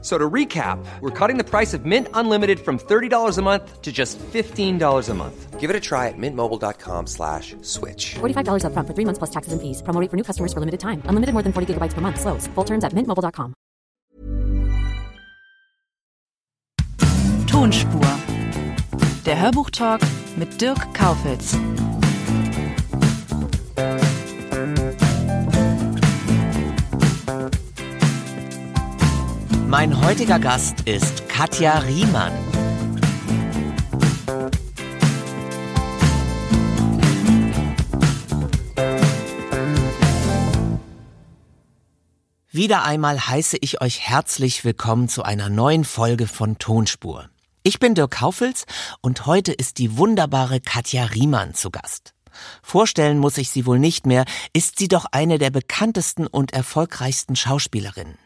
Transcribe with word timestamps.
So 0.00 0.16
to 0.16 0.30
recap, 0.30 0.78
we're 1.00 1.10
cutting 1.10 1.38
the 1.38 1.44
price 1.44 1.74
of 1.74 1.84
Mint 1.84 2.06
Unlimited 2.14 2.60
from 2.60 2.78
$30 2.78 3.36
a 3.36 3.42
month 3.42 3.82
to 3.82 3.90
just 3.90 4.16
$15 4.18 5.08
a 5.08 5.14
month. 5.14 5.58
Give 5.58 5.70
it 5.70 5.74
a 5.74 5.80
try 5.80 6.06
at 6.06 6.14
mintmobile.com 6.16 7.08
slash 7.08 7.56
switch. 7.62 8.14
$45 8.20 8.62
upfront 8.62 8.86
for 8.86 8.94
three 8.94 9.04
months 9.04 9.18
plus 9.18 9.30
taxes 9.30 9.52
and 9.52 9.60
fees. 9.60 9.82
Promo 9.82 10.00
rate 10.00 10.08
for 10.08 10.16
new 10.16 10.22
customers 10.22 10.52
for 10.52 10.60
limited 10.60 10.78
time. 10.78 11.02
Unlimited 11.06 11.32
more 11.32 11.42
than 11.42 11.52
40 11.52 11.74
gigabytes 11.74 11.94
per 11.94 12.00
month. 12.00 12.20
Slows. 12.20 12.46
Full 12.54 12.64
terms 12.64 12.84
at 12.84 12.92
mintmobile.com. 12.92 13.54
Tonspur. 17.50 18.06
Der 19.26 19.40
Hörbuchtalk 19.40 20.00
mit 20.36 20.60
Dirk 20.60 20.94
Kaufitz. 20.94 21.56
Mein 29.68 30.02
heutiger 30.02 30.38
Gast 30.38 30.80
ist 30.86 31.28
Katja 31.28 31.80
Riemann. 31.80 32.32
Wieder 42.50 42.84
einmal 42.84 43.20
heiße 43.20 43.58
ich 43.60 43.82
euch 43.82 44.00
herzlich 44.00 44.64
willkommen 44.64 45.06
zu 45.10 45.22
einer 45.22 45.50
neuen 45.50 45.84
Folge 45.84 46.28
von 46.28 46.56
Tonspur. 46.56 47.28
Ich 47.62 47.78
bin 47.78 47.94
Dirk 47.94 48.12
Kaufels 48.12 48.64
und 49.02 49.26
heute 49.26 49.52
ist 49.52 49.76
die 49.76 49.98
wunderbare 49.98 50.60
Katja 50.60 51.04
Riemann 51.04 51.52
zu 51.52 51.70
Gast. 51.70 52.14
Vorstellen 52.62 53.18
muss 53.18 53.36
ich 53.36 53.50
sie 53.50 53.66
wohl 53.66 53.78
nicht 53.78 54.06
mehr, 54.06 54.24
ist 54.54 54.78
sie 54.78 54.88
doch 54.88 55.04
eine 55.12 55.36
der 55.36 55.50
bekanntesten 55.50 56.26
und 56.26 56.54
erfolgreichsten 56.54 57.36
Schauspielerinnen. 57.36 58.16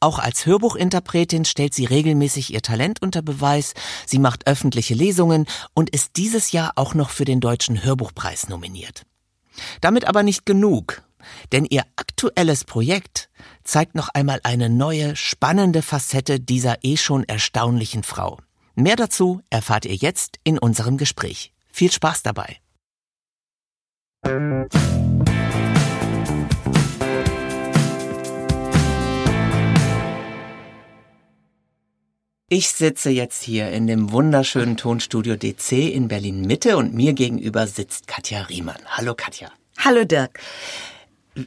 Auch 0.00 0.18
als 0.18 0.46
Hörbuchinterpretin 0.46 1.44
stellt 1.44 1.74
sie 1.74 1.84
regelmäßig 1.84 2.52
ihr 2.52 2.62
Talent 2.62 3.02
unter 3.02 3.22
Beweis, 3.22 3.74
sie 4.06 4.18
macht 4.18 4.46
öffentliche 4.46 4.94
Lesungen 4.94 5.46
und 5.74 5.90
ist 5.90 6.16
dieses 6.16 6.52
Jahr 6.52 6.72
auch 6.76 6.94
noch 6.94 7.10
für 7.10 7.24
den 7.24 7.40
Deutschen 7.40 7.82
Hörbuchpreis 7.82 8.48
nominiert. 8.48 9.02
Damit 9.80 10.06
aber 10.06 10.22
nicht 10.22 10.46
genug, 10.46 11.02
denn 11.52 11.64
ihr 11.64 11.82
aktuelles 11.96 12.64
Projekt 12.64 13.28
zeigt 13.64 13.94
noch 13.94 14.08
einmal 14.10 14.40
eine 14.44 14.68
neue, 14.68 15.16
spannende 15.16 15.82
Facette 15.82 16.40
dieser 16.40 16.84
eh 16.84 16.96
schon 16.96 17.24
erstaunlichen 17.24 18.02
Frau. 18.02 18.38
Mehr 18.74 18.96
dazu 18.96 19.40
erfahrt 19.50 19.86
ihr 19.86 19.94
jetzt 19.94 20.38
in 20.44 20.58
unserem 20.58 20.98
Gespräch. 20.98 21.52
Viel 21.72 21.90
Spaß 21.90 22.22
dabei. 22.22 22.58
Ich 32.48 32.68
sitze 32.68 33.10
jetzt 33.10 33.42
hier 33.42 33.72
in 33.72 33.88
dem 33.88 34.12
wunderschönen 34.12 34.76
Tonstudio 34.76 35.34
DC 35.34 35.72
in 35.72 36.06
Berlin 36.06 36.42
Mitte 36.42 36.76
und 36.76 36.94
mir 36.94 37.12
gegenüber 37.12 37.66
sitzt 37.66 38.06
Katja 38.06 38.42
Riemann. 38.42 38.78
Hallo 38.86 39.16
Katja. 39.16 39.50
Hallo 39.78 40.04
Dirk. 40.04 40.38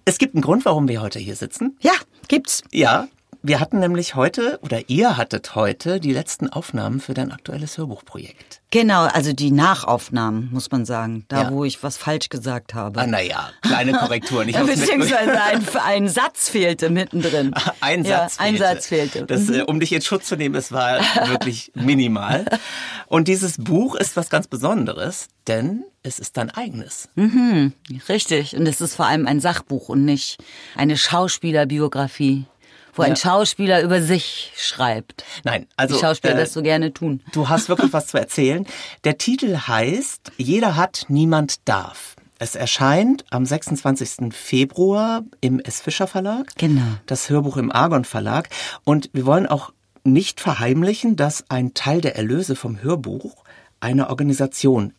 Es 0.04 0.18
gibt 0.18 0.36
einen 0.36 0.42
Grund, 0.42 0.66
warum 0.66 0.90
wir 0.90 1.02
heute 1.02 1.18
hier 1.18 1.38
sitzen. 1.38 1.78
Ja, 1.80 1.94
gibt's. 2.28 2.64
Ja, 2.74 3.08
wir 3.42 3.60
hatten 3.60 3.80
nämlich 3.80 4.16
heute, 4.16 4.60
oder 4.64 4.90
ihr 4.90 5.16
hattet 5.18 5.56
heute, 5.56 6.00
die 6.00 6.12
letzten 6.14 6.50
Aufnahmen 6.50 7.00
für 7.00 7.14
dein 7.14 7.32
aktuelles 7.32 7.78
Hörbuchprojekt. 7.78 8.62
Genau, 8.72 9.04
also 9.06 9.34
die 9.34 9.50
Nachaufnahmen, 9.52 10.50
muss 10.52 10.70
man 10.72 10.86
sagen. 10.86 11.26
Da, 11.30 11.44
Ja. 11.44 11.52
wo 11.52 11.64
ich 11.64 11.82
was 11.82 11.98
falsch 11.98 12.30
gesagt 12.30 12.74
habe. 12.74 13.00
Ah, 13.00 13.08
naja, 13.08 13.50
kleine 13.62 13.94
Korrektur. 13.94 14.46
Ich 14.46 14.58
hab's 14.58 14.68
Beziehungsweise 14.80 15.42
ein, 15.42 15.66
ein 15.84 16.08
Satz 16.10 16.50
fehlte 16.50 16.90
mittendrin. 16.90 17.54
Ein 17.82 18.04
ja, 18.04 18.20
Satz 18.30 18.40
Ein 18.40 18.58
fehlte. 18.58 18.64
Satz 18.76 18.88
fehlte. 18.88 19.26
Das, 19.26 19.42
Mhm. 19.48 19.54
äh, 19.54 19.62
um 19.64 19.80
dich 19.80 19.92
in 19.94 20.02
Schutz 20.02 20.28
zu 20.28 20.36
nehmen, 20.36 20.56
es 20.56 20.72
war 20.72 21.00
wirklich 21.28 21.72
minimal. 21.76 22.46
Und 23.08 23.28
dieses 23.28 23.58
Buch 23.58 23.96
ist 23.96 24.16
was 24.18 24.30
ganz 24.30 24.48
Besonderes, 24.48 25.28
denn 25.48 25.84
es 26.04 26.20
ist 26.20 26.38
dein 26.38 26.52
eigenes. 26.52 27.10
Mhm. 27.16 27.74
Richtig. 28.08 28.56
Und 28.56 28.68
es 28.68 28.82
ist 28.82 28.96
vor 28.96 29.08
allem 29.08 29.26
ein 29.28 29.40
Sachbuch 29.40 29.90
und 29.90 30.06
nicht 30.06 30.38
eine 30.76 30.96
Schauspielerbiografie, 30.98 32.46
wo 33.00 33.04
ein 33.04 33.12
Ja. 33.12 33.16
Schauspieler 33.16 33.82
über 33.82 34.02
sich 34.02 34.52
schreibt. 34.56 35.24
Nein, 35.44 35.66
also 35.78 35.96
Die 35.96 36.02
Schauspieler 36.02 36.36
äh, 36.36 36.38
das 36.40 36.54
so 36.54 36.62
gerne 36.62 36.94
tun. 36.94 37.22
Du 37.32 37.50
hast 37.50 37.70
wirklich 37.70 37.94
was 37.94 38.08
zu 38.08 38.18
erzählen. 38.18 38.66
Der 39.06 39.18
Titel 39.18 39.56
heißt 39.68 40.32
Jeder 40.38 40.76
hat, 40.76 41.06
niemand 41.08 41.68
darf. 41.68 42.16
Es 42.38 42.56
erscheint 42.56 43.26
am 43.32 43.46
26. 43.46 44.34
Februar 44.34 45.24
im 45.42 45.60
S. 45.60 45.82
Fischer 45.82 46.08
Verlag. 46.08 46.48
Genau. 46.58 46.84
Das 47.06 47.30
Hörbuch 47.30 47.58
im 47.58 47.72
Argon 47.72 48.06
Verlag. 48.06 48.50
Und 48.86 49.10
wir 49.14 49.26
wollen 49.26 49.46
auch 49.48 49.72
nicht 50.06 50.40
verheimlichen, 50.40 51.16
dass 51.18 51.44
ein 51.50 51.74
Teil 51.74 52.00
der 52.00 52.16
Erlöse 52.16 52.56
vom 52.56 52.82
Hörbuch 52.82 53.44
einer 53.82 54.10
Organisation 54.10 54.94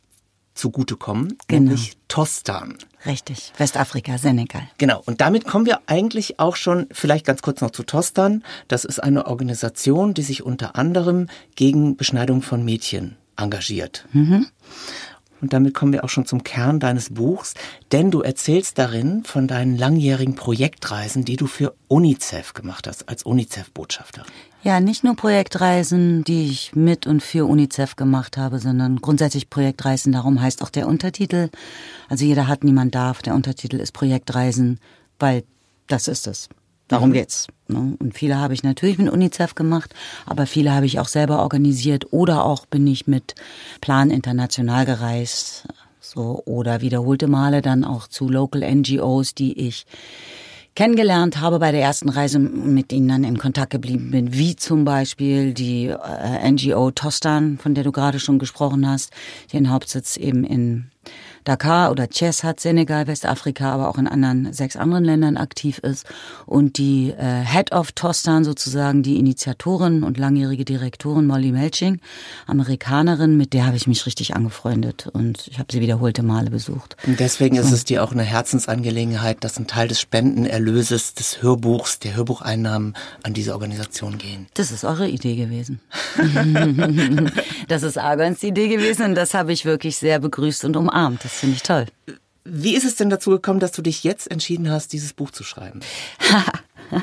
zugutekommen, 0.60 1.36
Genau. 1.48 1.62
nämlich 1.70 1.96
Tostan. 2.08 2.76
Richtig. 3.06 3.52
Westafrika, 3.56 4.18
Senegal. 4.18 4.62
Genau, 4.78 5.02
und 5.06 5.20
damit 5.20 5.46
kommen 5.46 5.66
wir 5.66 5.80
eigentlich 5.86 6.38
auch 6.38 6.54
schon, 6.56 6.86
vielleicht 6.92 7.24
ganz 7.26 7.42
kurz 7.42 7.60
noch 7.60 7.70
zu 7.70 7.82
Tostan. 7.82 8.44
Das 8.68 8.84
ist 8.84 9.02
eine 9.02 9.26
Organisation, 9.26 10.14
die 10.14 10.22
sich 10.22 10.42
unter 10.44 10.76
anderem 10.76 11.28
gegen 11.56 11.96
Beschneidung 11.96 12.42
von 12.42 12.64
Mädchen 12.64 13.16
engagiert. 13.36 14.06
Und 15.40 15.52
damit 15.54 15.72
kommen 15.72 15.94
wir 15.94 16.04
auch 16.04 16.10
schon 16.10 16.26
zum 16.26 16.44
Kern 16.44 16.80
deines 16.80 17.14
Buchs, 17.14 17.54
denn 17.92 18.10
du 18.10 18.20
erzählst 18.20 18.78
darin 18.78 19.24
von 19.24 19.48
deinen 19.48 19.78
langjährigen 19.78 20.34
Projektreisen, 20.34 21.24
die 21.24 21.36
du 21.36 21.46
für 21.46 21.74
UNICEF 21.88 22.52
gemacht 22.52 22.86
hast, 22.86 23.08
als 23.08 23.22
UNICEF-Botschafter. 23.22 24.24
Ja, 24.62 24.78
nicht 24.80 25.04
nur 25.04 25.16
Projektreisen, 25.16 26.22
die 26.22 26.50
ich 26.50 26.76
mit 26.76 27.06
und 27.06 27.22
für 27.22 27.46
UNICEF 27.46 27.96
gemacht 27.96 28.36
habe, 28.36 28.58
sondern 28.58 28.96
grundsätzlich 29.00 29.48
Projektreisen. 29.48 30.12
Darum 30.12 30.40
heißt 30.40 30.62
auch 30.62 30.68
der 30.68 30.86
Untertitel. 30.86 31.48
Also 32.10 32.26
jeder 32.26 32.46
hat, 32.46 32.62
niemand 32.62 32.94
darf. 32.94 33.22
Der 33.22 33.34
Untertitel 33.34 33.76
ist 33.76 33.92
Projektreisen, 33.92 34.78
weil 35.18 35.44
das 35.86 36.08
ist 36.08 36.26
es. 36.26 36.50
Darum 36.88 37.12
geht's. 37.12 37.46
Ne? 37.68 37.96
Und 38.00 38.14
viele 38.14 38.36
habe 38.36 38.52
ich 38.52 38.62
natürlich 38.62 38.98
mit 38.98 39.10
UNICEF 39.10 39.54
gemacht, 39.54 39.94
aber 40.26 40.46
viele 40.46 40.72
habe 40.72 40.86
ich 40.86 40.98
auch 40.98 41.08
selber 41.08 41.38
organisiert 41.38 42.12
oder 42.12 42.44
auch 42.44 42.66
bin 42.66 42.86
ich 42.86 43.06
mit 43.06 43.36
Plan 43.80 44.10
International 44.10 44.84
gereist. 44.84 45.68
So, 46.00 46.42
oder 46.44 46.80
wiederholte 46.80 47.28
Male 47.28 47.62
dann 47.62 47.84
auch 47.84 48.08
zu 48.08 48.28
Local 48.28 48.62
NGOs, 48.62 49.34
die 49.34 49.58
ich 49.68 49.86
kennengelernt 50.74 51.40
habe 51.40 51.58
bei 51.58 51.72
der 51.72 51.82
ersten 51.82 52.08
Reise, 52.08 52.38
mit 52.38 52.92
ihnen 52.92 53.08
dann 53.08 53.24
in 53.24 53.38
Kontakt 53.38 53.70
geblieben 53.70 54.10
bin, 54.10 54.32
wie 54.32 54.56
zum 54.56 54.84
Beispiel 54.84 55.52
die 55.52 55.86
äh, 55.86 56.50
NGO 56.50 56.90
Tostan, 56.90 57.58
von 57.58 57.74
der 57.74 57.84
du 57.84 57.92
gerade 57.92 58.20
schon 58.20 58.38
gesprochen 58.38 58.88
hast, 58.88 59.12
ihren 59.52 59.70
Hauptsitz 59.70 60.16
eben 60.16 60.44
in 60.44 60.90
Dakar 61.44 61.90
oder 61.90 62.08
Chess 62.08 62.44
hat, 62.44 62.60
Senegal, 62.60 63.06
Westafrika, 63.06 63.72
aber 63.72 63.88
auch 63.88 63.98
in 63.98 64.06
anderen 64.06 64.52
sechs 64.52 64.76
anderen 64.76 65.04
Ländern 65.04 65.36
aktiv 65.36 65.78
ist 65.78 66.06
und 66.46 66.78
die 66.78 67.10
äh, 67.10 67.44
Head 67.44 67.72
of 67.72 67.92
Tostan 67.92 68.44
sozusagen, 68.44 69.02
die 69.02 69.18
Initiatorin 69.18 70.02
und 70.02 70.18
langjährige 70.18 70.64
Direktorin 70.64 71.26
Molly 71.26 71.52
Melching, 71.52 72.00
Amerikanerin, 72.46 73.36
mit 73.36 73.52
der 73.52 73.66
habe 73.66 73.76
ich 73.76 73.86
mich 73.86 74.06
richtig 74.06 74.34
angefreundet 74.34 75.08
und 75.12 75.48
ich 75.48 75.58
habe 75.58 75.72
sie 75.72 75.80
wiederholte 75.80 76.22
Male 76.22 76.50
besucht. 76.50 76.96
Und 77.06 77.20
deswegen 77.20 77.56
ist 77.56 77.72
es 77.72 77.84
dir 77.84 78.04
auch 78.04 78.12
eine 78.12 78.22
Herzensangelegenheit, 78.22 79.42
dass 79.44 79.58
ein 79.58 79.66
Teil 79.66 79.88
des 79.88 80.00
Spendenerlöses 80.00 81.14
des 81.14 81.42
Hörbuchs, 81.42 81.98
der 81.98 82.16
Hörbucheinnahmen 82.16 82.94
an 83.22 83.34
diese 83.34 83.52
Organisation 83.52 84.18
gehen. 84.18 84.46
Das 84.54 84.70
ist 84.70 84.84
eure 84.84 85.08
Idee 85.08 85.36
gewesen. 85.36 85.80
das 87.68 87.82
ist 87.82 87.98
Argons 87.98 88.42
Idee 88.42 88.68
gewesen 88.68 89.06
und 89.06 89.14
das 89.14 89.34
habe 89.34 89.52
ich 89.52 89.64
wirklich 89.64 89.96
sehr 89.96 90.18
begrüßt 90.18 90.64
und 90.64 90.76
umarmt. 90.76 91.24
Das 91.24 91.39
finde 91.40 91.56
ich 91.56 91.62
toll. 91.62 91.86
Wie 92.44 92.74
ist 92.74 92.84
es 92.84 92.96
denn 92.96 93.10
dazu 93.10 93.30
gekommen, 93.30 93.60
dass 93.60 93.72
du 93.72 93.82
dich 93.82 94.02
jetzt 94.04 94.30
entschieden 94.30 94.70
hast, 94.70 94.92
dieses 94.92 95.12
Buch 95.12 95.30
zu 95.30 95.44
schreiben? 95.44 95.80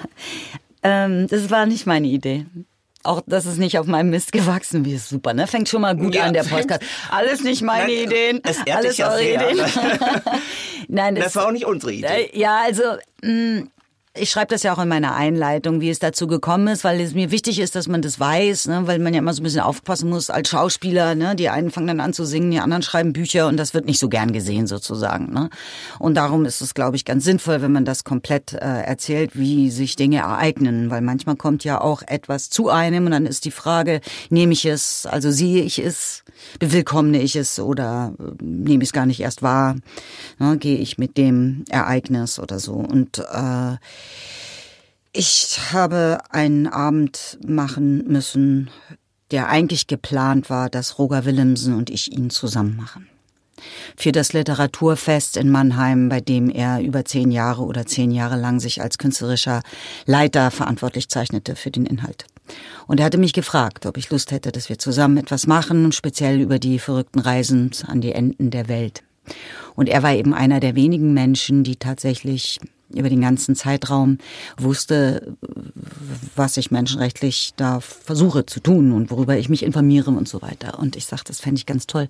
Ähm, 0.84 1.28
das 1.28 1.50
war 1.50 1.66
nicht 1.66 1.86
meine 1.86 2.08
Idee. 2.08 2.46
Auch 3.04 3.22
das 3.26 3.46
ist 3.46 3.58
nicht 3.58 3.80
auf 3.80 3.88
meinem 3.88 4.10
Mist 4.10 4.32
gewachsen, 4.32 4.86
wie 4.86 4.94
ist 4.94 5.10
super, 5.10 5.34
ne? 5.34 5.48
Fängt 5.48 5.70
schon 5.70 5.82
mal 5.82 5.96
gut 5.96 6.14
Ja, 6.14 6.24
an, 6.26 6.34
der 6.34 6.44
Podcast. 6.44 6.82
Alles 7.10 7.42
nicht 7.42 7.62
meine 7.62 7.92
Nein, 7.94 8.04
Ideen, 8.04 8.42
es 8.44 8.58
alles 8.70 8.98
ja 8.98 9.10
eure 9.10 9.18
sehr. 9.18 9.52
Ideen. 9.52 9.66
Nein, 10.88 11.16
Das 11.16 11.36
war 11.36 11.48
auch 11.48 11.52
nicht 11.52 11.66
unsere 11.66 11.94
Idee. 11.94 12.30
Äh, 12.32 12.38
Ja, 12.40 12.62
also 12.64 12.84
mh, 13.24 13.64
ich 14.20 14.30
schreibe 14.30 14.48
das 14.48 14.64
ja 14.64 14.74
auch 14.74 14.80
in 14.80 14.88
meiner 14.88 15.16
Einleitung, 15.16 15.82
wie 15.82 15.90
es 15.90 16.00
dazu 16.00 16.28
gekommen 16.28 16.68
ist, 16.68 16.84
weil 16.84 17.00
es 17.02 17.14
mir 17.14 17.32
wichtig 17.32 17.60
ist, 17.60 17.76
dass 17.76 17.88
man 17.88 18.02
das 18.02 18.20
weiß, 18.20 18.68
ne? 18.68 18.82
weil 18.86 19.00
man 19.00 19.14
ja 19.14 19.20
immer 19.20 19.34
so 19.34 19.42
ein 19.42 19.44
bisschen 19.44 19.62
aufpassen 19.62 20.10
muss 20.10 20.30
als 20.30 20.50
Schauspieler. 20.50 21.16
Ne? 21.16 21.36
Die 21.36 21.50
einen 21.50 21.72
fangen 21.72 21.88
dann 21.88 22.00
an 22.00 22.14
zu 22.14 22.26
singen, 22.26 22.52
die 22.52 22.60
anderen 22.60 22.84
schreiben 22.84 23.14
Bücher 23.14 23.48
und 23.48 23.58
das 23.58 23.74
wird 23.74 23.86
nicht 23.86 24.00
so 24.00 24.10
gern 24.10 24.32
gesehen 24.34 24.68
sozusagen. 24.68 25.32
Ne? 25.34 25.50
Und 26.00 26.16
darum 26.16 26.46
ist 26.46 26.62
es, 26.62 26.74
glaube 26.74 26.96
ich, 26.96 27.06
ganz 27.06 27.24
sinnvoll, 27.24 27.62
wenn 27.62 27.72
man 27.72 27.86
das 27.86 28.04
komplett 28.04 28.54
äh, 28.54 28.58
erzählt, 28.58 29.32
wie 29.38 29.70
sich 29.70 29.96
Dinge 29.96 30.18
ereignen, 30.18 30.90
weil 30.90 31.02
manchmal 31.02 31.36
kommt 31.36 31.64
ja 31.64 31.80
auch 31.82 32.02
etwas 32.06 32.50
zu 32.50 32.70
einem 32.70 33.06
und 33.06 33.12
dann 33.12 33.26
ist 33.26 33.46
die 33.46 33.52
Frage, 33.52 34.02
nehme 34.30 34.54
ich 34.54 34.66
es, 34.66 35.06
also 35.06 35.32
sehe 35.32 35.64
ich 35.64 35.80
es, 35.80 36.24
bewillkommne 36.60 37.22
ich 37.22 37.36
es 37.36 37.60
oder 37.60 38.14
äh, 38.20 38.44
nehme 38.44 38.84
ich 38.84 38.90
es 38.90 38.94
gar 38.94 39.06
nicht 39.06 39.20
erst 39.20 39.42
wahr, 39.42 39.76
ne? 40.40 40.58
gehe 40.58 40.78
ich 40.78 40.98
mit 40.98 41.18
dem 41.18 41.64
Ereignis 41.70 42.40
oder 42.40 42.60
so. 42.60 42.74
Und 42.74 43.20
äh, 43.20 43.78
ich 45.14 45.60
habe 45.72 46.20
einen 46.30 46.68
Abend 46.68 47.40
machen 47.46 48.08
müssen, 48.08 48.70
der 49.32 49.50
eigentlich 49.50 49.88
geplant 49.88 50.50
war, 50.50 50.70
dass 50.70 51.00
Roger 51.00 51.26
Willemsen 51.26 51.74
und 51.74 51.90
ich 51.90 52.12
ihn 52.12 52.30
zusammen 52.30 52.76
machen. 52.76 53.10
Für 53.96 54.12
das 54.12 54.34
Literaturfest 54.34 55.36
in 55.36 55.50
Mannheim, 55.50 56.10
bei 56.10 56.22
dem 56.22 56.50
er 56.50 56.82
über 56.82 57.04
zehn 57.04 57.32
Jahre 57.32 57.64
oder 57.64 57.88
zehn 57.88 58.12
Jahre 58.12 58.38
lang 58.38 58.60
sich 58.60 58.82
als 58.82 59.00
künstlerischer 59.00 59.64
Leiter 60.06 60.52
verantwortlich 60.52 61.10
zeichnete 61.10 61.56
für 61.56 61.72
den 61.72 61.88
Inhalt. 61.88 62.26
Und 62.86 63.00
er 63.00 63.08
hatte 63.08 63.18
mich 63.18 63.34
gefragt, 63.34 63.88
ob 63.88 63.98
ich 63.98 64.12
Lust 64.12 64.32
hätte, 64.32 64.52
dass 64.52 64.70
wir 64.70 64.78
zusammen 64.78 65.18
etwas 65.18 65.48
machen, 65.48 65.92
speziell 65.92 66.40
über 66.40 66.60
die 66.60 66.78
verrückten 66.78 67.20
Reisen 67.20 67.72
an 67.88 68.02
die 68.02 68.12
Enden 68.12 68.52
der 68.52 68.68
Welt. 68.68 69.04
Und 69.76 69.90
er 69.90 70.04
war 70.04 70.14
eben 70.14 70.34
einer 70.34 70.60
der 70.60 70.76
wenigen 70.76 71.14
Menschen, 71.14 71.64
die 71.64 71.76
tatsächlich 71.76 72.60
über 72.90 73.10
den 73.10 73.22
ganzen 73.22 73.56
Zeitraum 73.56 74.18
wusste, 74.58 75.36
was 76.36 76.58
ich 76.58 76.72
menschenrechtlich 76.72 77.54
da 77.58 77.80
versuche 77.80 78.46
zu 78.46 78.60
tun 78.60 78.92
und 78.94 79.12
worüber 79.12 79.38
ich 79.38 79.50
mich 79.50 79.64
informiere 79.64 80.12
und 80.12 80.28
so 80.28 80.42
weiter. 80.42 80.80
Und 80.80 80.96
ich 80.96 81.06
sagte, 81.06 81.32
das 81.32 81.40
fände 81.40 81.60
ich 81.60 81.66
ganz 81.66 81.88
toll. 81.88 82.08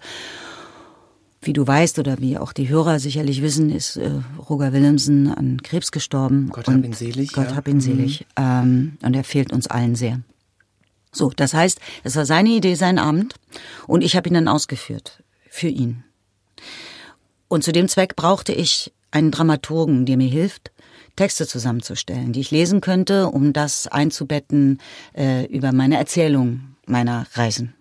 Wie 1.41 1.53
du 1.53 1.65
weißt 1.65 1.99
oder 1.99 2.19
wie 2.19 2.37
auch 2.37 2.51
die 2.51 2.67
Hörer 2.67 2.99
sicherlich 2.99 3.41
wissen, 3.41 3.69
ist 3.69 3.95
äh, 3.97 4.11
Roger 4.49 4.73
Willemsen 4.73 5.31
an 5.31 5.61
Krebs 5.61 5.91
gestorben. 5.91 6.49
Gott 6.51 6.67
hab 6.67 6.83
ihn 6.83 6.93
selig. 6.93 7.31
Gott 7.31 7.51
ja. 7.51 7.55
hab 7.55 7.67
ihn 7.67 7.79
selig. 7.79 8.21
Mhm. 8.37 8.43
Ähm, 8.43 8.97
und 9.03 9.15
er 9.15 9.23
fehlt 9.23 9.53
uns 9.53 9.67
allen 9.67 9.95
sehr. 9.95 10.21
So, 11.11 11.31
das 11.35 11.53
heißt, 11.53 11.79
es 12.03 12.15
war 12.15 12.25
seine 12.25 12.49
Idee, 12.49 12.75
sein 12.75 12.99
Abend, 12.99 13.35
und 13.87 14.03
ich 14.03 14.15
habe 14.15 14.29
ihn 14.29 14.35
dann 14.35 14.47
ausgeführt 14.47 15.23
für 15.49 15.69
ihn. 15.69 16.03
Und 17.47 17.63
zu 17.63 17.71
dem 17.71 17.87
Zweck 17.87 18.15
brauchte 18.15 18.51
ich 18.51 18.91
einen 19.17 19.31
Dramaturgen, 19.31 20.05
der 20.05 20.17
mir 20.17 20.29
hilft, 20.29 20.71
Texte 21.15 21.47
zusammenzustellen, 21.47 22.31
die 22.33 22.41
ich 22.41 22.51
lesen 22.51 22.81
könnte, 22.81 23.27
um 23.27 23.51
das 23.51 23.87
einzubetten 23.87 24.79
äh, 25.15 25.45
über 25.45 25.71
meine 25.71 25.97
Erzählung 25.97 26.75
meiner 26.85 27.25
Reisen. 27.33 27.73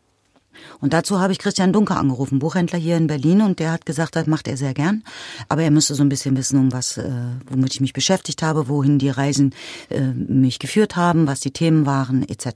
Und 0.81 0.93
dazu 0.93 1.21
habe 1.21 1.33
ich 1.33 1.39
Christian 1.39 1.73
Dunker 1.73 1.97
angerufen, 1.97 2.39
Buchhändler 2.39 2.79
hier 2.79 2.97
in 2.97 3.07
Berlin, 3.07 3.41
und 3.41 3.59
der 3.59 3.73
hat 3.73 3.87
gesagt, 3.87 4.17
das 4.17 4.27
macht 4.27 4.49
er 4.49 4.57
sehr 4.57 4.75
gern. 4.75 5.03
Aber 5.49 5.63
er 5.63 5.71
müsste 5.71 5.95
so 5.95 6.03
ein 6.03 6.09
bisschen 6.09 6.37
wissen, 6.37 6.59
um 6.59 6.73
was, 6.73 6.99
äh, 6.99 7.11
womit 7.49 7.75
ich 7.75 7.81
mich 7.81 7.93
beschäftigt 7.93 8.43
habe, 8.43 8.69
wohin 8.69 8.99
die 8.99 9.11
Reisen 9.11 9.55
äh, 9.91 10.01
mich 10.01 10.59
geführt 10.59 10.97
haben, 10.97 11.27
was 11.27 11.41
die 11.41 11.51
Themen 11.51 11.87
waren, 11.87 12.29
etc. 12.29 12.47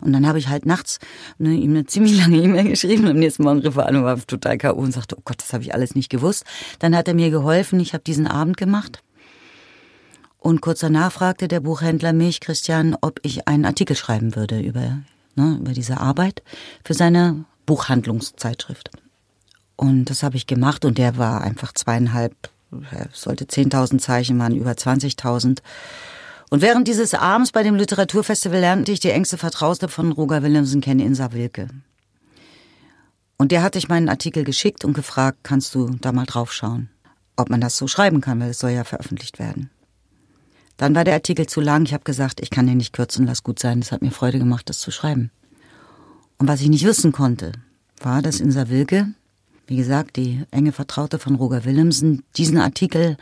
Und 0.00 0.12
dann 0.12 0.26
habe 0.26 0.38
ich 0.38 0.48
halt 0.48 0.66
nachts 0.66 0.98
ne, 1.38 1.54
ihm 1.54 1.70
eine 1.70 1.86
ziemlich 1.86 2.18
lange 2.20 2.38
E-Mail 2.38 2.68
geschrieben. 2.68 3.06
Am 3.06 3.16
nächsten 3.16 3.44
Morgen 3.44 3.60
rief 3.60 3.76
er 3.76 3.86
an 3.86 3.96
und 3.96 4.04
war 4.04 4.18
total 4.26 4.58
K.O. 4.58 4.76
und 4.76 4.92
sagte, 4.92 5.16
oh 5.18 5.22
Gott, 5.24 5.38
das 5.38 5.52
habe 5.52 5.62
ich 5.62 5.74
alles 5.74 5.94
nicht 5.94 6.10
gewusst. 6.10 6.44
Dann 6.78 6.96
hat 6.96 7.08
er 7.08 7.14
mir 7.14 7.30
geholfen, 7.30 7.80
ich 7.80 7.92
habe 7.92 8.04
diesen 8.04 8.26
Abend 8.26 8.56
gemacht. 8.56 9.02
Und 10.38 10.60
kurz 10.60 10.80
danach 10.80 11.10
fragte 11.10 11.48
der 11.48 11.60
Buchhändler 11.60 12.12
mich, 12.12 12.40
Christian, 12.40 12.94
ob 13.00 13.18
ich 13.22 13.48
einen 13.48 13.64
Artikel 13.64 13.96
schreiben 13.96 14.36
würde 14.36 14.60
über, 14.60 14.98
ne, 15.36 15.58
über 15.60 15.72
diese 15.72 16.00
Arbeit 16.00 16.42
für 16.84 16.94
seine 16.94 17.44
Buchhandlungszeitschrift. 17.66 18.90
Und 19.76 20.06
das 20.06 20.22
habe 20.22 20.36
ich 20.36 20.46
gemacht 20.46 20.84
und 20.84 20.98
der 20.98 21.16
war 21.16 21.40
einfach 21.42 21.72
zweieinhalb, 21.72 22.34
sollte 23.12 23.44
10.000 23.44 23.98
Zeichen 23.98 24.38
waren, 24.38 24.54
über 24.54 24.72
20.000. 24.72 25.58
Und 26.50 26.62
während 26.62 26.86
dieses 26.86 27.14
Abends 27.14 27.52
bei 27.52 27.62
dem 27.62 27.74
Literaturfestival 27.74 28.60
lernte 28.60 28.92
ich 28.92 29.00
die 29.00 29.10
engste 29.10 29.38
Vertraute 29.38 29.88
von 29.88 30.12
Roger 30.12 30.42
Willemsen 30.42 30.80
kennen, 30.80 31.00
Insa 31.00 31.32
Wilke. 31.32 31.68
Und 33.36 33.50
der 33.50 33.62
hatte 33.62 33.78
ich 33.78 33.88
meinen 33.88 34.08
Artikel 34.08 34.44
geschickt 34.44 34.84
und 34.84 34.92
gefragt, 34.92 35.38
kannst 35.42 35.74
du 35.74 35.90
da 36.00 36.12
mal 36.12 36.26
draufschauen, 36.26 36.88
ob 37.36 37.50
man 37.50 37.60
das 37.60 37.76
so 37.76 37.88
schreiben 37.88 38.20
kann, 38.20 38.40
weil 38.40 38.50
es 38.50 38.60
soll 38.60 38.70
ja 38.70 38.84
veröffentlicht 38.84 39.40
werden. 39.40 39.70
Dann 40.76 40.94
war 40.94 41.04
der 41.04 41.14
Artikel 41.14 41.46
zu 41.46 41.60
lang. 41.60 41.84
Ich 41.84 41.94
habe 41.94 42.04
gesagt, 42.04 42.40
ich 42.40 42.50
kann 42.50 42.66
den 42.66 42.78
nicht 42.78 42.92
kürzen, 42.92 43.26
lass 43.26 43.42
gut 43.42 43.58
sein. 43.58 43.80
Es 43.80 43.92
hat 43.92 44.02
mir 44.02 44.10
Freude 44.10 44.38
gemacht, 44.38 44.68
das 44.68 44.78
zu 44.78 44.90
schreiben. 44.90 45.30
Und 46.38 46.48
was 46.48 46.60
ich 46.60 46.68
nicht 46.68 46.84
wissen 46.84 47.12
konnte, 47.12 47.52
war, 48.00 48.22
dass 48.22 48.40
Insa 48.40 48.68
Wilke, 48.68 49.08
wie 49.66 49.76
gesagt, 49.76 50.16
die 50.16 50.42
enge 50.50 50.72
Vertraute 50.72 51.18
von 51.18 51.36
Roger 51.36 51.64
Willemsen, 51.64 52.24
diesen 52.36 52.58
Artikel 52.58 53.16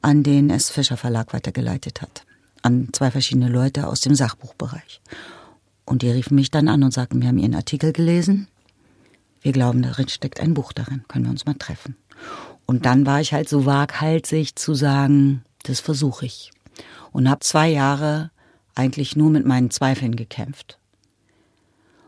an 0.00 0.22
den 0.22 0.48
S. 0.50 0.70
Fischer 0.70 0.96
Verlag 0.96 1.32
weitergeleitet 1.32 2.02
hat. 2.02 2.24
An 2.62 2.88
zwei 2.92 3.10
verschiedene 3.10 3.48
Leute 3.48 3.88
aus 3.88 4.00
dem 4.00 4.14
Sachbuchbereich. 4.14 5.00
Und 5.84 6.02
die 6.02 6.10
riefen 6.10 6.36
mich 6.36 6.50
dann 6.52 6.68
an 6.68 6.84
und 6.84 6.94
sagten, 6.94 7.20
wir 7.20 7.28
haben 7.28 7.38
Ihren 7.38 7.56
Artikel 7.56 7.92
gelesen. 7.92 8.46
Wir 9.42 9.52
glauben, 9.52 9.82
darin 9.82 10.08
steckt 10.08 10.40
ein 10.40 10.54
Buch 10.54 10.72
darin. 10.72 11.04
Können 11.08 11.24
wir 11.24 11.32
uns 11.32 11.44
mal 11.44 11.54
treffen? 11.54 11.96
Und 12.64 12.86
dann 12.86 13.04
war 13.04 13.20
ich 13.20 13.32
halt 13.32 13.48
so 13.48 13.66
waghalsig 13.66 14.54
zu 14.54 14.74
sagen, 14.74 15.42
das 15.64 15.80
versuche 15.80 16.26
ich 16.26 16.52
und 17.12 17.28
habe 17.28 17.40
zwei 17.40 17.68
Jahre 17.68 18.30
eigentlich 18.74 19.16
nur 19.16 19.30
mit 19.30 19.46
meinen 19.46 19.70
Zweifeln 19.70 20.16
gekämpft 20.16 20.78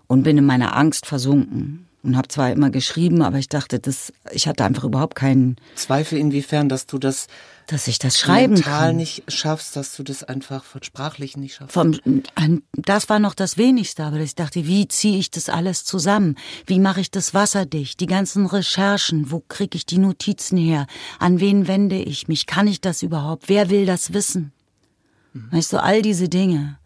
und 0.06 0.22
bin 0.22 0.38
in 0.38 0.46
meiner 0.46 0.76
Angst 0.76 1.06
versunken 1.06 1.86
und 2.04 2.16
habe 2.16 2.28
zwar 2.28 2.52
immer 2.52 2.70
geschrieben, 2.70 3.22
aber 3.22 3.38
ich 3.38 3.48
dachte, 3.48 3.78
das, 3.78 4.12
ich 4.30 4.46
hatte 4.46 4.64
einfach 4.64 4.84
überhaupt 4.84 5.14
keinen 5.14 5.56
Zweifel 5.74 6.18
inwiefern, 6.18 6.68
dass 6.68 6.86
du 6.86 6.98
das, 6.98 7.28
dass 7.66 7.88
ich 7.88 7.98
das 7.98 8.18
schreiben 8.18 8.54
mental 8.54 8.88
kann. 8.88 8.96
nicht 8.96 9.24
schaffst, 9.28 9.74
dass 9.74 9.96
du 9.96 10.02
das 10.02 10.22
einfach 10.22 10.64
von 10.64 10.82
sprachlichen 10.82 11.40
nicht 11.40 11.54
schaffst. 11.54 11.72
Vom, 11.72 11.98
das 12.72 13.08
war 13.08 13.18
noch 13.18 13.34
das 13.34 13.56
Wenigste, 13.56 14.04
aber 14.04 14.18
ich 14.18 14.34
dachte, 14.34 14.66
wie 14.66 14.86
ziehe 14.86 15.18
ich 15.18 15.30
das 15.30 15.48
alles 15.48 15.84
zusammen? 15.84 16.36
Wie 16.66 16.78
mache 16.78 17.00
ich 17.00 17.10
das 17.10 17.32
wasserdicht? 17.32 18.00
Die 18.00 18.06
ganzen 18.06 18.46
Recherchen, 18.46 19.30
wo 19.30 19.40
kriege 19.40 19.76
ich 19.76 19.86
die 19.86 19.98
Notizen 19.98 20.58
her? 20.58 20.86
An 21.18 21.40
wen 21.40 21.66
wende 21.66 21.96
ich 21.96 22.28
mich? 22.28 22.46
Kann 22.46 22.66
ich 22.66 22.82
das 22.82 23.02
überhaupt? 23.02 23.48
Wer 23.48 23.70
will 23.70 23.86
das 23.86 24.12
wissen? 24.12 24.52
Weißt 25.50 25.72
du, 25.72 25.82
all 25.82 26.02
diese 26.02 26.28
Dinge. 26.28 26.78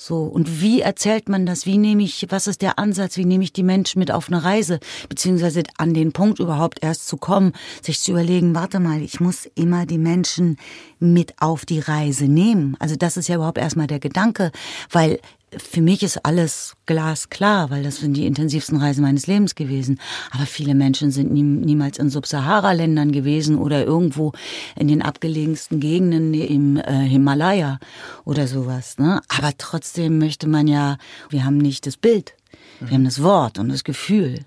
So, 0.00 0.22
und 0.22 0.60
wie 0.60 0.80
erzählt 0.80 1.28
man 1.28 1.44
das? 1.44 1.66
Wie 1.66 1.76
nehme 1.76 2.04
ich, 2.04 2.24
was 2.28 2.46
ist 2.46 2.62
der 2.62 2.78
Ansatz? 2.78 3.16
Wie 3.16 3.24
nehme 3.24 3.42
ich 3.42 3.52
die 3.52 3.64
Menschen 3.64 3.98
mit 3.98 4.12
auf 4.12 4.28
eine 4.28 4.44
Reise? 4.44 4.78
Beziehungsweise 5.08 5.64
an 5.76 5.92
den 5.92 6.12
Punkt 6.12 6.38
überhaupt 6.38 6.84
erst 6.84 7.08
zu 7.08 7.16
kommen, 7.16 7.52
sich 7.82 7.98
zu 7.98 8.12
überlegen, 8.12 8.54
warte 8.54 8.78
mal, 8.78 9.02
ich 9.02 9.18
muss 9.18 9.46
immer 9.56 9.86
die 9.86 9.98
Menschen 9.98 10.56
mit 11.00 11.34
auf 11.40 11.66
die 11.66 11.80
Reise 11.80 12.26
nehmen. 12.26 12.76
Also 12.78 12.94
das 12.94 13.16
ist 13.16 13.26
ja 13.26 13.34
überhaupt 13.34 13.58
erstmal 13.58 13.88
der 13.88 13.98
Gedanke, 13.98 14.52
weil 14.92 15.18
für 15.56 15.80
mich 15.80 16.02
ist 16.02 16.24
alles 16.24 16.74
glasklar, 16.86 17.70
weil 17.70 17.82
das 17.82 17.96
sind 17.96 18.14
die 18.14 18.26
intensivsten 18.26 18.78
Reisen 18.78 19.02
meines 19.02 19.26
Lebens 19.26 19.54
gewesen. 19.54 20.00
Aber 20.30 20.44
viele 20.44 20.74
Menschen 20.74 21.10
sind 21.10 21.32
nie, 21.32 21.42
niemals 21.42 21.98
in 21.98 22.10
Subsahara-Ländern 22.10 23.12
gewesen 23.12 23.58
oder 23.58 23.84
irgendwo 23.84 24.32
in 24.76 24.88
den 24.88 25.02
abgelegensten 25.02 25.80
Gegenden 25.80 26.34
im 26.34 26.76
äh, 26.76 27.06
Himalaya 27.06 27.78
oder 28.24 28.46
sowas. 28.46 28.98
Ne? 28.98 29.20
Aber 29.28 29.52
trotzdem 29.56 30.18
möchte 30.18 30.48
man 30.48 30.68
ja, 30.68 30.98
wir 31.30 31.44
haben 31.44 31.58
nicht 31.58 31.86
das 31.86 31.96
Bild, 31.96 32.34
wir 32.80 32.92
haben 32.92 33.04
das 33.04 33.22
Wort 33.22 33.58
und 33.58 33.70
das 33.70 33.84
Gefühl. 33.84 34.44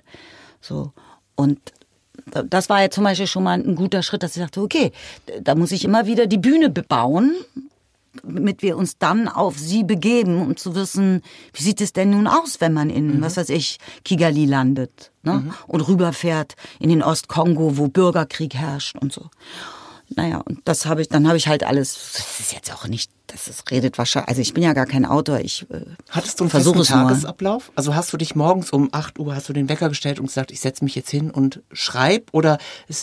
So 0.62 0.94
und 1.36 1.60
das 2.26 2.70
war 2.70 2.82
ja 2.82 2.90
zum 2.90 3.04
Beispiel 3.04 3.28
schon 3.28 3.44
mal 3.44 3.60
ein 3.60 3.76
guter 3.76 4.04
Schritt, 4.04 4.24
dass 4.24 4.36
ich 4.36 4.44
dachte, 4.44 4.62
okay, 4.62 4.92
da 5.42 5.56
muss 5.56 5.72
ich 5.72 5.84
immer 5.84 6.06
wieder 6.06 6.28
die 6.28 6.38
Bühne 6.38 6.70
bebauen, 6.70 7.34
damit 8.24 8.62
wir 8.62 8.78
uns 8.78 8.98
dann 8.98 9.28
auf 9.28 9.58
sie 9.58 9.84
begeben, 9.84 10.42
um 10.42 10.58
zu 10.58 10.76
wissen, 10.76 11.22
wie 11.54 11.64
sieht 11.64 11.82
es 11.82 11.94
denn 11.94 12.12
nun 12.12 12.28
aus, 12.28 12.60
wenn 12.60 12.74
man 12.74 12.90
in, 12.90 13.18
mhm. 13.18 13.22
was 13.22 13.38
weiß 13.38 13.50
ich, 13.50 13.78
Kigali 14.04 14.46
landet 14.46 15.12
ne? 15.24 15.34
Mhm. 15.34 15.54
und 15.68 15.88
rüberfährt 15.88 16.56
in 16.80 16.90
den 16.90 17.04
Ostkongo, 17.04 17.78
wo 17.78 17.88
Bürgerkrieg 17.88 18.54
herrscht 18.56 18.98
und 18.98 19.14
so. 19.14 19.30
Naja, 20.10 20.42
und 20.46 20.60
das 20.66 20.86
habe 20.86 21.02
ich, 21.02 21.08
dann 21.08 21.28
habe 21.28 21.38
ich 21.38 21.48
halt 21.48 21.64
alles, 21.64 21.94
das 22.14 22.40
ist 22.40 22.54
jetzt 22.54 22.74
auch 22.74 22.88
nicht, 22.88 23.12
das 23.32 23.48
ist, 23.48 23.70
redet 23.72 23.98
wahrscheinlich, 23.98 24.30
also 24.30 24.42
ich 24.42 24.54
bin 24.54 24.64
ja 24.64 24.74
gar 24.74 24.86
kein 24.86 25.06
Autor, 25.06 25.40
ich 25.40 25.66
äh, 25.72 25.82
Hattest 26.10 26.40
du 26.40 26.44
einen 26.46 26.52
festen. 26.52 26.84
Tagesablauf? 26.84 27.72
Also 27.76 27.96
hast 27.96 28.12
du 28.14 28.18
dich 28.18 28.36
morgens 28.36 28.72
um 28.72 28.90
8 28.92 29.20
Uhr, 29.20 29.34
hast 29.36 29.48
du 29.50 29.54
den 29.54 29.70
Wecker 29.70 29.90
gestellt 29.90 30.20
und 30.20 30.28
gesagt, 30.28 30.52
ich 30.52 30.60
setze 30.60 30.84
mich 30.84 30.96
jetzt 30.96 31.10
hin 31.10 31.32
und 31.32 31.62
schreib? 31.72 32.30
Oder 32.34 32.58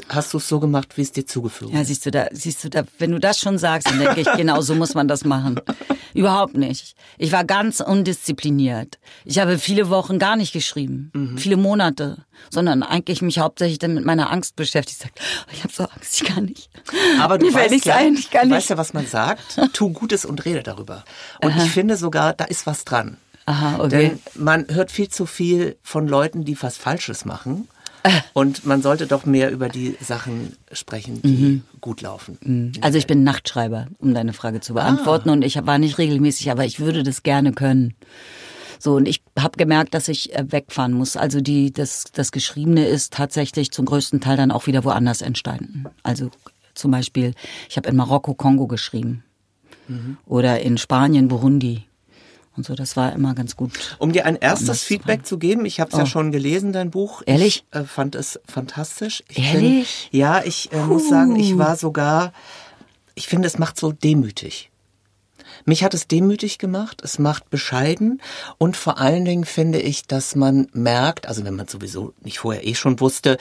hast 0.09 0.33
du 0.35 0.39
es 0.39 0.49
so 0.49 0.61
gemacht, 0.61 0.97
wie 0.97 1.03
es 1.03 1.13
dir 1.13 1.27
zugefügt 1.27 1.73
Ja, 1.73 1.85
siehst 1.85 2.05
du 2.07 2.11
da, 2.11 2.27
siehst 2.33 2.65
du 2.65 2.71
da, 2.71 2.83
wenn 2.99 3.11
du 3.13 3.19
das 3.21 3.39
schon 3.39 3.59
sagst, 3.59 3.89
dann 3.89 3.99
denke 3.99 4.21
ich, 4.21 4.33
genau 4.37 4.61
so 4.61 4.75
muss 4.75 4.95
man 4.95 5.09
das 5.09 5.25
machen. 5.25 5.61
Überhaupt 6.15 6.57
nicht. 6.57 6.95
Ich 7.19 7.33
war 7.33 7.45
ganz 7.45 7.81
undiszipliniert. 7.81 8.99
Ich 9.25 9.39
habe 9.39 9.59
viele 9.59 9.89
Wochen 9.91 10.19
gar 10.19 10.37
nicht 10.37 10.53
geschrieben, 10.53 11.37
viele 11.39 11.57
Monate, 11.57 12.25
sondern 12.51 12.83
eigentlich 12.83 13.23
mich 13.23 13.39
hauptsächlich 13.39 13.79
dann 13.79 13.95
mit 13.95 14.05
meiner 14.05 14.31
Angst 14.31 14.57
beschäftigt. 14.57 14.99
Ich, 15.01 15.07
sag, 15.07 15.13
oh, 15.47 15.51
ich 15.53 15.63
habe 15.65 15.73
so 15.73 15.85
Angst, 15.85 16.21
ich 16.23 16.25
kann 16.29 16.45
nicht. 16.47 16.71
Aber 17.21 17.39
du 17.39 17.47
Mir 17.47 17.55
weißt, 17.55 17.85
ja, 17.85 17.97
ein, 17.97 18.15
ich 18.15 18.31
kann 18.31 18.43
du 18.43 18.49
nicht. 18.49 18.57
weißt 18.57 18.71
ja, 18.71 18.79
was 18.79 18.93
man 18.95 19.07
sagt. 19.07 19.59
Tu 19.73 19.91
Gutes 19.93 20.18
es 20.19 20.25
und 20.25 20.45
rede 20.45 20.63
darüber. 20.63 21.05
Und 21.43 21.57
ich 21.57 21.71
finde 21.71 21.97
sogar, 21.97 22.33
da 22.33 22.45
ist 22.45 22.67
was 22.67 22.85
dran. 22.85 23.17
Aha, 23.47 23.79
okay. 23.79 23.89
Denn 23.89 24.21
man 24.35 24.67
hört 24.69 24.93
viel 24.93 25.09
zu 25.09 25.25
viel 25.25 25.77
von 25.83 26.07
Leuten, 26.07 26.45
die 26.45 26.61
was 26.63 26.77
Falsches 26.77 27.25
machen. 27.25 27.69
Und 28.33 28.65
man 28.65 28.81
sollte 28.81 29.07
doch 29.07 29.27
mehr 29.27 29.51
über 29.51 29.69
die 29.69 29.97
Sachen 30.01 30.57
sprechen, 30.71 31.21
die 31.23 31.63
gut 31.81 32.01
laufen. 32.01 32.73
Also 32.81 32.97
ich 32.97 33.07
bin 33.07 33.25
Nachtschreiber, 33.25 33.89
um 33.99 34.15
deine 34.15 34.33
Frage 34.33 34.61
zu 34.61 34.75
beantworten. 34.75 35.31
Und 35.31 35.43
ich 35.43 35.57
war 35.67 35.79
nicht 35.79 35.99
regelmäßig, 35.99 36.51
aber 36.51 36.65
ich 36.65 36.79
würde 36.79 37.03
das 37.03 37.23
gerne 37.23 37.53
können. 37.53 37.95
So, 38.79 38.95
und 38.95 39.09
ich 39.09 39.23
habe 39.39 39.57
gemerkt, 39.57 39.95
dass 39.95 40.09
ich 40.09 40.35
äh, 40.35 40.45
wegfahren 40.53 40.93
muss. 40.93 41.17
Also 41.17 41.41
die, 41.41 41.73
das, 41.73 42.05
das 42.13 42.31
Geschriebene 42.31 42.87
ist 42.87 43.13
tatsächlich 43.13 43.73
zum 43.73 43.87
größten 43.87 44.21
Teil 44.21 44.37
dann 44.37 44.53
auch 44.53 44.67
wieder 44.69 44.85
woanders 44.85 45.21
entstanden. 45.21 45.87
Also 46.05 46.31
zum 46.75 46.93
Beispiel, 46.93 47.35
ich 47.69 47.77
habe 47.77 47.89
in 47.89 47.97
Marokko 47.97 48.35
Kongo 48.35 48.69
geschrieben. 48.69 49.25
Oder 50.27 50.61
in 50.61 50.79
Spanien 50.79 51.29
Burundi. 51.29 51.85
Und 52.57 52.67
so, 52.67 52.75
das 52.75 52.97
war 52.97 53.13
immer 53.13 53.35
ganz 53.35 53.55
gut. 53.55 53.97
Um 53.99 54.13
dir 54.13 54.27
ein 54.27 54.35
erstes 54.35 54.83
Feedback 54.83 55.25
zu 55.25 55.39
geben, 55.39 55.65
ich 55.65 55.79
habe 55.79 55.93
es 55.93 55.97
ja 55.97 56.07
schon 56.07 56.33
gelesen, 56.33 56.73
dein 56.73 56.91
Buch. 56.91 57.23
Ehrlich? 57.25 57.65
Ich 57.71 57.79
äh, 57.79 57.85
fand 57.85 58.17
es 58.17 58.41
fantastisch. 58.49 59.23
Ich 59.29 59.55
Ehrlich? 59.55 60.09
Bin, 60.11 60.21
ja, 60.21 60.43
ich 60.45 60.73
äh, 60.73 60.85
muss 60.85 61.09
sagen, 61.09 61.37
ich 61.37 61.57
war 61.57 61.77
sogar, 61.77 62.33
ich 63.15 63.29
finde, 63.29 63.47
es 63.47 63.59
macht 63.59 63.79
so 63.79 63.93
demütig. 63.93 64.71
Mich 65.67 65.85
hat 65.85 65.95
es 65.95 66.09
demütig 66.09 66.59
gemacht, 66.59 67.01
es 67.05 67.19
macht 67.19 67.51
bescheiden 67.51 68.21
und 68.59 68.77
vor 68.77 68.99
allen 68.99 69.25
Dingen 69.25 69.45
finde 69.45 69.81
ich, 69.81 70.07
dass 70.07 70.35
man 70.35 70.69
merkt, 70.73 71.29
also 71.29 71.45
wenn 71.45 71.55
man 71.55 71.69
sowieso 71.69 72.15
nicht 72.23 72.39
vorher 72.39 72.67
eh 72.67 72.75
schon 72.75 73.01
wusste, 73.01 73.39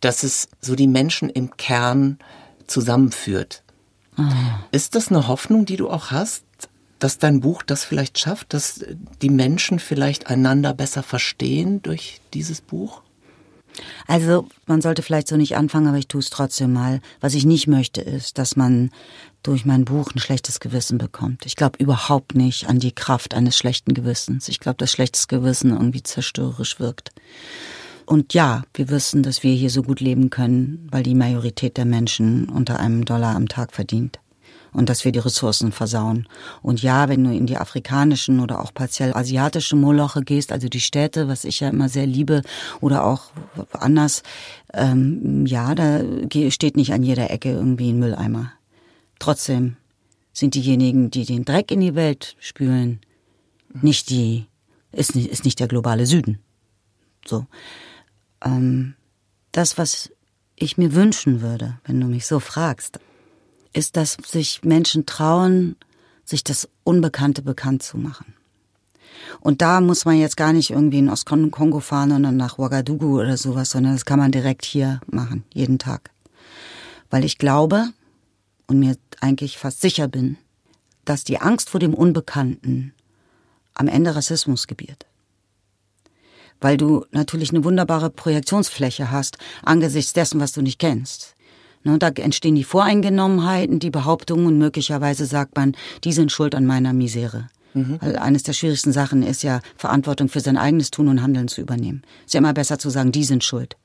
dass 0.00 0.22
es 0.22 0.48
so 0.60 0.74
die 0.74 0.86
Menschen 0.86 1.30
im 1.30 1.56
Kern 1.56 2.18
zusammenführt. 2.66 3.63
Ist 4.70 4.94
das 4.94 5.08
eine 5.08 5.28
Hoffnung, 5.28 5.66
die 5.66 5.76
du 5.76 5.90
auch 5.90 6.10
hast, 6.10 6.44
dass 6.98 7.18
dein 7.18 7.40
Buch 7.40 7.62
das 7.62 7.84
vielleicht 7.84 8.18
schafft, 8.18 8.54
dass 8.54 8.84
die 9.20 9.30
Menschen 9.30 9.78
vielleicht 9.78 10.28
einander 10.28 10.72
besser 10.74 11.02
verstehen 11.02 11.82
durch 11.82 12.20
dieses 12.32 12.60
Buch? 12.60 13.02
Also 14.06 14.46
man 14.66 14.80
sollte 14.80 15.02
vielleicht 15.02 15.28
so 15.28 15.36
nicht 15.36 15.56
anfangen, 15.56 15.88
aber 15.88 15.98
ich 15.98 16.08
tue 16.08 16.20
es 16.20 16.30
trotzdem 16.30 16.72
mal. 16.72 17.00
Was 17.20 17.34
ich 17.34 17.44
nicht 17.44 17.66
möchte, 17.66 18.00
ist, 18.00 18.38
dass 18.38 18.56
man 18.56 18.90
durch 19.42 19.64
mein 19.64 19.84
Buch 19.84 20.12
ein 20.14 20.20
schlechtes 20.20 20.60
Gewissen 20.60 20.96
bekommt. 20.96 21.44
Ich 21.44 21.56
glaube 21.56 21.78
überhaupt 21.78 22.34
nicht 22.34 22.68
an 22.68 22.78
die 22.78 22.92
Kraft 22.92 23.34
eines 23.34 23.56
schlechten 23.56 23.92
Gewissens. 23.94 24.48
Ich 24.48 24.60
glaube, 24.60 24.76
dass 24.76 24.92
schlechtes 24.92 25.28
Gewissen 25.28 25.72
irgendwie 25.72 26.02
zerstörerisch 26.02 26.78
wirkt. 26.78 27.10
Und 28.06 28.34
ja, 28.34 28.62
wir 28.74 28.88
wissen, 28.90 29.22
dass 29.22 29.42
wir 29.42 29.54
hier 29.54 29.70
so 29.70 29.82
gut 29.82 30.00
leben 30.00 30.30
können, 30.30 30.88
weil 30.90 31.02
die 31.02 31.14
Majorität 31.14 31.76
der 31.76 31.84
Menschen 31.86 32.48
unter 32.48 32.78
einem 32.78 33.04
Dollar 33.04 33.34
am 33.34 33.48
Tag 33.48 33.72
verdient. 33.72 34.20
Und 34.72 34.88
dass 34.88 35.04
wir 35.04 35.12
die 35.12 35.20
Ressourcen 35.20 35.70
versauen. 35.70 36.26
Und 36.60 36.82
ja, 36.82 37.08
wenn 37.08 37.22
du 37.22 37.32
in 37.32 37.46
die 37.46 37.56
afrikanischen 37.56 38.40
oder 38.40 38.60
auch 38.60 38.74
partiell 38.74 39.14
asiatische 39.14 39.76
Moloche 39.76 40.22
gehst, 40.22 40.50
also 40.50 40.68
die 40.68 40.80
Städte, 40.80 41.28
was 41.28 41.44
ich 41.44 41.60
ja 41.60 41.68
immer 41.68 41.88
sehr 41.88 42.06
liebe, 42.06 42.42
oder 42.80 43.04
auch 43.04 43.30
anders, 43.72 44.24
ähm, 44.72 45.46
ja, 45.46 45.76
da 45.76 46.00
steht 46.50 46.76
nicht 46.76 46.92
an 46.92 47.04
jeder 47.04 47.30
Ecke 47.30 47.52
irgendwie 47.52 47.90
ein 47.90 48.00
Mülleimer. 48.00 48.52
Trotzdem 49.20 49.76
sind 50.32 50.56
diejenigen, 50.56 51.08
die 51.10 51.24
den 51.24 51.44
Dreck 51.44 51.70
in 51.70 51.80
die 51.80 51.94
Welt 51.94 52.34
spülen, 52.40 52.98
nicht 53.80 54.10
die, 54.10 54.46
ist, 54.90 55.14
nicht- 55.14 55.30
ist 55.30 55.44
nicht 55.44 55.60
der 55.60 55.68
globale 55.68 56.04
Süden. 56.06 56.40
So. 57.24 57.46
Ähm, 58.44 58.94
das, 59.52 59.78
was 59.78 60.10
ich 60.56 60.78
mir 60.78 60.94
wünschen 60.94 61.40
würde, 61.40 61.78
wenn 61.84 62.00
du 62.00 62.06
mich 62.06 62.26
so 62.26 62.40
fragst, 62.40 63.00
ist, 63.72 63.96
dass 63.96 64.16
sich 64.24 64.62
Menschen 64.62 65.06
trauen, 65.06 65.76
sich 66.24 66.44
das 66.44 66.68
Unbekannte 66.84 67.42
bekannt 67.42 67.82
zu 67.82 67.98
machen. 67.98 68.34
Und 69.40 69.62
da 69.62 69.80
muss 69.80 70.04
man 70.04 70.18
jetzt 70.18 70.36
gar 70.36 70.52
nicht 70.52 70.70
irgendwie 70.70 70.98
in 70.98 71.08
Ostkongo 71.08 71.80
fahren 71.80 72.12
und 72.12 72.22
dann 72.22 72.36
nach 72.36 72.58
Ouagadougou 72.58 73.20
oder 73.20 73.36
sowas, 73.36 73.70
sondern 73.70 73.92
das 73.94 74.04
kann 74.04 74.18
man 74.18 74.32
direkt 74.32 74.64
hier 74.64 75.00
machen, 75.06 75.44
jeden 75.52 75.78
Tag. 75.78 76.10
Weil 77.10 77.24
ich 77.24 77.38
glaube 77.38 77.88
und 78.66 78.78
mir 78.78 78.96
eigentlich 79.20 79.58
fast 79.58 79.80
sicher 79.80 80.08
bin, 80.08 80.36
dass 81.04 81.24
die 81.24 81.40
Angst 81.40 81.70
vor 81.70 81.80
dem 81.80 81.94
Unbekannten 81.94 82.94
am 83.74 83.88
Ende 83.88 84.14
Rassismus 84.14 84.66
gebiert. 84.66 85.06
Weil 86.64 86.78
du 86.78 87.04
natürlich 87.10 87.50
eine 87.50 87.62
wunderbare 87.62 88.08
Projektionsfläche 88.08 89.10
hast 89.10 89.36
angesichts 89.62 90.14
dessen, 90.14 90.40
was 90.40 90.52
du 90.52 90.62
nicht 90.62 90.78
kennst. 90.78 91.34
Ne, 91.84 91.98
da 91.98 92.08
entstehen 92.08 92.54
die 92.54 92.64
Voreingenommenheiten, 92.64 93.78
die 93.80 93.90
Behauptungen 93.90 94.46
und 94.46 94.56
möglicherweise 94.58 95.26
sagt 95.26 95.56
man, 95.56 95.76
die 96.04 96.12
sind 96.12 96.32
schuld 96.32 96.54
an 96.54 96.64
meiner 96.64 96.94
Misere. 96.94 97.48
Weil 98.00 98.16
eines 98.16 98.44
der 98.44 98.52
schwierigsten 98.54 98.92
Sachen 98.92 99.22
ist 99.24 99.42
ja, 99.42 99.60
Verantwortung 99.76 100.28
für 100.28 100.40
sein 100.40 100.56
eigenes 100.56 100.90
Tun 100.90 101.08
und 101.08 101.20
Handeln 101.20 101.48
zu 101.48 101.60
übernehmen. 101.60 102.02
Ist 102.24 102.32
ja 102.32 102.38
immer 102.38 102.54
besser 102.54 102.78
zu 102.78 102.88
sagen, 102.88 103.10
die 103.12 103.24
sind 103.24 103.42
schuld. 103.44 103.76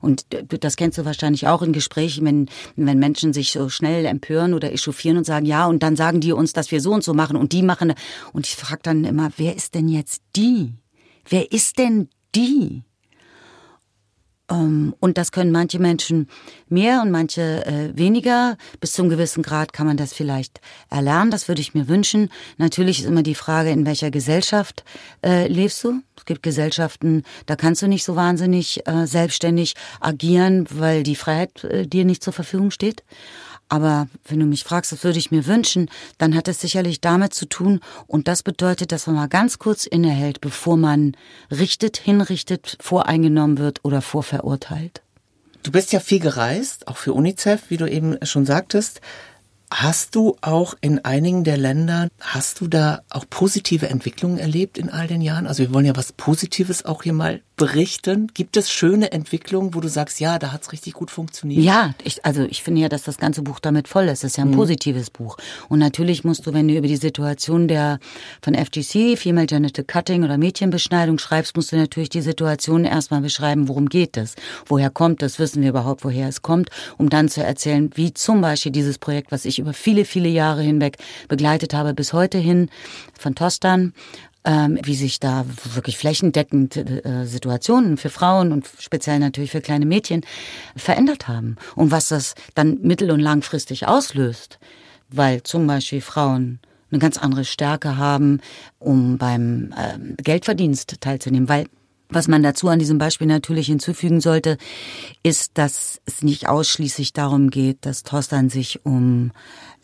Und 0.00 0.16
d- 0.32 0.58
das 0.58 0.76
kennst 0.76 0.98
du 0.98 1.04
wahrscheinlich 1.06 1.48
auch 1.48 1.62
in 1.62 1.72
Gesprächen, 1.72 2.24
wenn, 2.26 2.48
wenn 2.76 2.98
Menschen 3.00 3.32
sich 3.32 3.50
so 3.50 3.68
schnell 3.70 4.04
empören 4.04 4.52
oder 4.54 4.72
echauffieren 4.72 5.16
und 5.16 5.24
sagen, 5.24 5.46
ja, 5.46 5.66
und 5.66 5.82
dann 5.82 5.96
sagen 5.96 6.20
die 6.20 6.32
uns, 6.32 6.52
dass 6.52 6.70
wir 6.70 6.80
so 6.80 6.92
und 6.92 7.02
so 7.02 7.14
machen 7.14 7.36
und 7.36 7.50
die 7.52 7.62
machen. 7.62 7.94
Und 8.34 8.46
ich 8.46 8.54
frage 8.54 8.82
dann 8.84 9.04
immer, 9.04 9.30
wer 9.38 9.56
ist 9.56 9.74
denn 9.74 9.88
jetzt 9.88 10.22
die? 10.36 10.74
Wer 11.28 11.50
ist 11.50 11.78
denn 11.78 12.08
die? 12.34 12.82
Ähm, 14.50 14.94
Und 15.00 15.16
das 15.16 15.32
können 15.32 15.52
manche 15.52 15.78
Menschen 15.78 16.28
mehr 16.68 17.02
und 17.02 17.10
manche 17.10 17.64
äh, 17.66 17.96
weniger. 17.96 18.56
Bis 18.80 18.92
zum 18.92 19.08
gewissen 19.08 19.42
Grad 19.42 19.72
kann 19.72 19.86
man 19.86 19.96
das 19.96 20.12
vielleicht 20.12 20.60
erlernen. 20.90 21.30
Das 21.30 21.48
würde 21.48 21.60
ich 21.60 21.74
mir 21.74 21.88
wünschen. 21.88 22.30
Natürlich 22.58 23.00
ist 23.00 23.06
immer 23.06 23.22
die 23.22 23.34
Frage, 23.34 23.70
in 23.70 23.86
welcher 23.86 24.10
Gesellschaft 24.10 24.84
äh, 25.24 25.46
lebst 25.46 25.82
du? 25.84 26.02
Es 26.16 26.24
gibt 26.26 26.42
Gesellschaften, 26.42 27.22
da 27.46 27.56
kannst 27.56 27.80
du 27.80 27.88
nicht 27.88 28.04
so 28.04 28.14
wahnsinnig 28.14 28.86
äh, 28.86 29.06
selbstständig 29.06 29.74
agieren, 30.00 30.66
weil 30.70 31.02
die 31.02 31.16
Freiheit 31.16 31.64
äh, 31.64 31.86
dir 31.86 32.04
nicht 32.04 32.22
zur 32.22 32.34
Verfügung 32.34 32.70
steht. 32.70 33.04
Aber 33.70 34.08
wenn 34.26 34.40
du 34.40 34.46
mich 34.46 34.64
fragst, 34.64 34.92
was 34.92 35.04
würde 35.04 35.18
ich 35.18 35.30
mir 35.30 35.46
wünschen, 35.46 35.88
dann 36.18 36.34
hat 36.34 36.48
es 36.48 36.60
sicherlich 36.60 37.00
damit 37.00 37.32
zu 37.32 37.46
tun. 37.46 37.80
Und 38.08 38.26
das 38.28 38.42
bedeutet, 38.42 38.90
dass 38.90 39.06
man 39.06 39.16
mal 39.16 39.28
ganz 39.28 39.58
kurz 39.58 39.86
innehält, 39.86 40.40
bevor 40.40 40.76
man 40.76 41.16
richtet, 41.52 41.96
hinrichtet, 41.96 42.76
voreingenommen 42.80 43.58
wird 43.58 43.84
oder 43.84 44.02
vorverurteilt. 44.02 45.02
Du 45.62 45.70
bist 45.70 45.92
ja 45.92 46.00
viel 46.00 46.20
gereist, 46.20 46.88
auch 46.88 46.96
für 46.96 47.12
UNICEF, 47.12 47.64
wie 47.68 47.76
du 47.76 47.88
eben 47.88 48.18
schon 48.26 48.44
sagtest. 48.44 49.00
Hast 49.72 50.16
du 50.16 50.36
auch 50.40 50.74
in 50.80 51.04
einigen 51.04 51.44
der 51.44 51.56
Länder, 51.56 52.08
hast 52.18 52.60
du 52.60 52.66
da 52.66 53.02
auch 53.08 53.24
positive 53.30 53.88
Entwicklungen 53.88 54.38
erlebt 54.38 54.78
in 54.78 54.90
all 54.90 55.06
den 55.06 55.20
Jahren? 55.20 55.46
Also 55.46 55.62
wir 55.62 55.72
wollen 55.72 55.86
ja 55.86 55.96
was 55.96 56.12
Positives 56.12 56.84
auch 56.84 57.04
hier 57.04 57.12
mal 57.12 57.40
berichten. 57.60 58.28
Gibt 58.32 58.56
es 58.56 58.70
schöne 58.70 59.12
Entwicklungen, 59.12 59.74
wo 59.74 59.80
du 59.80 59.88
sagst, 59.88 60.18
ja, 60.18 60.38
da 60.38 60.50
hat's 60.50 60.72
richtig 60.72 60.94
gut 60.94 61.10
funktioniert? 61.10 61.62
Ja, 61.62 61.94
ich, 62.02 62.24
also 62.24 62.42
ich 62.44 62.62
finde 62.62 62.80
ja, 62.80 62.88
dass 62.88 63.02
das 63.02 63.18
ganze 63.18 63.42
Buch 63.42 63.60
damit 63.60 63.86
voll 63.86 64.04
ist. 64.04 64.24
Es 64.24 64.32
ist 64.32 64.38
ja 64.38 64.44
ein 64.44 64.50
positives 64.50 65.10
Buch. 65.10 65.36
Und 65.68 65.78
natürlich 65.78 66.24
musst 66.24 66.46
du, 66.46 66.54
wenn 66.54 66.66
du 66.66 66.74
über 66.74 66.88
die 66.88 66.96
Situation 66.96 67.68
der 67.68 68.00
von 68.40 68.54
FGC, 68.54 69.16
Female 69.16 69.46
Genital 69.46 69.84
Cutting 69.84 70.24
oder 70.24 70.38
Mädchenbeschneidung 70.38 71.18
schreibst, 71.18 71.54
musst 71.54 71.70
du 71.70 71.76
natürlich 71.76 72.08
die 72.08 72.22
Situation 72.22 72.84
erstmal 72.84 73.20
beschreiben, 73.20 73.68
worum 73.68 73.90
geht 73.90 74.16
es? 74.16 74.36
Woher 74.66 74.88
kommt 74.88 75.22
es? 75.22 75.38
Wissen 75.38 75.62
wir 75.62 75.68
überhaupt, 75.68 76.02
woher 76.02 76.28
es 76.28 76.40
kommt? 76.40 76.70
Um 76.96 77.10
dann 77.10 77.28
zu 77.28 77.44
erzählen, 77.44 77.90
wie 77.94 78.14
zum 78.14 78.40
Beispiel 78.40 78.72
dieses 78.72 78.98
Projekt, 78.98 79.32
was 79.32 79.44
ich 79.44 79.59
über 79.60 79.72
viele, 79.72 80.04
viele 80.04 80.28
Jahre 80.28 80.62
hinweg 80.62 80.98
begleitet 81.28 81.74
habe, 81.74 81.94
bis 81.94 82.12
heute 82.12 82.38
hin, 82.38 82.68
von 83.18 83.34
Tostan, 83.34 83.92
ähm, 84.44 84.78
wie 84.82 84.94
sich 84.94 85.20
da 85.20 85.44
wirklich 85.74 85.98
flächendeckend 85.98 86.76
äh, 86.76 87.26
Situationen 87.26 87.96
für 87.96 88.10
Frauen 88.10 88.52
und 88.52 88.66
speziell 88.78 89.18
natürlich 89.18 89.50
für 89.50 89.60
kleine 89.60 89.86
Mädchen 89.86 90.22
verändert 90.76 91.28
haben 91.28 91.56
und 91.76 91.90
was 91.90 92.08
das 92.08 92.34
dann 92.54 92.78
mittel- 92.80 93.10
und 93.10 93.20
langfristig 93.20 93.86
auslöst, 93.86 94.58
weil 95.10 95.42
zum 95.42 95.66
Beispiel 95.66 96.00
Frauen 96.00 96.58
eine 96.90 96.98
ganz 96.98 97.18
andere 97.18 97.44
Stärke 97.44 97.96
haben, 97.98 98.40
um 98.78 99.18
beim 99.18 99.74
ähm, 99.78 100.16
Geldverdienst 100.22 101.00
teilzunehmen, 101.00 101.48
weil 101.48 101.66
was 102.10 102.28
man 102.28 102.42
dazu 102.42 102.68
an 102.68 102.78
diesem 102.78 102.98
Beispiel 102.98 103.26
natürlich 103.26 103.66
hinzufügen 103.66 104.20
sollte, 104.20 104.58
ist, 105.22 105.52
dass 105.58 106.00
es 106.06 106.22
nicht 106.22 106.48
ausschließlich 106.48 107.12
darum 107.12 107.50
geht, 107.50 107.78
dass 107.86 108.02
Tostan 108.02 108.50
sich 108.50 108.84
um 108.84 109.32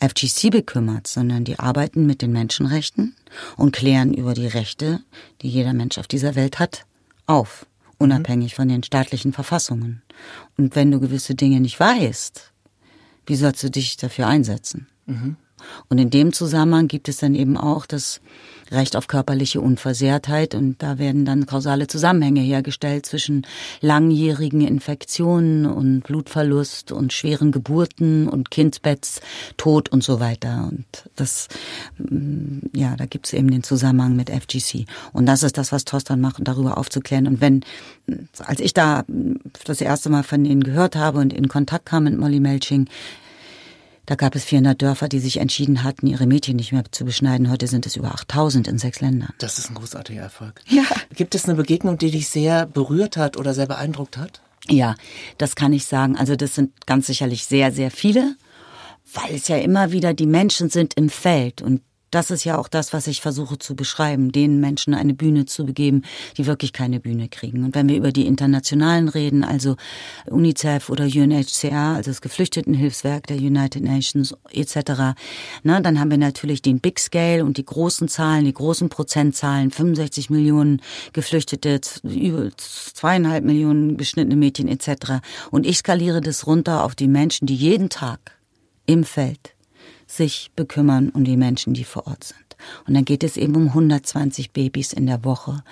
FGC 0.00 0.50
bekümmert, 0.50 1.06
sondern 1.06 1.44
die 1.44 1.58
arbeiten 1.58 2.06
mit 2.06 2.22
den 2.22 2.32
Menschenrechten 2.32 3.14
und 3.56 3.74
klären 3.74 4.12
über 4.12 4.34
die 4.34 4.46
Rechte, 4.46 5.00
die 5.42 5.48
jeder 5.48 5.72
Mensch 5.72 5.98
auf 5.98 6.06
dieser 6.06 6.34
Welt 6.34 6.58
hat, 6.58 6.84
auf, 7.26 7.66
unabhängig 7.98 8.54
von 8.54 8.68
den 8.68 8.82
staatlichen 8.82 9.32
Verfassungen. 9.32 10.02
Und 10.56 10.76
wenn 10.76 10.90
du 10.90 11.00
gewisse 11.00 11.34
Dinge 11.34 11.60
nicht 11.60 11.78
weißt, 11.78 12.52
wie 13.26 13.36
sollst 13.36 13.62
du 13.62 13.70
dich 13.70 13.96
dafür 13.96 14.26
einsetzen? 14.26 14.86
Und 15.88 15.98
in 15.98 16.10
dem 16.10 16.32
Zusammenhang 16.32 16.88
gibt 16.88 17.08
es 17.08 17.18
dann 17.18 17.34
eben 17.34 17.56
auch 17.56 17.86
das 17.86 18.20
Recht 18.70 18.96
auf 18.96 19.06
körperliche 19.06 19.60
Unversehrtheit 19.60 20.54
und 20.54 20.82
da 20.82 20.98
werden 20.98 21.24
dann 21.24 21.46
kausale 21.46 21.86
Zusammenhänge 21.86 22.40
hergestellt 22.40 23.06
zwischen 23.06 23.46
langjährigen 23.80 24.60
Infektionen 24.60 25.66
und 25.66 26.00
Blutverlust 26.02 26.92
und 26.92 27.12
schweren 27.12 27.52
Geburten 27.52 28.28
und 28.28 28.50
Kindbettstod 28.50 29.88
und 29.90 30.02
so 30.02 30.20
weiter. 30.20 30.68
Und 30.70 30.86
das, 31.14 31.48
mm, 31.98 32.58
ja, 32.74 32.96
da 32.96 33.06
gibt 33.06 33.26
es 33.26 33.32
eben 33.32 33.50
den 33.50 33.62
Zusammenhang 33.62 34.16
mit 34.16 34.30
FGC. 34.30 34.86
Und 35.12 35.26
das 35.26 35.42
ist 35.42 35.58
das, 35.58 35.72
was 35.72 35.84
Tostan 35.84 36.20
macht, 36.20 36.36
darüber 36.40 36.78
aufzuklären. 36.78 37.26
Und 37.26 37.40
wenn, 37.40 37.64
als 38.38 38.60
ich 38.60 38.74
da 38.74 39.04
das 39.64 39.80
erste 39.80 40.10
Mal 40.10 40.22
von 40.22 40.44
ihnen 40.44 40.64
gehört 40.64 40.96
habe 40.96 41.18
und 41.18 41.32
in 41.32 41.48
Kontakt 41.48 41.86
kam 41.86 42.04
mit 42.04 42.18
Molly 42.18 42.40
Melching, 42.40 42.88
da 44.06 44.14
gab 44.14 44.34
es 44.36 44.44
400 44.44 44.80
Dörfer, 44.80 45.08
die 45.08 45.18
sich 45.18 45.38
entschieden 45.38 45.82
hatten, 45.82 46.06
ihre 46.06 46.26
Mädchen 46.26 46.56
nicht 46.56 46.72
mehr 46.72 46.84
zu 46.90 47.04
beschneiden. 47.04 47.50
Heute 47.50 47.66
sind 47.66 47.86
es 47.86 47.96
über 47.96 48.12
8000 48.12 48.68
in 48.68 48.78
sechs 48.78 49.00
Ländern. 49.00 49.34
Das 49.38 49.58
ist 49.58 49.68
ein 49.68 49.74
großartiger 49.74 50.22
Erfolg. 50.22 50.62
Ja. 50.68 50.84
Gibt 51.14 51.34
es 51.34 51.44
eine 51.44 51.54
Begegnung, 51.54 51.98
die 51.98 52.12
dich 52.12 52.28
sehr 52.28 52.66
berührt 52.66 53.16
hat 53.16 53.36
oder 53.36 53.52
sehr 53.52 53.66
beeindruckt 53.66 54.16
hat? 54.16 54.40
Ja, 54.68 54.94
das 55.38 55.56
kann 55.56 55.72
ich 55.72 55.86
sagen. 55.86 56.16
Also 56.16 56.36
das 56.36 56.54
sind 56.54 56.86
ganz 56.86 57.06
sicherlich 57.06 57.44
sehr, 57.46 57.72
sehr 57.72 57.90
viele, 57.90 58.36
weil 59.12 59.34
es 59.34 59.48
ja 59.48 59.58
immer 59.58 59.92
wieder 59.92 60.14
die 60.14 60.26
Menschen 60.26 60.70
sind 60.70 60.94
im 60.94 61.08
Feld 61.08 61.60
und 61.60 61.82
das 62.16 62.30
ist 62.30 62.44
ja 62.44 62.56
auch 62.56 62.68
das, 62.68 62.94
was 62.94 63.08
ich 63.08 63.20
versuche 63.20 63.58
zu 63.58 63.76
beschreiben, 63.76 64.32
den 64.32 64.58
Menschen 64.58 64.94
eine 64.94 65.12
Bühne 65.12 65.44
zu 65.44 65.66
begeben, 65.66 66.00
die 66.38 66.46
wirklich 66.46 66.72
keine 66.72 66.98
Bühne 66.98 67.28
kriegen. 67.28 67.62
Und 67.62 67.74
wenn 67.74 67.90
wir 67.90 67.96
über 67.96 68.10
die 68.10 68.26
internationalen 68.26 69.10
reden, 69.10 69.44
also 69.44 69.76
UNICEF 70.24 70.88
oder 70.88 71.04
UNHCR, 71.04 71.94
also 71.96 72.10
das 72.10 72.22
Geflüchtetenhilfswerk 72.22 73.26
der 73.26 73.36
United 73.36 73.82
Nations 73.82 74.34
etc., 74.50 75.14
na, 75.62 75.80
dann 75.82 76.00
haben 76.00 76.10
wir 76.10 76.16
natürlich 76.16 76.62
den 76.62 76.80
Big 76.80 77.00
Scale 77.00 77.44
und 77.44 77.58
die 77.58 77.66
großen 77.66 78.08
Zahlen, 78.08 78.46
die 78.46 78.54
großen 78.54 78.88
Prozentzahlen, 78.88 79.70
65 79.70 80.30
Millionen 80.30 80.80
Geflüchtete, 81.12 81.82
über 82.02 82.48
zweieinhalb 82.56 83.44
Millionen 83.44 83.98
beschnittene 83.98 84.36
Mädchen 84.36 84.68
etc. 84.68 85.20
Und 85.50 85.66
ich 85.66 85.76
skaliere 85.76 86.22
das 86.22 86.46
runter 86.46 86.82
auf 86.82 86.94
die 86.94 87.08
Menschen, 87.08 87.46
die 87.46 87.56
jeden 87.56 87.90
Tag 87.90 88.38
im 88.86 89.04
Feld 89.04 89.55
sich 90.06 90.50
bekümmern 90.54 91.10
um 91.10 91.24
die 91.24 91.36
Menschen, 91.36 91.74
die 91.74 91.84
vor 91.84 92.06
Ort 92.06 92.24
sind. 92.24 92.46
Und 92.86 92.94
dann 92.94 93.04
geht 93.04 93.22
es 93.22 93.36
eben 93.36 93.54
um 93.54 93.68
120 93.68 94.52
Babys 94.52 94.92
in 94.92 95.06
der 95.06 95.24
Woche, 95.24 95.62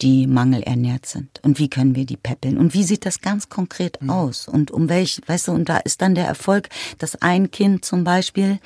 die 0.00 0.26
mangelernährt 0.26 1.06
sind. 1.06 1.40
Und 1.42 1.58
wie 1.58 1.68
können 1.68 1.94
wir 1.94 2.06
die 2.06 2.16
peppeln? 2.16 2.58
Und 2.58 2.74
wie 2.74 2.84
sieht 2.84 3.04
das 3.04 3.20
ganz 3.20 3.48
konkret 3.48 4.00
mhm. 4.00 4.10
aus? 4.10 4.48
Und 4.48 4.70
um 4.70 4.88
welch, 4.88 5.20
weißt 5.26 5.48
du, 5.48 5.52
und 5.52 5.68
da 5.68 5.78
ist 5.78 6.00
dann 6.00 6.14
der 6.14 6.26
Erfolg, 6.26 6.68
dass 6.98 7.20
ein 7.20 7.50
Kind 7.50 7.84
zum 7.84 8.04
Beispiel 8.04 8.58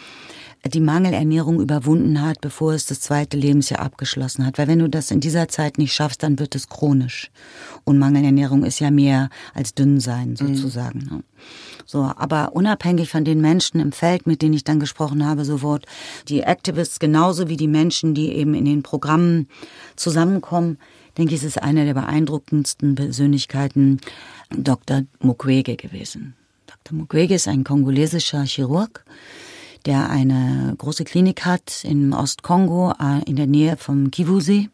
die 0.73 0.81
Mangelernährung 0.81 1.61
überwunden 1.61 2.23
hat, 2.23 2.41
bevor 2.41 2.73
es 2.73 2.87
das 2.87 3.01
zweite 3.01 3.37
Lebensjahr 3.37 3.81
abgeschlossen 3.81 4.47
hat. 4.47 4.57
Weil 4.59 4.69
wenn 4.69 4.79
du 4.79 4.89
das 4.89 5.11
in 5.11 5.21
dieser 5.21 5.49
Zeit 5.49 5.79
nicht 5.79 5.93
schaffst, 5.93 6.23
dann 6.23 6.39
wird 6.39 6.55
es 6.55 6.69
chronisch. 6.69 7.31
Und 7.85 7.99
Mangelernährung 7.99 8.65
ist 8.65 8.81
ja 8.81 8.91
mehr 8.91 9.29
als 9.53 9.75
dünn 9.75 10.01
sein, 10.01 10.31
mhm. 10.31 10.37
sozusagen. 10.37 10.99
Mhm. 10.99 11.23
So, 11.87 12.11
aber 12.17 12.55
unabhängig 12.55 13.11
von 13.11 13.25
den 13.25 13.41
Menschen 13.41 13.79
im 13.79 13.93
Feld, 13.93 14.27
mit 14.27 14.41
denen 14.41 14.55
ich 14.55 14.65
dann 14.65 14.81
gesprochen 14.81 15.27
habe, 15.27 15.45
sofort 15.45 15.85
die 16.29 16.41
Activists 16.41 16.99
genauso 16.99 17.49
wie 17.49 17.59
die 17.59 17.69
Menschen, 17.69 18.15
die 18.15 18.33
eben 18.33 18.55
in 18.55 18.65
den 18.65 18.83
Programmen 18.83 19.49
zusammenkommen, 19.97 20.79
denke 21.19 21.35
ich, 21.35 21.43
ist 21.43 21.57
es 21.57 21.59
eine 21.59 21.85
der 21.85 21.95
beeindruckendsten 21.95 22.95
Persönlichkeiten 22.95 24.01
Dr. 24.51 25.03
Mukwege 25.21 25.77
gewesen. 25.77 26.35
Dr. 26.67 26.97
Mukwege 26.97 27.35
ist 27.35 27.49
ein 27.49 27.65
kongolesischer 27.65 28.45
Chirurg, 28.45 29.05
der 29.87 30.11
eine 30.11 30.75
große 30.79 31.05
Klinik 31.05 31.45
hat 31.45 31.85
im 31.85 32.13
Ostkongo 32.13 32.93
äh, 32.93 33.23
in 33.29 33.37
der 33.37 33.47
Nähe 33.47 33.77
vom 33.77 34.11
Kivusee, 34.11 34.71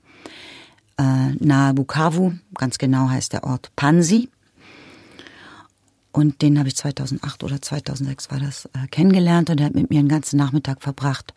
äh, 0.98 1.32
nahe 1.38 1.74
Bukavu, 1.74 2.32
ganz 2.54 2.78
genau 2.78 3.08
heißt 3.08 3.32
der 3.32 3.44
Ort 3.44 3.70
Pansi. 3.76 4.28
Und 6.12 6.42
den 6.42 6.58
habe 6.58 6.68
ich 6.68 6.76
2008 6.76 7.44
oder 7.44 7.62
2006 7.62 8.30
war 8.30 8.40
das 8.40 8.66
äh, 8.66 8.86
kennengelernt 8.90 9.50
und 9.50 9.60
er 9.60 9.66
hat 9.66 9.74
mit 9.74 9.90
mir 9.90 10.00
einen 10.00 10.08
ganzen 10.08 10.36
Nachmittag 10.36 10.82
verbracht. 10.82 11.34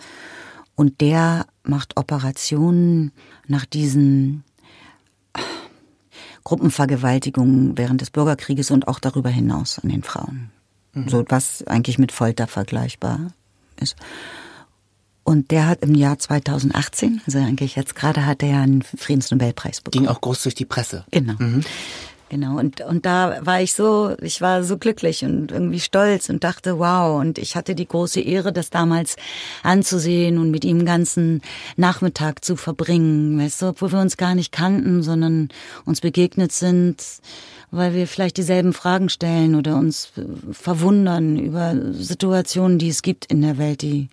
Und 0.75 1.01
der 1.01 1.46
macht 1.63 1.98
Operationen 1.98 3.12
nach 3.48 3.65
diesen 3.65 4.44
Gruppenvergewaltigungen 6.44 7.77
während 7.77 8.01
des 8.01 8.10
Bürgerkrieges 8.10 8.72
und 8.72 8.88
auch 8.88 9.00
darüber 9.00 9.30
hinaus 9.30 9.80
an 9.80 9.89
den 9.89 10.03
Frauen. 10.03 10.51
Mhm. 10.94 11.08
So 11.08 11.24
was 11.30 11.65
eigentlich 11.68 12.00
mit 12.00 12.12
Folter 12.12 12.48
vergleichbar 12.48 13.32
ist. 13.84 13.96
Und 15.24 15.52
der 15.52 15.68
hat 15.68 15.82
im 15.84 15.96
Jahr 15.96 16.20
2018, 16.20 17.22
also 17.25 17.38
eigentlich 17.40 17.75
jetzt 17.75 17.96
gerade, 17.96 18.25
hat 18.25 18.44
er 18.44 18.50
ja 18.50 18.62
einen 18.62 18.82
Friedensnobelpreis 18.82 19.82
bekommen. 19.82 20.06
Ging 20.06 20.13
auch 20.13 20.20
groß 20.20 20.44
durch 20.44 20.56
die 20.56 20.66
Presse. 20.66 21.06
Genau. 21.12 21.36
Mhm. 21.40 21.63
Genau, 22.34 22.57
und, 22.57 22.81
und 22.81 23.05
da 23.05 23.46
war 23.46 23.62
ich 23.62 23.75
so, 23.75 24.16
ich 24.20 24.42
war 24.42 24.64
so 24.64 24.79
glücklich 24.79 25.24
und 25.24 25.51
irgendwie 25.51 25.79
stolz 25.79 26.29
und 26.29 26.44
dachte, 26.44 26.79
wow, 26.79 27.22
und 27.22 27.38
ich 27.38 27.55
hatte 27.55 27.75
die 27.75 27.88
große 27.88 28.22
Ehre, 28.22 28.51
das 28.51 28.72
damals 28.72 29.18
anzusehen 29.62 30.40
und 30.40 30.50
mit 30.50 30.66
ihm 30.66 30.77
einen 30.77 30.88
ganzen 30.88 31.42
Nachmittag 31.75 32.44
zu 32.44 32.55
verbringen, 32.55 33.40
weißt 33.40 33.62
du, 33.62 33.66
obwohl 33.68 33.92
wir 33.92 34.00
uns 34.00 34.18
gar 34.18 34.34
nicht 34.34 34.51
kannten, 34.51 35.03
sondern 35.03 35.50
uns 35.86 36.01
begegnet 36.01 36.51
sind, 36.51 37.03
weil 37.74 37.96
wir 37.96 38.07
vielleicht 38.07 38.38
dieselben 38.38 38.72
Fragen 38.72 39.09
stellen 39.09 39.55
oder 39.55 39.75
uns 39.75 40.12
verwundern 40.51 41.40
über 41.40 41.75
Situationen, 41.92 42.77
die 42.77 42.90
es 42.90 43.01
gibt 43.01 43.25
in 43.25 43.42
der 43.42 43.57
Welt, 43.57 43.81
die 43.81 44.09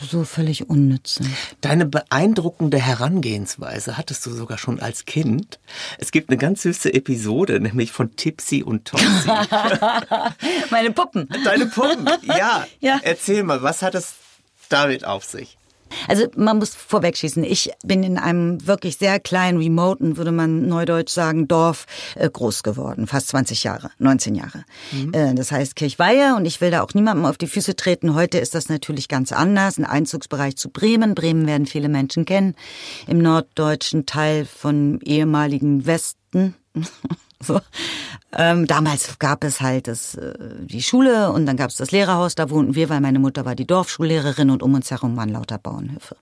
so 0.00 0.24
völlig 0.24 0.70
unnütz 0.70 1.16
sind. 1.16 1.30
Deine 1.60 1.86
beeindruckende 1.86 2.78
Herangehensweise 2.78 3.98
hattest 3.98 4.24
du 4.24 4.30
sogar 4.30 4.58
schon 4.58 4.80
als 4.80 5.04
Kind. 5.04 5.58
Es 5.98 6.12
gibt 6.12 6.30
eine 6.30 6.38
ganz 6.38 6.62
süße 6.62 6.94
Episode, 6.94 7.60
nämlich 7.60 7.92
von 7.92 8.16
Tipsy 8.16 8.62
und 8.62 8.86
Topsy. 8.86 9.28
Meine 10.70 10.92
Puppen. 10.92 11.28
Deine 11.44 11.66
Puppen, 11.66 12.08
ja. 12.22 12.66
ja. 12.80 13.00
Erzähl 13.02 13.42
mal, 13.42 13.62
was 13.62 13.82
hat 13.82 13.94
es 13.94 14.14
damit 14.68 15.04
auf 15.04 15.24
sich? 15.24 15.58
Also 16.08 16.26
man 16.36 16.58
muss 16.58 16.74
vorwegschießen. 16.74 17.44
Ich 17.44 17.70
bin 17.84 18.02
in 18.02 18.18
einem 18.18 18.66
wirklich 18.66 18.96
sehr 18.96 19.20
kleinen, 19.20 19.58
remoten, 19.58 20.16
würde 20.16 20.32
man 20.32 20.68
neudeutsch 20.68 21.12
sagen, 21.12 21.48
Dorf 21.48 21.86
äh, 22.14 22.28
groß 22.28 22.62
geworden. 22.62 23.06
Fast 23.06 23.28
20 23.28 23.64
Jahre, 23.64 23.90
19 23.98 24.34
Jahre. 24.34 24.64
Mhm. 24.92 25.12
Äh, 25.12 25.34
das 25.34 25.52
heißt 25.52 25.76
Kirchweihe 25.76 26.36
und 26.36 26.44
ich 26.44 26.60
will 26.60 26.70
da 26.70 26.82
auch 26.82 26.94
niemandem 26.94 27.26
auf 27.26 27.38
die 27.38 27.46
Füße 27.46 27.76
treten. 27.76 28.14
Heute 28.14 28.38
ist 28.38 28.54
das 28.54 28.68
natürlich 28.68 29.08
ganz 29.08 29.32
anders. 29.32 29.78
Ein 29.78 29.84
Einzugsbereich 29.84 30.56
zu 30.56 30.70
Bremen. 30.70 31.14
Bremen 31.14 31.46
werden 31.46 31.66
viele 31.66 31.88
Menschen 31.88 32.24
kennen. 32.24 32.54
Im 33.06 33.18
norddeutschen 33.18 34.06
Teil 34.06 34.44
von 34.44 35.00
ehemaligen 35.02 35.86
Westen. 35.86 36.54
So. 37.40 37.60
Ähm, 38.32 38.66
damals 38.66 39.18
gab 39.18 39.44
es 39.44 39.60
halt 39.60 39.88
das, 39.88 40.14
äh, 40.14 40.34
die 40.60 40.82
Schule 40.82 41.32
und 41.32 41.46
dann 41.46 41.56
gab 41.56 41.70
es 41.70 41.76
das 41.76 41.90
Lehrerhaus, 41.90 42.34
da 42.34 42.50
wohnten 42.50 42.74
wir, 42.74 42.88
weil 42.88 43.00
meine 43.00 43.18
Mutter 43.18 43.44
war 43.44 43.54
die 43.54 43.66
Dorfschullehrerin 43.66 44.50
und 44.50 44.62
um 44.62 44.74
uns 44.74 44.90
herum 44.90 45.16
waren 45.16 45.28
lauter 45.28 45.58
Bauernhöfe. 45.58 46.16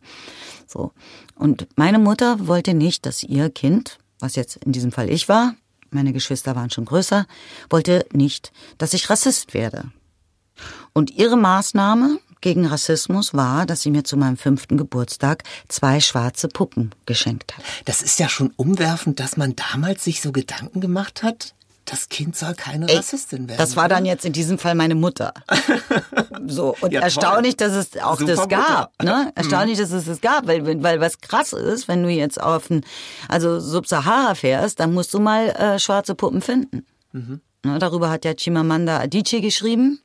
So. 0.67 0.93
Und 1.37 1.67
meine 1.77 1.99
Mutter 1.99 2.47
wollte 2.47 2.75
nicht, 2.75 3.07
dass 3.07 3.23
ihr 3.23 3.51
Kind, 3.51 3.99
was 4.19 4.37
jetzt 4.37 4.57
in 4.57 4.73
diesem 4.73 4.93
Fall 4.93 5.11
ich 5.11 5.29
war, 5.29 5.55
meine 5.91 6.13
Geschwister 6.13 6.57
waren 6.57 6.71
schon 6.71 6.85
größer, 6.85 7.27
wollte 7.71 8.07
nicht, 8.13 8.53
dass 8.79 8.95
ich 8.95 9.09
Rassist 9.09 9.55
werde. 9.55 9.91
Und 10.93 11.11
ihre 11.11 11.37
Maßnahme 11.37 12.19
gegen 12.45 12.67
Rassismus 12.67 13.33
war, 13.33 13.65
dass 13.65 13.81
sie 13.81 13.91
mir 13.91 14.05
zu 14.05 14.19
meinem 14.19 14.37
fünften 14.37 14.77
Geburtstag 14.77 15.45
zwei 15.69 15.99
schwarze 15.99 16.49
Puppen 16.49 16.91
geschenkt 17.07 17.57
hat. 17.57 17.65
Das 17.87 18.03
ist 18.03 18.21
ja 18.21 18.29
schon 18.29 18.53
umwerfend, 18.57 19.19
dass 19.19 19.39
man 19.39 19.57
damals 19.57 20.05
sich 20.05 20.21
so 20.21 20.31
Gedanken 20.31 20.83
gemacht 20.83 21.23
hat. 21.23 21.55
Das 21.87 22.11
Kind 22.11 22.37
soll 22.37 22.55
keine 22.55 22.87
Ey, 22.87 22.97
Rassistin 22.97 23.49
werden. 23.49 23.57
Das 23.57 23.77
war 23.77 23.89
dann 23.89 24.05
jetzt 24.05 24.27
in 24.27 24.35
diesem 24.35 24.59
Fall 24.59 24.75
meine 24.75 24.95
Mutter. 24.95 25.33
So 26.47 26.77
und 26.83 26.93
ja, 26.93 27.01
erstaunlich, 27.01 27.57
dass 27.57 27.73
es 27.73 27.97
auch 28.03 28.19
Super 28.19 28.35
das 28.35 28.49
gab. 28.51 29.03
Ne? 29.03 29.33
Erstaunlich, 29.35 29.79
mhm. 29.79 29.83
dass 29.83 29.93
es 29.93 30.05
das 30.05 30.21
gab, 30.21 30.47
weil 30.47 30.83
weil 30.83 31.01
was 31.01 31.23
krass 31.23 31.55
ist, 31.55 31.89
wenn 31.89 32.03
du 32.03 32.11
jetzt 32.11 32.39
auf 32.39 32.69
ein 32.69 32.85
also 33.29 33.61
Subsahara 33.61 34.35
fährst, 34.35 34.79
dann 34.79 34.93
musst 34.93 35.15
du 35.15 35.21
mal 35.21 35.49
äh, 35.49 35.79
schwarze 35.79 36.15
Puppen 36.15 36.43
finden. 36.43 36.85
Mhm. 37.13 37.41
Ne, 37.65 37.79
darüber 37.79 38.11
hat 38.11 38.27
ja 38.27 38.35
Chimamanda 38.35 39.01
Adichie 39.01 39.41
geschrieben 39.41 40.01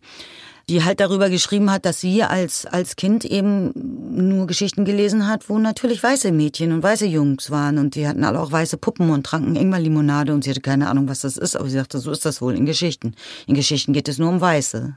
die 0.69 0.83
halt 0.83 0.99
darüber 0.99 1.29
geschrieben 1.29 1.71
hat, 1.71 1.83
dass 1.85 1.99
sie 1.99 2.23
als, 2.23 2.67
als 2.67 2.95
Kind 2.95 3.25
eben 3.25 3.71
nur 3.75 4.45
Geschichten 4.45 4.85
gelesen 4.85 5.27
hat, 5.27 5.49
wo 5.49 5.57
natürlich 5.57 6.01
weiße 6.03 6.31
Mädchen 6.31 6.71
und 6.71 6.83
weiße 6.83 7.07
Jungs 7.07 7.49
waren 7.49 7.79
und 7.79 7.95
die 7.95 8.07
hatten 8.07 8.23
alle 8.23 8.39
auch 8.39 8.51
weiße 8.51 8.77
Puppen 8.77 9.09
und 9.09 9.25
tranken 9.25 9.55
Ingwerlimonade 9.55 10.31
und 10.31 10.43
sie 10.43 10.51
hatte 10.51 10.61
keine 10.61 10.87
Ahnung, 10.87 11.09
was 11.09 11.21
das 11.21 11.37
ist, 11.37 11.55
aber 11.55 11.67
sie 11.67 11.77
sagte, 11.77 11.97
so 11.97 12.11
ist 12.11 12.23
das 12.23 12.39
wohl 12.39 12.55
in 12.55 12.67
Geschichten. 12.67 13.15
In 13.47 13.55
Geschichten 13.55 13.93
geht 13.93 14.07
es 14.07 14.19
nur 14.19 14.29
um 14.29 14.39
Weiße. 14.39 14.93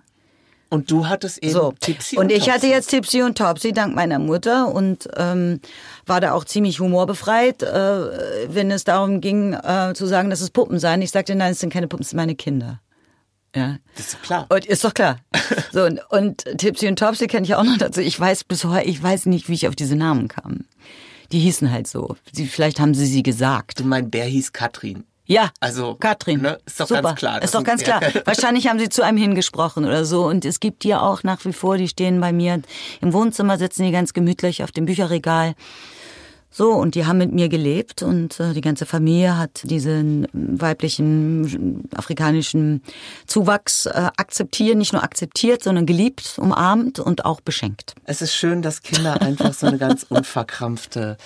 Und 0.69 0.91
du 0.91 1.07
hattest 1.07 1.43
eben 1.43 1.53
so. 1.53 1.73
Tipsy 1.81 2.17
und, 2.17 2.25
und 2.25 2.33
ich 2.33 2.51
hatte 2.51 2.67
jetzt 2.67 2.89
Tipsy 2.89 3.23
und 3.23 3.37
Topsy 3.39 3.73
dank 3.73 3.95
meiner 3.95 4.19
Mutter 4.19 4.75
und 4.75 5.09
ähm, 5.17 5.61
war 6.07 6.21
da 6.21 6.33
auch 6.33 6.45
ziemlich 6.45 6.81
humorbefreit, 6.81 7.63
äh, 7.63 8.49
wenn 8.49 8.71
es 8.71 8.85
darum 8.85 9.23
ging 9.23 9.55
äh, 9.55 9.93
zu 9.95 10.07
sagen, 10.07 10.29
dass 10.29 10.43
es 10.43 10.51
Puppen 10.51 10.79
seien. 10.79 11.01
Ich 11.01 11.11
sagte, 11.11 11.35
nein, 11.35 11.53
es 11.53 11.61
sind 11.61 11.73
keine 11.73 11.89
Puppen, 11.89 12.03
es 12.03 12.11
sind 12.11 12.17
meine 12.19 12.35
Kinder. 12.35 12.81
Ja. 13.55 13.77
Das 13.97 14.07
ist 14.07 14.15
doch 14.15 14.23
klar. 14.23 14.47
Und 14.49 14.67
ist 14.67 14.85
doch 14.85 14.95
klar. 14.95 15.19
So, 15.73 15.85
und, 15.85 16.01
und 16.11 16.45
Tipsy 16.59 16.89
und 16.89 16.99
Topsy 16.99 17.27
kenne 17.27 17.45
ich 17.47 17.55
auch 17.55 17.65
noch 17.65 17.77
dazu. 17.79 18.01
Ich 18.01 18.19
weiß 18.19 18.45
bis 18.45 18.65
heute, 18.65 18.87
ich 18.89 19.03
weiß 19.03 19.27
nicht, 19.27 19.49
wie 19.49 19.55
ich 19.55 19.69
auf 19.69 19.77
diese 19.77 19.97
Namen 19.97 20.29
kam. 20.29 20.65
Die 21.33 21.39
hießen 21.39 21.71
halt 21.71 21.87
so. 21.87 22.17
Sie, 22.33 22.47
vielleicht 22.47 22.81
haben 22.81 22.95
sie 22.95 23.07
sie 23.07 23.23
gesagt. 23.23 23.85
Mein 23.85 24.11
Bär 24.11 24.25
hieß 24.25 24.53
Katrin. 24.53 25.05
Ja, 25.25 25.51
Also, 25.61 25.95
Katrin. 25.95 26.43
ne, 26.43 26.59
ist 26.67 26.81
doch 26.81 26.89
Super. 26.89 27.03
ganz 27.03 27.19
klar, 27.19 27.43
Ist 27.43 27.55
doch 27.55 27.63
ganz 27.65 27.83
klar. 27.85 28.01
Wahrscheinlich 28.25 28.67
haben 28.69 28.79
sie 28.79 28.89
zu 28.89 29.03
einem 29.03 29.17
hingesprochen 29.19 29.85
oder 29.85 30.05
so. 30.05 30.27
Und 30.27 30.45
es 30.45 30.59
gibt 30.61 30.83
die 30.85 30.95
auch 30.95 31.23
nach 31.23 31.45
wie 31.45 31.53
vor, 31.53 31.79
die 31.79 31.89
stehen 31.89 32.21
bei 32.21 32.33
mir 32.33 32.61
im 33.01 33.13
Wohnzimmer, 33.13 33.57
sitzen 33.57 33.85
die 33.85 33.93
ganz 33.93 34.13
gemütlich 34.15 34.63
auf 34.63 34.73
dem 34.73 34.85
Bücherregal. 34.87 35.55
So, 36.55 36.73
und 36.73 36.95
die 36.95 37.07
haben 37.07 37.17
mit 37.17 37.33
mir 37.33 37.49
gelebt 37.49 38.03
und 38.03 38.39
äh, 38.39 38.53
die 38.53 38.61
ganze 38.61 38.85
Familie 38.85 39.39
hat 39.39 39.63
diesen 39.65 40.29
weiblichen 40.35 41.89
afrikanischen 41.97 42.83
Zuwachs 43.27 43.87
äh, 43.87 44.11
akzeptiert, 44.19 44.77
nicht 44.77 44.93
nur 44.93 45.03
akzeptiert, 45.03 45.63
sondern 45.63 45.87
geliebt, 45.87 46.35
umarmt 46.39 46.99
und 47.01 47.25
auch 47.25 47.41
beschenkt. 47.41 47.95
Es 48.05 48.21
ist 48.21 48.35
schön, 48.35 48.61
dass 48.61 48.83
Kinder 48.83 49.23
einfach 49.23 49.55
so 49.55 49.67
eine 49.67 49.79
ganz 49.79 50.03
unverkrampfte 50.09 51.17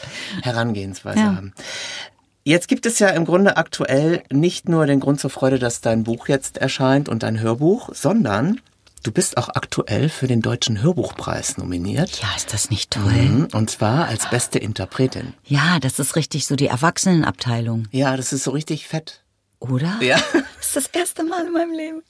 Herangehensweise 0.43 1.19
Ja. 1.19 1.35
haben. 1.37 1.53
Jetzt 2.45 2.69
gibt 2.69 2.87
es 2.87 3.01
ja 3.01 3.09
im 3.09 3.25
Grunde 3.25 3.57
aktuell 3.57 4.23
nicht 4.33 4.69
nur 4.69 4.87
den 4.87 5.01
Grund 5.01 5.19
zur 5.19 5.31
Freude, 5.31 5.59
dass 5.59 5.81
dein 5.81 6.05
Buch 6.05 6.29
jetzt 6.29 6.59
erscheint 6.59 7.09
und 7.09 7.25
dein 7.25 7.41
Hörbuch, 7.41 7.91
sondern 7.93 8.61
du 9.07 9.12
bist 9.12 9.37
auch 9.38 9.49
aktuell 9.51 10.09
für 10.09 10.27
den 10.27 10.40
Deutschen 10.42 10.83
Hörbuchpreis 10.83 11.59
nominiert. 11.59 12.21
Ja, 12.21 12.29
ist 12.37 12.53
das 12.53 12.71
nicht 12.71 12.90
toll? 12.90 13.12
Mhm, 13.12 13.49
Und 13.53 13.71
zwar 13.71 14.09
als 14.09 14.29
beste 14.31 14.59
Interpretin. 14.59 15.35
Ja, 15.45 15.79
das 15.81 15.99
ist 15.99 16.16
richtig 16.16 16.47
so 16.47 16.57
die 16.57 16.66
Erwachsenenabteilung, 16.66 17.87
Ja, 17.92 18.16
das 18.16 18.33
ist 18.33 18.45
so 18.45 18.51
richtig 18.51 18.87
fett. 18.88 19.23
oder? 19.61 19.97
Ja. 20.01 20.19
Das 20.59 20.75
ist 20.75 20.77
das 20.92 21.01
erste 21.01 21.23
Mal 21.23 21.47
in 21.47 21.53
meinem 21.53 21.73
Leben. 21.73 22.03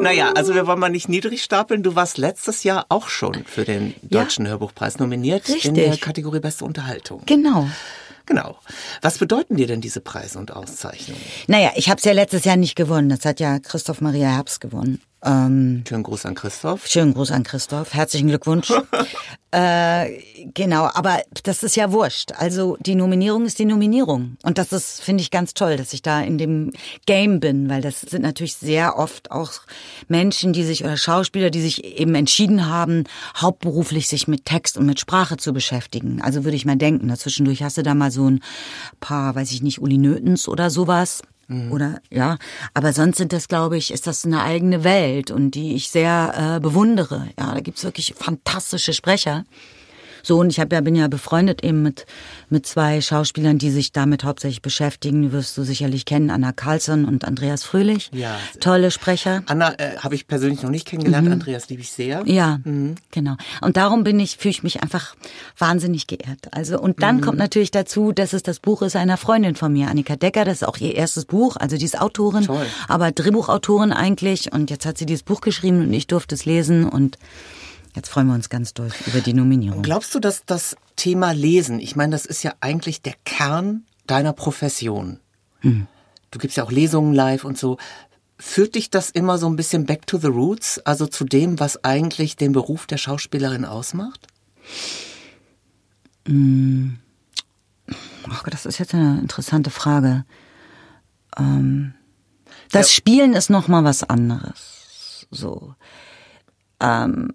Naja, 0.00 0.32
also 0.34 0.54
wir 0.54 0.66
wollen 0.66 0.78
mal 0.78 0.88
nicht 0.88 1.08
niedrig 1.10 1.42
stapeln. 1.42 1.82
Du 1.82 1.94
warst 1.94 2.16
letztes 2.16 2.64
Jahr 2.64 2.86
auch 2.88 3.08
schon 3.08 3.44
für 3.44 3.64
den 3.64 3.94
Deutschen 4.02 4.48
Hörbuchpreis 4.48 4.98
nominiert 4.98 5.46
in 5.48 5.54
Richtig. 5.54 5.74
der 5.74 5.96
Kategorie 5.98 6.40
Beste 6.40 6.64
Unterhaltung. 6.64 7.20
Genau. 7.26 7.68
Genau. 8.24 8.56
Was 9.02 9.18
bedeuten 9.18 9.56
dir 9.56 9.66
denn 9.66 9.82
diese 9.82 10.00
Preise 10.00 10.38
und 10.38 10.50
Auszeichnungen? 10.56 11.20
Naja, 11.46 11.72
ich 11.76 11.90
habe 11.90 11.98
es 11.98 12.04
ja 12.04 12.12
letztes 12.12 12.44
Jahr 12.44 12.56
nicht 12.56 12.74
gewonnen. 12.74 13.10
Das 13.10 13.26
hat 13.26 13.38
ja 13.38 13.58
Christoph 13.58 14.00
Maria 14.00 14.28
Herbst 14.30 14.62
gewonnen. 14.62 15.02
Ähm, 15.24 15.84
Schönen 15.88 16.02
Gruß 16.02 16.26
an 16.26 16.34
Christoph. 16.34 16.86
schönen 16.86 17.14
Gruß 17.14 17.30
an 17.30 17.44
Christoph. 17.44 17.94
Herzlichen 17.94 18.28
Glückwunsch. 18.28 18.70
äh, 19.52 20.20
genau, 20.52 20.90
aber 20.92 21.22
das 21.44 21.62
ist 21.62 21.76
ja 21.76 21.92
wurscht. 21.92 22.32
Also 22.32 22.76
die 22.80 22.94
Nominierung 22.94 23.46
ist 23.46 23.58
die 23.58 23.64
Nominierung. 23.64 24.36
Und 24.42 24.58
das 24.58 24.72
ist, 24.72 25.00
finde 25.00 25.22
ich, 25.22 25.30
ganz 25.30 25.54
toll, 25.54 25.76
dass 25.76 25.94
ich 25.94 26.02
da 26.02 26.20
in 26.20 26.36
dem 26.36 26.72
Game 27.06 27.40
bin, 27.40 27.70
weil 27.70 27.80
das 27.80 28.02
sind 28.02 28.22
natürlich 28.22 28.56
sehr 28.56 28.98
oft 28.98 29.30
auch 29.30 29.52
Menschen, 30.08 30.52
die 30.52 30.64
sich 30.64 30.84
oder 30.84 30.98
Schauspieler, 30.98 31.48
die 31.48 31.62
sich 31.62 31.84
eben 31.84 32.14
entschieden 32.14 32.66
haben, 32.66 33.04
hauptberuflich 33.36 34.08
sich 34.08 34.28
mit 34.28 34.44
Text 34.44 34.76
und 34.76 34.84
mit 34.84 35.00
Sprache 35.00 35.38
zu 35.38 35.54
beschäftigen. 35.54 36.20
Also 36.20 36.44
würde 36.44 36.56
ich 36.56 36.66
mal 36.66 36.76
denken, 36.76 37.08
dazwischendurch 37.08 37.62
hast 37.62 37.78
du 37.78 37.82
da 37.82 37.94
mal 37.94 38.10
so 38.10 38.28
ein 38.28 38.40
paar, 39.00 39.34
weiß 39.34 39.52
ich 39.52 39.62
nicht, 39.62 39.80
Uli 39.80 39.96
Nötens 39.96 40.48
oder 40.48 40.68
sowas. 40.68 41.22
Oder 41.70 42.00
ja, 42.10 42.38
aber 42.72 42.92
sonst 42.92 43.18
sind 43.18 43.32
das, 43.32 43.48
glaube 43.48 43.76
ich, 43.76 43.92
ist 43.92 44.06
das 44.06 44.24
eine 44.24 44.42
eigene 44.42 44.84
Welt 44.84 45.30
und 45.30 45.52
die 45.52 45.74
ich 45.74 45.90
sehr 45.90 46.56
äh, 46.56 46.60
bewundere. 46.60 47.28
Ja, 47.38 47.54
da 47.54 47.60
gibt's 47.60 47.84
wirklich 47.84 48.14
fantastische 48.16 48.92
Sprecher. 48.92 49.44
So, 50.24 50.38
und 50.40 50.48
ich 50.48 50.58
hab 50.58 50.72
ja, 50.72 50.80
bin 50.80 50.96
ja 50.96 51.06
befreundet 51.08 51.62
eben 51.62 51.82
mit, 51.82 52.06
mit 52.48 52.66
zwei 52.66 53.00
Schauspielern, 53.02 53.58
die 53.58 53.70
sich 53.70 53.92
damit 53.92 54.24
hauptsächlich 54.24 54.62
beschäftigen. 54.62 55.20
Die 55.20 55.32
wirst 55.32 55.56
du 55.58 55.64
sicherlich 55.64 56.06
kennen, 56.06 56.30
Anna 56.30 56.52
Carlsson 56.52 57.04
und 57.04 57.26
Andreas 57.26 57.62
Fröhlich. 57.62 58.10
Ja. 58.12 58.38
Tolle 58.58 58.90
Sprecher. 58.90 59.42
Anna 59.46 59.74
äh, 59.78 59.98
habe 59.98 60.14
ich 60.14 60.26
persönlich 60.26 60.62
noch 60.62 60.70
nicht 60.70 60.86
kennengelernt. 60.86 61.30
Andreas 61.30 61.68
liebe 61.68 61.82
ich 61.82 61.92
sehr. 61.92 62.22
Mhm. 62.24 62.30
Ja, 62.30 62.58
genau. 63.10 63.36
Und 63.60 63.76
darum 63.76 64.02
bin 64.02 64.18
ich, 64.18 64.38
fühle 64.38 64.52
ich 64.52 64.62
mich 64.62 64.82
einfach 64.82 65.14
wahnsinnig 65.58 66.06
geehrt. 66.06 66.48
Also, 66.52 66.80
und 66.80 67.02
dann 67.02 67.20
kommt 67.20 67.38
natürlich 67.38 67.70
dazu, 67.70 68.12
dass 68.12 68.32
es 68.32 68.42
das 68.42 68.60
Buch 68.60 68.80
ist 68.80 68.96
einer 68.96 69.18
Freundin 69.18 69.56
von 69.56 69.72
mir, 69.72 69.88
Annika 69.88 70.16
Decker. 70.16 70.46
Das 70.46 70.62
ist 70.62 70.68
auch 70.68 70.78
ihr 70.78 70.94
erstes 70.94 71.26
Buch. 71.26 71.56
Also, 71.56 71.76
die 71.76 71.84
ist 71.84 72.00
Autorin, 72.00 72.44
Toll. 72.44 72.66
aber 72.88 73.12
Drehbuchautorin 73.12 73.92
eigentlich. 73.92 74.52
Und 74.52 74.70
jetzt 74.70 74.86
hat 74.86 74.96
sie 74.96 75.04
dieses 75.04 75.22
Buch 75.22 75.42
geschrieben 75.42 75.82
und 75.82 75.92
ich 75.92 76.06
durfte 76.06 76.34
es 76.34 76.46
lesen 76.46 76.88
und 76.88 77.18
jetzt 77.94 78.08
freuen 78.08 78.26
wir 78.26 78.34
uns 78.34 78.48
ganz 78.48 78.74
doll 78.74 78.90
über 79.06 79.20
die 79.20 79.34
Nominierung. 79.34 79.82
Glaubst 79.82 80.14
du, 80.14 80.20
dass 80.20 80.44
das 80.44 80.76
Thema 80.96 81.32
Lesen, 81.32 81.78
ich 81.78 81.96
meine, 81.96 82.12
das 82.12 82.26
ist 82.26 82.42
ja 82.42 82.54
eigentlich 82.60 83.02
der 83.02 83.14
Kern 83.24 83.84
deiner 84.06 84.32
Profession. 84.32 85.20
Du 86.30 86.38
gibst 86.38 86.56
ja 86.56 86.64
auch 86.64 86.72
Lesungen 86.72 87.14
live 87.14 87.44
und 87.44 87.56
so. 87.56 87.78
Führt 88.38 88.74
dich 88.74 88.90
das 88.90 89.10
immer 89.10 89.38
so 89.38 89.46
ein 89.48 89.56
bisschen 89.56 89.86
back 89.86 90.06
to 90.06 90.18
the 90.18 90.26
roots, 90.26 90.78
also 90.80 91.06
zu 91.06 91.24
dem, 91.24 91.60
was 91.60 91.84
eigentlich 91.84 92.36
den 92.36 92.52
Beruf 92.52 92.86
der 92.86 92.98
Schauspielerin 92.98 93.64
ausmacht? 93.64 94.26
Ach 98.28 98.42
Gott, 98.42 98.52
das 98.52 98.66
ist 98.66 98.78
jetzt 98.78 98.94
eine 98.94 99.20
interessante 99.20 99.70
Frage. 99.70 100.24
Ähm, 101.38 101.94
das 102.70 102.92
Spielen 102.92 103.34
ist 103.34 103.50
noch 103.50 103.68
mal 103.68 103.84
was 103.84 104.02
anderes. 104.02 105.26
So. 105.30 105.74
Ähm, 106.80 107.32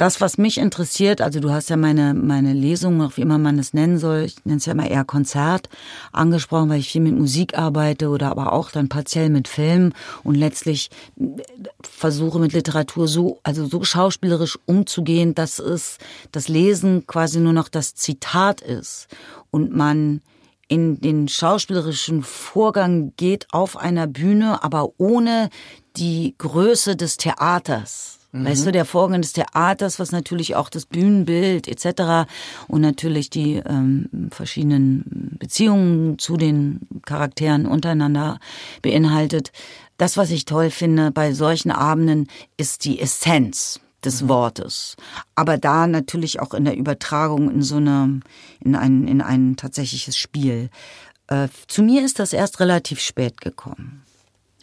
das, 0.00 0.22
was 0.22 0.38
mich 0.38 0.56
interessiert, 0.56 1.20
also 1.20 1.40
du 1.40 1.50
hast 1.50 1.68
ja 1.68 1.76
meine, 1.76 2.14
meine 2.14 2.54
Lesung, 2.54 3.02
auch 3.02 3.18
wie 3.18 3.20
immer 3.20 3.36
man 3.36 3.58
es 3.58 3.74
nennen 3.74 3.98
soll, 3.98 4.20
ich 4.20 4.42
nenne 4.46 4.56
es 4.56 4.64
ja 4.64 4.72
immer 4.72 4.90
eher 4.90 5.04
Konzert, 5.04 5.68
angesprochen, 6.10 6.70
weil 6.70 6.80
ich 6.80 6.88
viel 6.88 7.02
mit 7.02 7.18
Musik 7.18 7.58
arbeite 7.58 8.08
oder 8.08 8.30
aber 8.30 8.54
auch 8.54 8.70
dann 8.70 8.88
partiell 8.88 9.28
mit 9.28 9.46
Film 9.46 9.92
und 10.24 10.36
letztlich 10.36 10.88
äh, 11.18 11.24
versuche 11.82 12.38
mit 12.38 12.54
Literatur 12.54 13.08
so, 13.08 13.40
also 13.42 13.66
so 13.66 13.84
schauspielerisch 13.84 14.58
umzugehen, 14.64 15.34
dass 15.34 15.58
es, 15.58 15.98
das 16.32 16.48
Lesen 16.48 17.06
quasi 17.06 17.38
nur 17.38 17.52
noch 17.52 17.68
das 17.68 17.94
Zitat 17.94 18.62
ist 18.62 19.06
und 19.50 19.76
man 19.76 20.22
in 20.68 21.02
den 21.02 21.28
schauspielerischen 21.28 22.22
Vorgang 22.22 23.12
geht 23.18 23.48
auf 23.52 23.76
einer 23.76 24.06
Bühne, 24.06 24.64
aber 24.64 24.92
ohne 24.96 25.50
die 25.96 26.36
Größe 26.38 26.96
des 26.96 27.18
Theaters. 27.18 28.19
Weißt 28.32 28.64
du, 28.64 28.70
der 28.70 28.84
Vorgang 28.84 29.22
des 29.22 29.32
Theaters, 29.32 29.98
was 29.98 30.12
natürlich 30.12 30.54
auch 30.54 30.68
das 30.68 30.86
Bühnenbild 30.86 31.66
etc. 31.66 32.30
und 32.68 32.80
natürlich 32.80 33.28
die 33.28 33.54
ähm, 33.56 34.08
verschiedenen 34.30 35.36
Beziehungen 35.40 36.16
zu 36.18 36.36
den 36.36 36.80
Charakteren 37.04 37.66
untereinander 37.66 38.38
beinhaltet. 38.82 39.50
Das, 39.96 40.16
was 40.16 40.30
ich 40.30 40.44
toll 40.44 40.70
finde 40.70 41.10
bei 41.10 41.32
solchen 41.34 41.72
Abenden, 41.72 42.28
ist 42.56 42.84
die 42.84 43.00
Essenz 43.00 43.80
des 44.04 44.28
Wortes. 44.28 44.94
Aber 45.34 45.58
da 45.58 45.86
natürlich 45.88 46.40
auch 46.40 46.54
in 46.54 46.64
der 46.64 46.76
Übertragung 46.76 47.50
in 47.50 47.62
so 47.62 47.76
eine, 47.76 48.20
in 48.60 48.76
ein, 48.76 49.08
in 49.08 49.20
ein 49.22 49.56
tatsächliches 49.56 50.16
Spiel. 50.16 50.70
Äh, 51.26 51.48
zu 51.66 51.82
mir 51.82 52.04
ist 52.04 52.18
das 52.20 52.32
erst 52.32 52.60
relativ 52.60 53.00
spät 53.00 53.40
gekommen. 53.40 54.02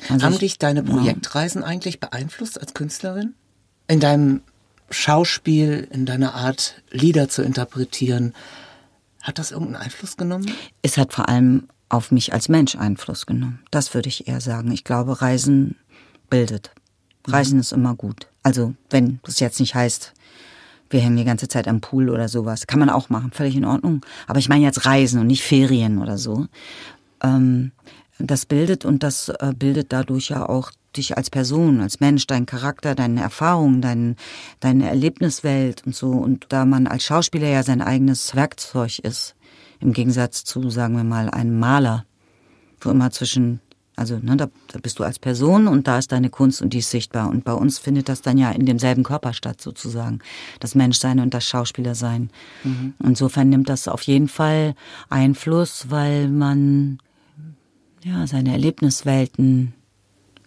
Also 0.10 0.26
Haben 0.26 0.34
ich- 0.34 0.40
dich 0.40 0.58
deine 0.60 0.84
Projektreisen 0.84 1.64
eigentlich 1.64 2.00
beeinflusst 2.00 2.60
als 2.62 2.74
Künstlerin? 2.74 3.34
In 3.88 4.00
deinem 4.00 4.42
Schauspiel, 4.90 5.88
in 5.92 6.06
deiner 6.06 6.34
Art, 6.34 6.82
Lieder 6.92 7.30
zu 7.30 7.42
interpretieren, 7.42 8.34
hat 9.22 9.40
das 9.40 9.52
irgendeinen 9.52 9.84
Einfluss 9.84 10.18
genommen? 10.18 10.52
es 10.82 10.98
hat 10.98 11.14
vor 11.14 11.28
allem 11.28 11.68
auf 11.90 12.12
mich 12.12 12.34
als 12.34 12.50
Mensch 12.50 12.76
Einfluss 12.76 13.26
genommen. 13.26 13.60
Das 13.72 13.94
würde 13.94 14.10
ich 14.10 14.28
eher 14.28 14.42
sagen. 14.42 14.72
Ich 14.72 14.84
glaube, 14.84 15.22
Reisen 15.22 15.76
bildet. 16.30 16.72
Reisen 17.26 17.60
ist 17.60 17.72
immer 17.72 17.96
gut. 17.96 18.28
Also, 18.44 18.74
wenn 18.90 19.20
das 19.24 19.40
jetzt 19.40 19.60
nicht 19.60 19.76
heißt, 19.76 20.14
wir 20.90 21.02
hängen 21.02 21.18
die 21.18 21.26
ganze 21.26 21.48
Zeit 21.48 21.68
am 21.68 21.82
Pool 21.82 22.10
oder 22.10 22.30
sowas, 22.30 22.68
kann 22.68 22.80
man 22.80 22.90
auch 22.90 23.10
machen, 23.10 23.32
völlig 23.32 23.56
in 23.56 23.66
Ordnung. 23.66 24.06
Aber 24.28 24.40
ich 24.40 24.48
meine 24.48 24.64
jetzt 24.64 24.86
Reisen 24.86 25.20
und 25.20 25.28
nicht 25.28 25.44
Ferien 25.44 26.00
oder 26.00 26.18
so. 26.18 26.48
Ähm, 27.22 27.72
das 28.20 28.46
bildet 28.46 28.86
und 28.86 29.04
das 29.04 29.30
äh, 29.30 29.54
bildet 29.56 29.94
dadurch 29.94 30.30
ja 30.30 30.48
auch 30.48 30.72
dich 30.96 31.16
als 31.18 31.30
Person, 31.30 31.82
als 31.82 32.00
Mensch, 32.00 32.26
deinen 32.28 32.46
Charakter, 32.46 32.96
deine 32.96 33.22
Erfahrungen, 33.22 33.82
dein, 33.82 34.16
deine 34.60 34.90
Erlebniswelt 34.90 35.84
und 35.86 35.96
so. 35.96 36.10
Und 36.10 36.48
da 36.50 36.66
man 36.66 36.88
als 36.88 37.04
Schauspieler 37.04 37.48
ja 37.48 37.64
sein 37.64 37.82
eigenes 37.82 38.36
Werkzeug 38.36 39.00
ist, 39.00 39.36
im 39.80 39.94
Gegensatz 39.94 40.44
zu, 40.44 40.70
sagen 40.70 40.96
wir 40.96 41.04
mal, 41.04 41.30
einem 41.30 41.60
Maler, 41.60 42.06
wo 42.82 42.90
immer 42.90 43.12
zwischen, 43.12 43.60
also 43.96 44.18
ne, 44.18 44.36
da, 44.36 44.48
da 44.72 44.80
bist 44.80 44.98
du 44.98 45.04
als 45.04 45.20
Person 45.20 45.68
und 45.68 45.88
da 45.88 46.00
ist 46.00 46.12
deine 46.12 46.32
Kunst 46.32 46.64
und 46.64 46.74
die 46.74 46.80
ist 46.80 46.90
sichtbar. 46.90 47.30
Und 47.30 47.44
bei 47.44 47.54
uns 47.54 47.78
findet 47.78 48.10
das 48.10 48.24
dann 48.24 48.40
ja 48.40 48.50
in 48.50 48.66
demselben 48.66 49.04
Körper 49.04 49.34
statt, 49.34 49.62
sozusagen. 49.62 50.20
Das 50.60 50.74
Menschsein 50.74 51.20
und 51.20 51.36
das 51.36 51.46
Schauspielersein. 51.46 52.32
Insofern 53.04 53.50
nimmt 53.50 53.70
das 53.70 53.88
auf 53.88 54.02
jeden 54.02 54.28
Fall 54.28 54.74
Einfluss, 55.10 55.92
weil 55.92 56.28
man 56.30 56.98
ja 58.04 58.28
seine 58.28 58.52
Erlebniswelten 58.52 59.74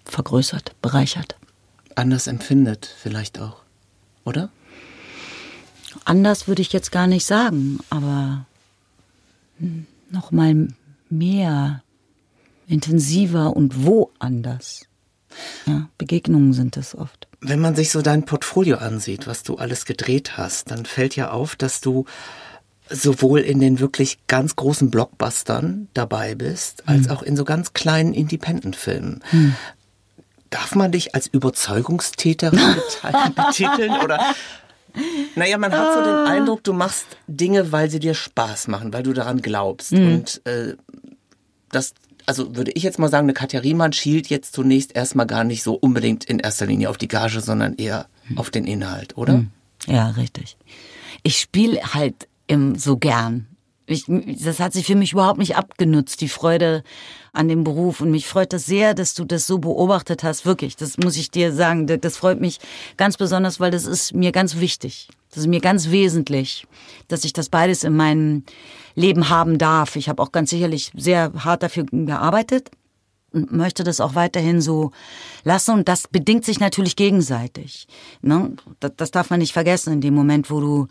vergrößert, 0.05 0.75
bereichert. 0.83 1.37
Anders 1.95 2.27
empfindet 2.27 2.95
vielleicht 3.01 3.41
auch, 3.41 3.63
oder? 4.25 4.51
Anders 6.05 6.49
würde 6.49 6.63
ich 6.63 6.73
jetzt 6.73 6.93
gar 6.93 7.07
nicht 7.07 7.27
sagen, 7.27 7.81
aber 7.91 8.47
hm, 9.59 9.87
noch 10.11 10.31
mal 10.31 10.69
mehr, 11.09 11.83
intensiver 12.67 13.57
und 13.57 13.85
woanders. 13.85 14.87
Ja, 15.67 15.89
Begegnungen 15.99 16.53
sind 16.53 16.77
es 16.77 16.97
oft. 16.97 17.29
Wenn 17.41 17.61
man 17.61 17.75
sich 17.75 17.91
so 17.91 18.03
dein 18.03 18.25
Portfolio 18.25 18.79
ansieht, 18.79 19.27
was 19.27 19.43
du 19.43 19.57
alles 19.57 19.85
gedreht 19.85 20.37
hast, 20.37 20.71
dann 20.71 20.85
fällt 20.85 21.17
ja 21.17 21.31
auf, 21.31 21.57
dass 21.57 21.81
du 21.81 22.05
sowohl 22.91 23.41
in 23.41 23.61
den 23.61 23.81
wirklich 23.81 24.19
ganz 24.27 24.57
großen 24.57 24.91
Blockbustern 24.91 25.89
dabei 25.95 26.35
bist, 26.35 26.89
als 26.89 27.09
auch 27.09 27.23
in 27.23 27.37
so 27.37 27.45
ganz 27.45 27.73
kleinen 27.73 28.13
Independent-Filmen. 28.13 29.23
Darf 30.51 30.75
man 30.75 30.91
dich 30.91 31.15
als 31.15 31.29
Überzeugungstäterin 31.29 32.59
betiteln 33.37 33.93
oder? 34.03 34.19
Naja, 35.37 35.57
man 35.59 35.71
hat 35.73 35.95
so 35.95 36.01
den 36.01 36.27
Eindruck, 36.27 36.65
du 36.65 36.73
machst 36.73 37.07
Dinge, 37.29 37.71
weil 37.71 37.89
sie 37.91 38.01
dir 38.01 38.15
Spaß 38.15 38.67
machen, 38.67 38.93
weil 38.93 39.05
du 39.05 39.13
daran 39.13 39.41
glaubst. 39.41 39.93
Und 39.93 40.45
äh, 40.47 40.75
das, 41.71 41.95
also 42.27 42.57
würde 42.57 42.73
ich 42.73 42.83
jetzt 42.83 42.99
mal 42.99 43.09
sagen, 43.09 43.27
eine 43.27 43.35
Katja 43.35 43.61
Riemann 43.61 43.93
schielt 43.93 44.29
jetzt 44.29 44.53
zunächst 44.53 44.97
erstmal 44.97 45.27
gar 45.27 45.45
nicht 45.45 45.63
so 45.63 45.75
unbedingt 45.75 46.25
in 46.25 46.41
erster 46.41 46.67
Linie 46.67 46.91
auf 46.91 46.99
die 46.99 47.09
Gage, 47.09 47.41
sondern 47.41 47.77
eher 47.77 48.07
auf 48.35 48.51
den 48.51 48.65
Inhalt, 48.65 49.17
oder? 49.17 49.45
Ja, 49.87 50.09
richtig. 50.11 50.57
Ich 51.23 51.39
spiele 51.39 51.95
halt 51.95 52.27
so 52.77 52.97
gern. 52.97 53.47
Ich, 53.87 54.05
das 54.07 54.61
hat 54.61 54.73
sich 54.73 54.87
für 54.87 54.95
mich 54.95 55.13
überhaupt 55.13 55.41
nicht 55.41 55.57
abgenutzt, 55.57 56.21
die 56.21 56.29
Freude 56.29 56.85
an 57.33 57.49
dem 57.49 57.65
Beruf. 57.65 58.01
Und 58.01 58.13
mich 58.13 58.29
freut 58.29 58.53
das 58.53 58.65
sehr, 58.65 58.95
dass 58.95 59.15
du 59.15 59.25
das 59.25 59.49
so 59.49 59.59
beobachtet 59.59 60.23
hast. 60.23 60.47
Wirklich, 60.47 60.77
das 60.77 60.97
muss 60.97 61.17
ich 61.17 61.33
dir 61.33 61.53
sagen. 61.53 61.89
Das- 61.89 62.17
freut 62.17 62.41
mich 62.41 62.61
ganz 62.97 63.17
besonders, 63.17 63.59
weil 63.59 63.73
das 63.73 63.87
ist 63.87 64.15
mir 64.15 64.31
ganz 64.31 64.61
wichtig. 64.61 65.09
Das 65.31 65.39
ist 65.39 65.49
mir 65.49 65.61
ganz 65.61 65.91
wesentlich, 65.91 66.67
dass 67.09 67.25
ich 67.25 67.33
das 67.33 67.49
beides 67.49 67.83
in 67.83 67.97
meinem 67.97 68.45
Leben 68.95 69.29
haben 69.29 69.59
darf. 69.59 69.97
Ich 69.97 70.09
habe 70.09 70.23
auch 70.23 70.31
ganz 70.31 70.51
sicherlich 70.51 70.93
sehr 70.97 71.33
hart 71.45 71.65
dafür 71.65 71.85
gearbeitet 71.91 72.71
und 73.33 73.53
möchte 73.53 73.83
das 73.83 74.01
auch 74.01 74.15
weiterhin 74.15 74.61
so 74.61 74.93
lassen. 75.43 75.73
Und 75.75 75.89
das 75.89 76.07
bedingt 76.07 76.45
sich 76.45 76.61
natürlich 76.61 76.95
gegenseitig. 76.95 77.89
Ne? 78.23 78.53
Das, 78.79 78.93
das 78.97 79.11
darf 79.11 79.31
man 79.31 79.41
nicht 79.41 79.53
vergessen. 79.53 79.95
In 79.95 80.01
dem 80.01 80.15
Moment, 80.15 80.49
wo 80.51 80.61
du 80.61 80.87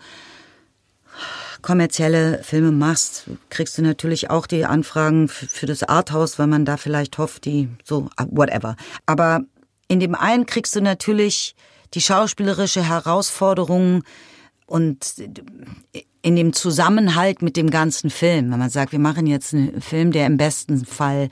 kommerzielle 1.61 2.41
Filme 2.43 2.71
machst, 2.71 3.25
kriegst 3.49 3.77
du 3.77 3.81
natürlich 3.81 4.29
auch 4.29 4.47
die 4.47 4.65
Anfragen 4.65 5.27
für, 5.27 5.65
das 5.65 5.83
Arthouse, 5.83 6.39
weil 6.39 6.47
man 6.47 6.65
da 6.65 6.77
vielleicht 6.77 7.17
hofft, 7.17 7.45
die 7.45 7.69
so, 7.83 8.09
ah, 8.15 8.25
whatever. 8.29 8.75
Aber 9.05 9.41
in 9.87 9.99
dem 9.99 10.15
einen 10.15 10.45
kriegst 10.45 10.75
du 10.75 10.81
natürlich 10.81 11.55
die 11.93 12.01
schauspielerische 12.01 12.87
Herausforderung 12.87 14.03
und 14.65 15.15
in 16.21 16.35
dem 16.35 16.53
Zusammenhalt 16.53 17.41
mit 17.41 17.55
dem 17.55 17.69
ganzen 17.69 18.09
Film, 18.09 18.51
wenn 18.51 18.59
man 18.59 18.69
sagt, 18.69 18.91
wir 18.91 18.99
machen 18.99 19.25
jetzt 19.25 19.53
einen 19.53 19.81
Film, 19.81 20.11
der 20.11 20.25
im 20.25 20.37
besten 20.37 20.85
Fall 20.85 21.29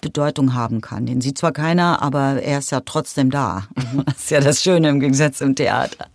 Bedeutung 0.00 0.54
haben 0.54 0.80
kann. 0.80 1.06
Den 1.06 1.20
sieht 1.20 1.38
zwar 1.38 1.52
keiner, 1.52 2.02
aber 2.02 2.42
er 2.42 2.58
ist 2.58 2.72
ja 2.72 2.80
trotzdem 2.80 3.30
da. 3.30 3.68
Das 4.04 4.16
ist 4.16 4.30
ja 4.30 4.40
das 4.40 4.62
Schöne 4.62 4.88
im 4.88 5.00
Gegensatz 5.00 5.38
zum 5.38 5.54
Theater. 5.54 6.08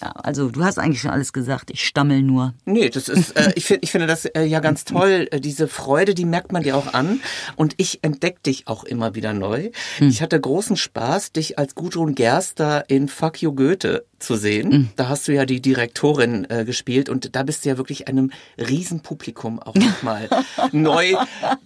Ja, 0.00 0.10
also 0.10 0.50
du 0.50 0.64
hast 0.64 0.78
eigentlich 0.78 1.00
schon 1.00 1.10
alles 1.10 1.32
gesagt. 1.32 1.70
Ich 1.70 1.86
stammel 1.86 2.22
nur. 2.22 2.54
Nee, 2.64 2.90
das 2.90 3.08
ist, 3.08 3.36
äh, 3.36 3.52
ich, 3.54 3.66
find, 3.66 3.82
ich 3.82 3.90
finde 3.90 4.06
das 4.06 4.24
äh, 4.24 4.42
ja 4.44 4.60
ganz 4.60 4.84
toll. 4.84 5.28
Äh, 5.30 5.40
diese 5.40 5.68
Freude, 5.68 6.14
die 6.14 6.24
merkt 6.24 6.52
man 6.52 6.62
dir 6.62 6.76
auch 6.76 6.92
an. 6.94 7.20
Und 7.56 7.74
ich 7.76 8.00
entdeck 8.02 8.42
dich 8.42 8.68
auch 8.68 8.84
immer 8.84 9.14
wieder 9.14 9.32
neu. 9.32 9.70
Ich 10.00 10.22
hatte 10.22 10.40
großen 10.40 10.76
Spaß, 10.76 11.32
dich 11.32 11.58
als 11.58 11.74
Gudrun 11.74 12.14
Gerster 12.14 12.88
in 12.88 13.08
Fuck 13.08 13.42
You 13.42 13.52
Goethe 13.52 14.04
zu 14.22 14.36
sehen. 14.36 14.90
Da 14.96 15.08
hast 15.08 15.28
du 15.28 15.32
ja 15.32 15.44
die 15.44 15.60
Direktorin 15.60 16.46
äh, 16.48 16.64
gespielt 16.64 17.08
und 17.08 17.34
da 17.34 17.42
bist 17.42 17.64
du 17.64 17.70
ja 17.70 17.76
wirklich 17.76 18.08
einem 18.08 18.30
Riesenpublikum 18.58 19.58
auch 19.58 19.74
nochmal 19.74 20.28
neu 20.72 21.14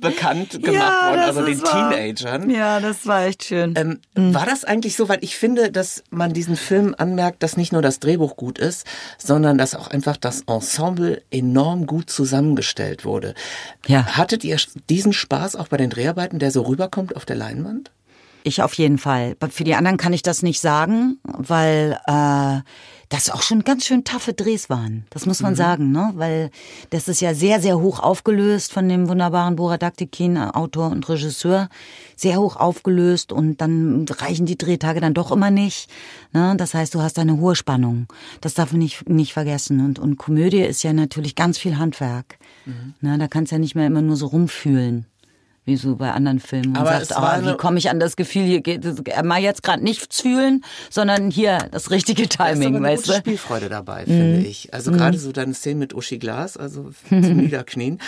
bekannt 0.00 0.62
gemacht 0.62 1.04
worden, 1.04 1.20
also 1.20 1.44
den 1.44 1.62
Teenagern. 1.62 2.50
Ja, 2.50 2.80
das 2.80 3.06
war 3.06 3.26
echt 3.26 3.44
schön. 3.44 3.74
Ähm, 3.76 3.98
War 4.14 4.46
das 4.46 4.64
eigentlich 4.64 4.96
so? 4.96 5.08
Weil 5.08 5.18
ich 5.22 5.36
finde, 5.36 5.70
dass 5.70 6.02
man 6.10 6.32
diesen 6.32 6.56
Film 6.56 6.94
anmerkt, 6.96 7.42
dass 7.42 7.56
nicht 7.56 7.72
nur 7.72 7.82
das 7.82 8.00
Drehbuch 8.00 8.36
gut 8.36 8.58
ist, 8.58 8.86
sondern 9.18 9.58
dass 9.58 9.74
auch 9.74 9.88
einfach 9.88 10.16
das 10.16 10.42
Ensemble 10.46 11.22
enorm 11.30 11.86
gut 11.86 12.10
zusammengestellt 12.10 13.04
wurde. 13.04 13.34
Ja. 13.86 14.16
Hattet 14.16 14.44
ihr 14.44 14.56
diesen 14.88 15.12
Spaß 15.12 15.56
auch 15.56 15.68
bei 15.68 15.76
den 15.76 15.90
Dreharbeiten, 15.90 16.38
der 16.38 16.50
so 16.50 16.62
rüberkommt 16.62 17.16
auf 17.16 17.24
der 17.24 17.36
Leinwand? 17.36 17.90
Ich 18.46 18.62
auf 18.62 18.74
jeden 18.74 18.98
Fall. 18.98 19.36
Für 19.50 19.64
die 19.64 19.74
anderen 19.74 19.96
kann 19.96 20.12
ich 20.12 20.22
das 20.22 20.44
nicht 20.44 20.60
sagen, 20.60 21.18
weil 21.24 21.98
äh, 22.06 22.60
das 23.08 23.28
auch 23.28 23.42
schon 23.42 23.64
ganz 23.64 23.84
schön 23.84 24.04
taffe 24.04 24.34
Drehs 24.34 24.70
waren. 24.70 25.04
Das 25.10 25.26
muss 25.26 25.42
man 25.42 25.56
sagen, 25.56 25.90
ne? 25.90 26.12
Weil 26.14 26.50
das 26.90 27.08
ist 27.08 27.20
ja 27.20 27.34
sehr, 27.34 27.60
sehr 27.60 27.80
hoch 27.80 27.98
aufgelöst 27.98 28.72
von 28.72 28.88
dem 28.88 29.08
wunderbaren 29.08 29.56
Borat 29.56 29.82
Aktekin, 29.82 30.38
Autor 30.38 30.92
und 30.92 31.08
Regisseur. 31.08 31.68
Sehr 32.14 32.38
hoch 32.38 32.54
aufgelöst 32.54 33.32
und 33.32 33.60
dann 33.60 34.06
reichen 34.08 34.46
die 34.46 34.56
Drehtage 34.56 35.00
dann 35.00 35.12
doch 35.12 35.32
immer 35.32 35.50
nicht. 35.50 35.90
Ne? 36.32 36.54
Das 36.56 36.72
heißt, 36.72 36.94
du 36.94 37.02
hast 37.02 37.18
eine 37.18 37.38
hohe 37.38 37.56
Spannung. 37.56 38.06
Das 38.42 38.54
darf 38.54 38.70
man 38.70 38.78
nicht, 38.78 39.08
nicht 39.08 39.32
vergessen. 39.32 39.84
Und, 39.84 39.98
und 39.98 40.18
Komödie 40.18 40.62
ist 40.62 40.84
ja 40.84 40.92
natürlich 40.92 41.34
ganz 41.34 41.58
viel 41.58 41.78
Handwerk. 41.78 42.38
Ne? 43.00 43.18
Da 43.18 43.26
kannst 43.26 43.50
du 43.50 43.56
ja 43.56 43.58
nicht 43.58 43.74
mehr 43.74 43.88
immer 43.88 44.02
nur 44.02 44.14
so 44.14 44.26
rumfühlen 44.26 45.06
wie 45.66 45.76
so 45.76 45.96
bei 45.96 46.12
anderen 46.12 46.38
Filmen. 46.38 46.72
Man 46.72 46.82
Aber 46.82 47.04
sagt, 47.04 47.16
ah, 47.16 47.44
wie 47.44 47.56
komme 47.56 47.78
ich 47.78 47.90
an 47.90 48.00
das 48.00 48.16
Gefühl, 48.16 48.44
hier 48.44 48.60
geht 48.60 48.84
es 48.84 49.02
mal 49.24 49.40
jetzt 49.40 49.62
gerade 49.62 49.82
nichts 49.82 50.20
fühlen, 50.22 50.64
sondern 50.90 51.30
hier 51.30 51.58
das 51.72 51.90
richtige 51.90 52.26
Da 52.28 52.48
ist 52.48 52.60
Timing, 52.60 52.76
aber 52.76 52.86
eine 52.86 52.94
weißt 52.94 53.04
gute 53.04 53.14
du? 53.14 53.20
Spielfreude 53.20 53.68
dabei, 53.68 54.04
finde 54.04 54.38
ich. 54.38 54.72
Also 54.72 54.92
gerade 54.92 55.18
so 55.18 55.32
deine 55.32 55.54
Szenen 55.54 55.80
mit 55.80 55.92
Uschi 55.92 56.18
Glas, 56.18 56.56
also 56.56 56.92
zum 57.08 57.36
Niederknien. 57.36 58.00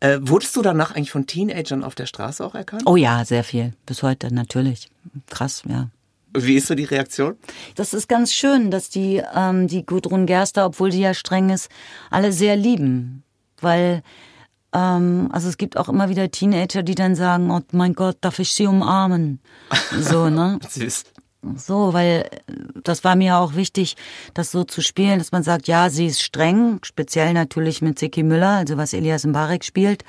Äh, 0.00 0.18
wurdest 0.20 0.54
du 0.56 0.62
danach 0.62 0.94
eigentlich 0.94 1.10
von 1.10 1.26
Teenagern 1.26 1.82
auf 1.82 1.94
der 1.94 2.06
Straße 2.06 2.44
auch 2.44 2.54
erkannt? 2.54 2.82
Oh 2.86 2.96
ja, 2.96 3.24
sehr 3.24 3.44
viel. 3.44 3.72
Bis 3.86 4.02
heute 4.02 4.32
natürlich. 4.32 4.90
Krass, 5.28 5.62
ja. 5.66 5.88
Wie 6.36 6.56
ist 6.56 6.66
so 6.66 6.74
die 6.74 6.84
Reaktion? 6.84 7.36
Das 7.76 7.94
ist 7.94 8.08
ganz 8.08 8.32
schön, 8.32 8.70
dass 8.70 8.90
die, 8.90 9.22
ähm, 9.34 9.68
die 9.68 9.86
Gudrun 9.86 10.26
Gerster, 10.26 10.66
obwohl 10.66 10.92
sie 10.92 11.00
ja 11.00 11.14
streng 11.14 11.48
ist, 11.48 11.70
alle 12.10 12.30
sehr 12.32 12.56
lieben. 12.56 13.22
Weil, 13.60 14.02
also 14.72 15.48
es 15.48 15.56
gibt 15.56 15.76
auch 15.76 15.88
immer 15.88 16.08
wieder 16.08 16.30
Teenager, 16.30 16.82
die 16.82 16.94
dann 16.94 17.14
sagen, 17.14 17.50
oh 17.50 17.60
mein 17.72 17.94
Gott, 17.94 18.18
darf 18.20 18.38
ich 18.38 18.52
sie 18.52 18.66
umarmen? 18.66 19.40
So, 19.98 20.28
ne? 20.28 20.58
Süß. 20.68 21.04
So, 21.54 21.92
weil 21.92 22.28
äh, 22.30 22.54
das 22.82 23.04
war 23.04 23.14
mir 23.14 23.38
auch 23.38 23.54
wichtig, 23.54 23.96
das 24.34 24.50
so 24.50 24.64
zu 24.64 24.80
spielen, 24.80 25.18
dass 25.18 25.32
man 25.32 25.42
sagt, 25.42 25.68
ja, 25.68 25.90
sie 25.90 26.06
ist 26.06 26.20
streng, 26.20 26.80
speziell 26.82 27.32
natürlich 27.32 27.82
mit 27.82 27.98
Siki 27.98 28.22
Müller, 28.22 28.56
also 28.56 28.76
was 28.76 28.92
Elias 28.92 29.24
Mbarek 29.24 29.64
spielt 29.64 30.04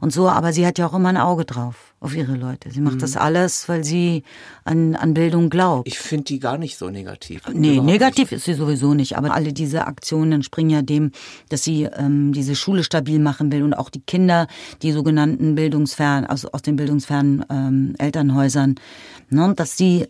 und 0.00 0.12
so, 0.12 0.28
aber 0.28 0.52
sie 0.52 0.66
hat 0.66 0.78
ja 0.78 0.86
auch 0.86 0.94
immer 0.94 1.08
ein 1.08 1.16
Auge 1.16 1.44
drauf 1.44 1.91
auf 2.02 2.16
ihre 2.16 2.34
Leute. 2.34 2.70
Sie 2.70 2.80
macht 2.80 3.00
das 3.00 3.16
alles, 3.16 3.68
weil 3.68 3.84
sie 3.84 4.24
an, 4.64 4.96
an 4.96 5.14
Bildung 5.14 5.50
glaubt. 5.50 5.86
Ich 5.86 5.98
finde 5.98 6.24
die 6.24 6.40
gar 6.40 6.58
nicht 6.58 6.76
so 6.76 6.90
negativ. 6.90 7.42
Nee, 7.52 7.74
Überhaupt 7.74 7.86
negativ 7.86 8.32
ist 8.32 8.44
sie 8.44 8.54
sowieso 8.54 8.94
nicht, 8.94 9.16
aber 9.16 9.34
alle 9.34 9.52
diese 9.52 9.86
Aktionen 9.86 10.32
entspringen 10.32 10.70
ja 10.70 10.82
dem, 10.82 11.12
dass 11.48 11.62
sie 11.62 11.84
ähm, 11.84 12.32
diese 12.32 12.56
Schule 12.56 12.82
stabil 12.82 13.20
machen 13.20 13.52
will 13.52 13.62
und 13.62 13.74
auch 13.74 13.88
die 13.88 14.00
Kinder, 14.00 14.48
die 14.82 14.90
sogenannten 14.90 15.54
bildungsfernen, 15.54 16.28
also 16.28 16.50
aus 16.50 16.62
den 16.62 16.74
bildungsfernen 16.74 17.44
ähm, 17.48 17.94
Elternhäusern, 17.98 18.74
ne, 19.30 19.54
dass 19.54 19.76
sie, 19.76 20.08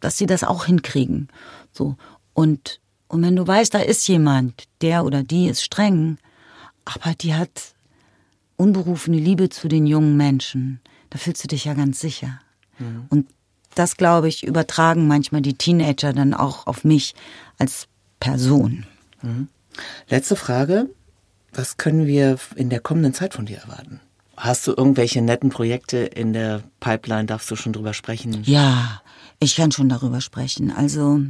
dass 0.00 0.18
sie 0.18 0.26
das 0.26 0.44
auch 0.44 0.66
hinkriegen. 0.66 1.28
So 1.72 1.96
und 2.32 2.80
und 3.08 3.22
wenn 3.22 3.36
du 3.36 3.46
weißt, 3.46 3.74
da 3.74 3.80
ist 3.80 4.08
jemand, 4.08 4.64
der 4.80 5.04
oder 5.04 5.22
die 5.22 5.46
ist 5.48 5.62
streng, 5.62 6.16
aber 6.86 7.14
die 7.14 7.34
hat 7.34 7.74
unberufene 8.56 9.18
Liebe 9.18 9.50
zu 9.50 9.68
den 9.68 9.86
jungen 9.86 10.16
Menschen, 10.16 10.80
da 11.12 11.18
fühlst 11.18 11.44
du 11.44 11.48
dich 11.48 11.66
ja 11.66 11.74
ganz 11.74 12.00
sicher. 12.00 12.40
Und 13.10 13.28
das, 13.74 13.98
glaube 13.98 14.28
ich, 14.28 14.44
übertragen 14.44 15.06
manchmal 15.06 15.42
die 15.42 15.52
Teenager 15.54 16.14
dann 16.14 16.32
auch 16.32 16.66
auf 16.66 16.84
mich 16.84 17.14
als 17.58 17.86
Person. 18.18 18.86
Letzte 20.08 20.36
Frage. 20.36 20.88
Was 21.52 21.76
können 21.76 22.06
wir 22.06 22.38
in 22.56 22.70
der 22.70 22.80
kommenden 22.80 23.12
Zeit 23.12 23.34
von 23.34 23.44
dir 23.44 23.58
erwarten? 23.58 24.00
Hast 24.38 24.66
du 24.66 24.72
irgendwelche 24.72 25.20
netten 25.20 25.50
Projekte 25.50 25.98
in 25.98 26.32
der 26.32 26.62
Pipeline? 26.80 27.26
Darfst 27.26 27.50
du 27.50 27.56
schon 27.56 27.74
drüber 27.74 27.92
sprechen? 27.92 28.42
Ja, 28.44 29.02
ich 29.38 29.54
kann 29.54 29.70
schon 29.70 29.90
darüber 29.90 30.22
sprechen. 30.22 30.72
Also 30.72 31.20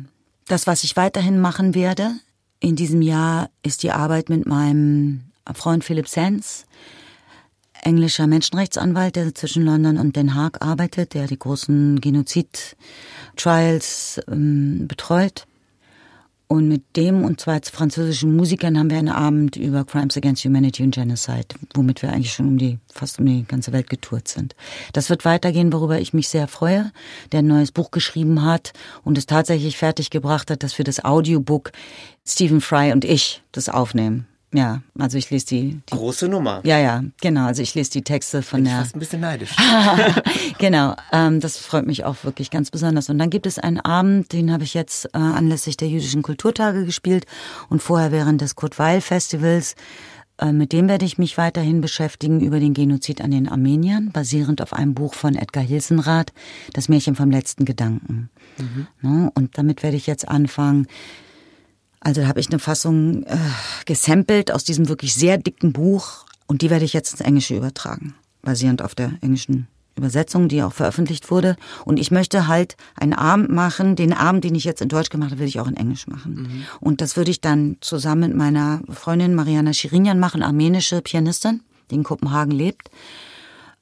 das, 0.47 0.69
was 0.69 0.85
ich 0.85 0.97
weiterhin 0.97 1.41
machen 1.41 1.75
werde 1.75 2.13
in 2.61 2.77
diesem 2.77 3.03
Jahr, 3.03 3.51
ist 3.65 3.83
die 3.83 3.91
Arbeit 3.91 4.29
mit 4.29 4.47
meinem 4.47 5.25
Freund 5.55 5.83
Philipp 5.83 6.07
Sands, 6.07 6.67
englischer 7.83 8.27
Menschenrechtsanwalt, 8.27 9.17
der 9.17 9.35
zwischen 9.35 9.65
London 9.65 9.99
und 9.99 10.17
Den 10.17 10.35
Haag 10.35 10.65
arbeitet, 10.65 11.13
der 11.15 11.27
die 11.27 11.39
großen 11.39 12.01
Genozid-Trials 12.01 14.21
ähm, 14.31 14.87
betreut. 14.89 15.47
Und 16.53 16.69
mit 16.69 16.97
dem 16.97 17.25
und 17.25 17.41
zwei 17.41 17.63
französischen 17.63 18.37
Musikern 18.37 18.79
haben 18.79 18.91
wir 18.91 18.99
einen 18.99 19.09
Abend 19.09 19.57
über 19.57 19.87
Crimes 19.87 20.19
Against 20.19 20.45
Humanity 20.45 20.83
und 20.83 20.95
Genocide, 20.95 21.47
womit 21.73 22.03
wir 22.03 22.13
eigentlich 22.13 22.35
schon 22.35 22.47
um 22.47 22.59
die, 22.59 22.79
fast 22.93 23.19
um 23.19 23.25
die 23.25 23.45
ganze 23.45 23.73
Welt 23.73 23.89
getourt 23.89 24.29
sind. 24.29 24.55
Das 24.93 25.09
wird 25.09 25.25
weitergehen, 25.25 25.73
worüber 25.73 25.99
ich 25.99 26.13
mich 26.13 26.29
sehr 26.29 26.49
freue, 26.49 26.93
der 27.33 27.39
ein 27.39 27.47
neues 27.47 27.73
Buch 27.73 27.91
geschrieben 27.91 28.45
hat 28.45 28.75
und 29.03 29.17
es 29.17 29.25
tatsächlich 29.25 29.79
fertiggebracht 29.79 30.51
hat, 30.51 30.63
dass 30.63 30.77
wir 30.77 30.85
das 30.85 31.03
Audiobook 31.03 31.73
Stephen 32.27 32.61
Fry 32.61 32.93
und 32.93 33.07
ich 33.07 33.43
das 33.53 33.71
aufnehmen. 33.71 34.27
Ja, 34.55 34.83
also 34.99 35.17
ich 35.17 35.31
lese 35.31 35.47
die, 35.47 35.81
die 35.91 35.97
Große 35.97 36.29
Nummer. 36.29 36.61
Ja, 36.65 36.79
ja, 36.79 37.03
genau. 37.21 37.47
Also 37.47 37.63
ich 37.63 37.75
lese 37.75 37.91
die 37.91 38.03
Texte 38.03 38.43
von 38.43 38.59
Bin 38.59 38.67
ich 38.67 38.73
der. 38.73 38.81
fast 38.83 38.97
ein 38.97 38.99
bisschen 38.99 39.21
neidisch. 39.21 39.57
genau, 40.59 40.95
ähm, 41.11 41.41
das 41.41 41.57
freut 41.57 41.87
mich 41.87 42.05
auch 42.05 42.23
wirklich 42.25 42.51
ganz 42.51 42.71
besonders. 42.71 43.09
Und 43.09 43.19
dann 43.19 43.31
gibt 43.31 43.47
es 43.47 43.59
einen 43.59 43.81
Abend, 43.81 44.33
den 44.33 44.53
habe 44.53 44.65
ich 44.65 44.75
jetzt 44.75 45.07
äh, 45.07 45.19
anlässlich 45.19 45.79
der 45.79 45.89
jüdischen 45.89 46.23
Kulturtage 46.23 46.85
gespielt 46.85 47.25
und 47.71 47.83
vorher 47.83 48.13
während 48.13 48.41
des 48.43 48.55
Kurt 48.55 48.79
Weil 48.79 49.01
Festivals. 49.01 49.75
Äh, 50.39 50.53
mit 50.53 50.73
dem 50.73 50.89
werde 50.89 51.07
ich 51.07 51.17
mich 51.17 51.39
weiterhin 51.39 51.81
beschäftigen 51.81 52.41
über 52.41 52.61
den 52.61 52.75
Genozid 52.75 53.23
an 53.23 53.31
den 53.31 53.49
Armeniern, 53.49 54.11
basierend 54.13 54.61
auf 54.61 54.75
einem 54.75 54.93
Buch 54.93 55.15
von 55.15 55.35
Edgar 55.35 55.65
Hilsenrath, 55.65 56.33
Das 56.75 56.89
Märchen 56.89 57.15
vom 57.15 57.31
letzten 57.31 57.65
Gedanken. 57.65 58.29
Ne? 59.01 59.31
Und 59.35 59.57
damit 59.57 59.83
werde 59.83 59.97
ich 59.97 60.07
jetzt 60.07 60.29
anfangen. 60.29 60.87
Also 62.05 62.23
da 62.23 62.27
habe 62.27 62.41
ich 62.41 62.49
eine 62.49 62.59
Fassung 62.59 63.23
äh, 63.25 63.37
gesampelt 63.87 64.51
aus 64.51 64.65
diesem 64.65 64.89
wirklich 64.89 65.15
sehr 65.15 65.39
dicken 65.39 65.73
Buch 65.73 66.25
und 66.47 66.63
die 66.63 66.69
werde 66.69 66.85
ich 66.85 66.93
jetzt 66.93 67.13
ins 67.13 67.21
Englische 67.21 67.57
übertragen, 67.57 68.15
basierend 68.43 68.83
auf 68.83 68.95
der 68.97 69.13
englischen 69.21 69.69
Übersetzung, 69.95 70.49
die 70.49 70.63
auch 70.63 70.73
veröffentlicht 70.73 71.31
wurde. 71.31 71.57
Und 71.85 71.99
ich 71.99 72.11
möchte 72.11 72.49
halt 72.49 72.77
einen 72.97 73.13
Abend 73.13 73.51
machen, 73.51 73.95
den 73.95 74.13
Abend, 74.13 74.43
den 74.43 74.55
ich 74.55 74.65
jetzt 74.65 74.83
in 74.83 74.89
Deutsch 74.89 75.11
gemacht 75.11 75.31
habe, 75.31 75.41
will 75.41 75.49
ich 75.49 75.61
auch 75.61 75.69
in 75.69 75.77
Englisch 75.77 76.09
machen. 76.09 76.65
Und 76.81 77.01
das 77.01 77.17
würde 77.17 77.31
ich 77.31 77.41
dann 77.41 77.77
zusammen 77.81 78.31
mit 78.31 78.37
meiner 78.37 78.81
Freundin 78.91 79.35
Mariana 79.35 79.73
Schirinian 79.73 80.19
machen, 80.19 80.43
armenische 80.43 81.03
Pianistin, 81.03 81.61
die 81.91 81.97
in 81.97 82.05
Kopenhagen 82.05 82.53
lebt, 82.53 82.91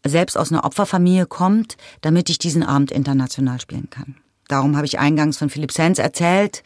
selbst 0.04 0.36
aus 0.36 0.50
einer 0.50 0.64
Opferfamilie 0.64 1.26
kommt, 1.26 1.76
damit 2.00 2.28
ich 2.28 2.38
diesen 2.38 2.64
Abend 2.64 2.90
international 2.90 3.60
spielen 3.60 3.88
kann. 3.88 4.16
Darum 4.50 4.76
habe 4.76 4.86
ich 4.86 4.98
eingangs 4.98 5.38
von 5.38 5.48
Philipp 5.48 5.72
Sands 5.72 5.98
erzählt, 5.98 6.62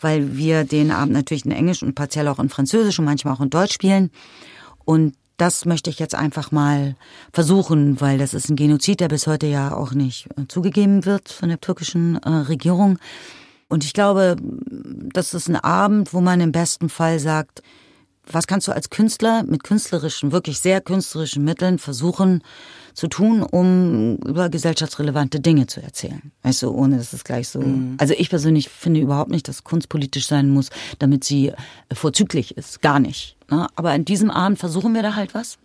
weil 0.00 0.36
wir 0.36 0.64
den 0.64 0.90
Abend 0.90 1.14
natürlich 1.14 1.44
in 1.44 1.52
Englisch 1.52 1.82
und 1.82 1.94
partiell 1.94 2.28
auch 2.28 2.38
in 2.38 2.50
Französisch 2.50 2.98
und 2.98 3.06
manchmal 3.06 3.34
auch 3.34 3.40
in 3.40 3.50
Deutsch 3.50 3.72
spielen. 3.72 4.10
Und 4.84 5.14
das 5.38 5.64
möchte 5.64 5.90
ich 5.90 5.98
jetzt 5.98 6.14
einfach 6.14 6.52
mal 6.52 6.94
versuchen, 7.32 8.00
weil 8.00 8.18
das 8.18 8.34
ist 8.34 8.50
ein 8.50 8.56
Genozid, 8.56 9.00
der 9.00 9.08
bis 9.08 9.26
heute 9.26 9.46
ja 9.46 9.74
auch 9.74 9.92
nicht 9.92 10.28
äh, 10.36 10.46
zugegeben 10.46 11.04
wird 11.06 11.30
von 11.30 11.48
der 11.48 11.60
türkischen 11.60 12.16
äh, 12.16 12.28
Regierung. 12.28 12.98
Und 13.68 13.84
ich 13.84 13.94
glaube, 13.94 14.36
das 14.38 15.32
ist 15.32 15.48
ein 15.48 15.56
Abend, 15.56 16.12
wo 16.12 16.20
man 16.20 16.42
im 16.42 16.52
besten 16.52 16.90
Fall 16.90 17.18
sagt, 17.18 17.62
was 18.30 18.46
kannst 18.46 18.68
du 18.68 18.72
als 18.72 18.90
Künstler 18.90 19.42
mit 19.42 19.64
künstlerischen, 19.64 20.30
wirklich 20.30 20.60
sehr 20.60 20.80
künstlerischen 20.80 21.44
Mitteln 21.44 21.78
versuchen 21.78 22.42
zu 22.94 23.08
tun, 23.08 23.42
um 23.42 24.16
über 24.18 24.48
gesellschaftsrelevante 24.48 25.40
Dinge 25.40 25.66
zu 25.66 25.82
erzählen? 25.82 26.30
Weißt 26.42 26.62
du, 26.62 26.70
ohne 26.70 26.98
dass 26.98 27.12
es 27.12 27.24
gleich 27.24 27.48
so. 27.48 27.64
Also 27.98 28.14
ich 28.16 28.30
persönlich 28.30 28.68
finde 28.68 29.00
überhaupt 29.00 29.30
nicht, 29.30 29.48
dass 29.48 29.64
Kunst 29.64 29.88
politisch 29.88 30.26
sein 30.26 30.50
muss, 30.50 30.70
damit 30.98 31.24
sie 31.24 31.48
äh, 31.48 31.54
vorzüglich 31.92 32.56
ist. 32.56 32.80
Gar 32.80 33.00
nicht. 33.00 33.36
Ne? 33.50 33.66
Aber 33.74 33.90
an 33.90 34.04
diesem 34.04 34.30
Abend 34.30 34.58
versuchen 34.58 34.94
wir 34.94 35.02
da 35.02 35.16
halt 35.16 35.34
was. 35.34 35.58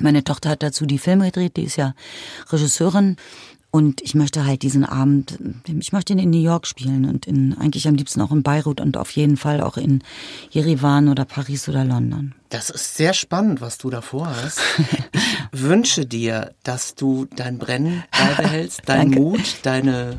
Meine 0.00 0.24
Tochter 0.24 0.50
hat 0.50 0.62
dazu 0.62 0.86
die 0.86 0.98
Filme 0.98 1.26
gedreht, 1.26 1.56
die 1.56 1.64
ist 1.64 1.76
ja 1.76 1.94
Regisseurin. 2.50 3.16
Und 3.74 4.02
ich 4.02 4.14
möchte 4.14 4.44
halt 4.44 4.60
diesen 4.60 4.84
Abend, 4.84 5.38
ich 5.66 5.92
möchte 5.92 6.12
ihn 6.12 6.18
in 6.18 6.28
New 6.28 6.42
York 6.42 6.66
spielen 6.66 7.06
und 7.06 7.26
in, 7.26 7.56
eigentlich 7.56 7.88
am 7.88 7.94
liebsten 7.94 8.20
auch 8.20 8.30
in 8.30 8.42
Beirut 8.42 8.82
und 8.82 8.98
auf 8.98 9.10
jeden 9.12 9.38
Fall 9.38 9.62
auch 9.62 9.78
in 9.78 10.04
Jerewan 10.50 11.08
oder 11.08 11.24
Paris 11.24 11.70
oder 11.70 11.82
London. 11.82 12.34
Das 12.50 12.68
ist 12.68 12.98
sehr 12.98 13.14
spannend, 13.14 13.62
was 13.62 13.78
du 13.78 13.88
da 13.88 14.02
vorhast. 14.02 14.60
Ich 14.76 14.98
wünsche 15.62 16.04
dir, 16.04 16.54
dass 16.64 16.96
du 16.96 17.26
dein 17.34 17.56
Brennen 17.56 18.04
beibehältst, 18.10 18.82
deinen. 18.86 19.12
Mut, 19.12 19.60
deine 19.62 20.18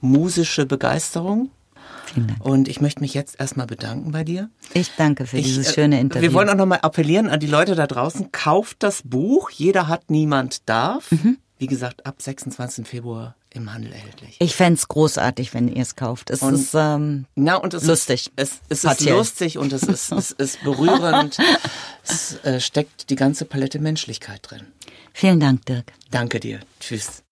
musische 0.00 0.64
Begeisterung. 0.64 1.50
Und 2.38 2.68
ich 2.68 2.80
möchte 2.80 3.00
mich 3.00 3.14
jetzt 3.14 3.40
erstmal 3.40 3.66
bedanken 3.66 4.12
bei 4.12 4.22
dir. 4.22 4.48
Ich 4.74 4.92
danke 4.96 5.26
für 5.26 5.38
Ich, 5.38 5.46
dieses 5.46 5.70
äh, 5.70 5.72
schöne 5.74 6.00
Interview. 6.00 6.22
Wir 6.22 6.34
wollen 6.34 6.48
auch 6.48 6.54
nochmal 6.54 6.78
appellieren 6.82 7.28
an 7.28 7.40
die 7.40 7.48
Leute 7.48 7.74
da 7.74 7.88
draußen. 7.88 8.30
Kauft 8.30 8.84
das 8.84 9.02
Buch. 9.02 9.50
Jeder 9.50 9.88
hat, 9.88 10.08
niemand 10.08 10.68
darf. 10.68 11.10
Mhm. 11.10 11.38
Wie 11.58 11.66
gesagt, 11.66 12.04
ab 12.04 12.20
26. 12.20 12.86
Februar 12.86 13.34
im 13.54 13.72
Handel 13.72 13.92
erhältlich. 13.92 14.36
ich 14.40 14.54
fänd's 14.54 14.88
großartig, 14.88 15.54
wenn 15.54 15.68
ihr 15.68 15.80
es 15.82 15.96
kauft. 15.96 16.28
Es 16.30 16.42
Und- 16.42 16.54
ist 16.54 16.74
ähm, 16.74 17.24
Na, 17.34 17.56
und 17.56 17.72
es 17.72 17.84
Lustig. 17.84 18.26
Ist, 18.36 18.60
es, 18.68 18.84
es 18.84 18.84
ist 18.84 19.00
lustig 19.08 19.56
und 19.56 19.72
es 19.72 19.82
ist, 19.82 20.12
es 20.12 20.30
ist 20.32 20.62
berührend. 20.62 21.38
es 22.04 22.34
äh, 22.44 22.60
steckt 22.60 23.08
die 23.08 23.16
ganze 23.16 23.46
Palette 23.46 23.78
Menschlichkeit 23.78 24.40
drin. 24.50 24.66
vielen 25.14 25.40
Dank, 25.40 25.64
Dirk. 25.64 25.92
Danke 26.10 26.40
dir. 26.40 26.60
Tschüss. 26.80 27.22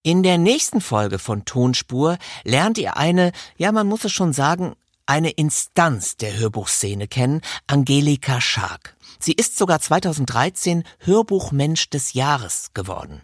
In 0.05 0.23
der 0.23 0.39
nächsten 0.39 0.81
Folge 0.81 1.19
von 1.19 1.45
Tonspur 1.45 2.19
lernt 2.45 2.79
ihr 2.79 2.97
eine, 2.97 3.33
ja 3.57 3.73
man 3.73 3.89
muss 3.89 4.05
es 4.05 4.13
schon 4.13 4.33
sagen, 4.33 4.77
eine 5.07 5.31
Instanz 5.31 6.17
der 6.17 6.37
Hörbuchszene 6.39 7.09
kennen, 7.09 7.41
Angelika 7.67 8.41
Schark. 8.41 8.97
Sie 9.19 9.33
ist 9.33 9.57
sogar 9.57 9.81
2013 9.81 10.85
Hörbuchmensch 11.01 11.91
des 11.91 12.13
Jahres 12.13 12.71
geworden. 12.75 13.23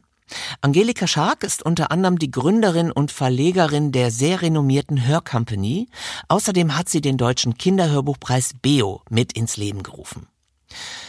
Angelika 0.61 1.07
Schark 1.07 1.43
ist 1.43 1.63
unter 1.63 1.91
anderem 1.91 2.19
die 2.19 2.31
Gründerin 2.31 2.93
und 2.93 3.13
Verlegerin 3.13 3.93
der 3.93 4.11
sehr 4.11 4.43
renommierten 4.43 5.07
Hörcompany. 5.07 5.89
Außerdem 6.29 6.77
hat 6.77 6.89
sie 6.89 7.01
den 7.01 7.17
deutschen 7.17 7.57
Kinderhörbuchpreis 7.57 8.55
Beo 8.61 9.03
mit 9.09 9.33
ins 9.33 9.57
Leben 9.57 9.83
gerufen. 9.83 10.29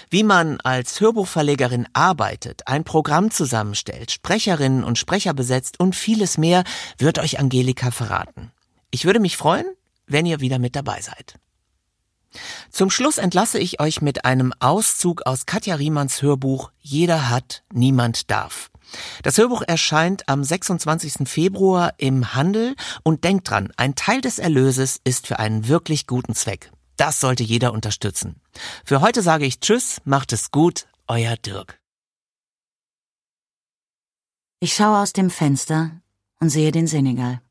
Wie 0.10 0.24
man 0.24 0.60
als 0.62 1.02
Hörbuchverlegerin 1.02 1.88
arbeitet, 1.94 2.68
ein 2.68 2.84
Programm 2.84 3.30
zusammenstellt, 3.30 4.12
Sprecherinnen 4.12 4.84
und 4.84 4.98
Sprecher 4.98 5.34
besetzt 5.34 5.80
und 5.80 5.96
vieles 5.96 6.38
mehr, 6.38 6.64
wird 6.98 7.20
euch 7.20 7.40
Angelika 7.40 7.92
verraten. 7.92 8.52
Ich 8.90 9.06
würde 9.06 9.20
mich 9.20 9.38
freuen, 9.38 9.68
wenn 10.10 10.26
ihr 10.26 10.42
wieder 10.42 10.60
mit 10.60 10.76
dabei 10.76 11.02
seid. 11.02 11.40
Zum 12.70 12.90
Schluss 12.90 13.18
entlasse 13.18 13.58
ich 13.60 13.80
euch 13.80 14.02
mit 14.02 14.26
einem 14.26 14.54
Auszug 14.60 15.24
aus 15.26 15.46
Katja 15.46 15.76
Riemanns 15.76 16.22
Hörbuch 16.22 16.72
Jeder 16.80 17.30
hat, 17.30 17.64
niemand 17.74 18.30
darf. 18.30 18.70
Das 19.24 19.38
Hörbuch 19.38 19.62
erscheint 19.68 20.28
am 20.28 20.44
26. 20.44 21.28
Februar 21.28 21.94
im 21.98 22.34
Handel 22.34 22.76
und 23.04 23.24
denkt 23.24 23.50
dran, 23.50 23.72
ein 23.78 23.96
Teil 23.96 24.22
des 24.22 24.40
Erlöses 24.40 25.00
ist 25.04 25.28
für 25.28 25.40
einen 25.40 25.68
wirklich 25.68 26.08
guten 26.08 26.36
Zweck. 26.36 26.72
Das 26.98 27.20
sollte 27.20 27.44
jeder 27.44 27.74
unterstützen. 27.74 28.42
Für 28.84 29.02
heute 29.02 29.22
sage 29.22 29.46
ich 29.46 29.60
Tschüss, 29.60 30.02
macht 30.06 30.34
es 30.34 30.52
gut, 30.52 30.88
euer 31.08 31.38
Dirk. 31.38 31.80
Ich 34.60 34.74
schaue 34.74 35.00
aus 35.00 35.14
dem 35.14 35.30
Fenster 35.30 35.92
und 36.40 36.50
sehe 36.50 36.72
den 36.72 36.88
Senegal. 36.88 37.42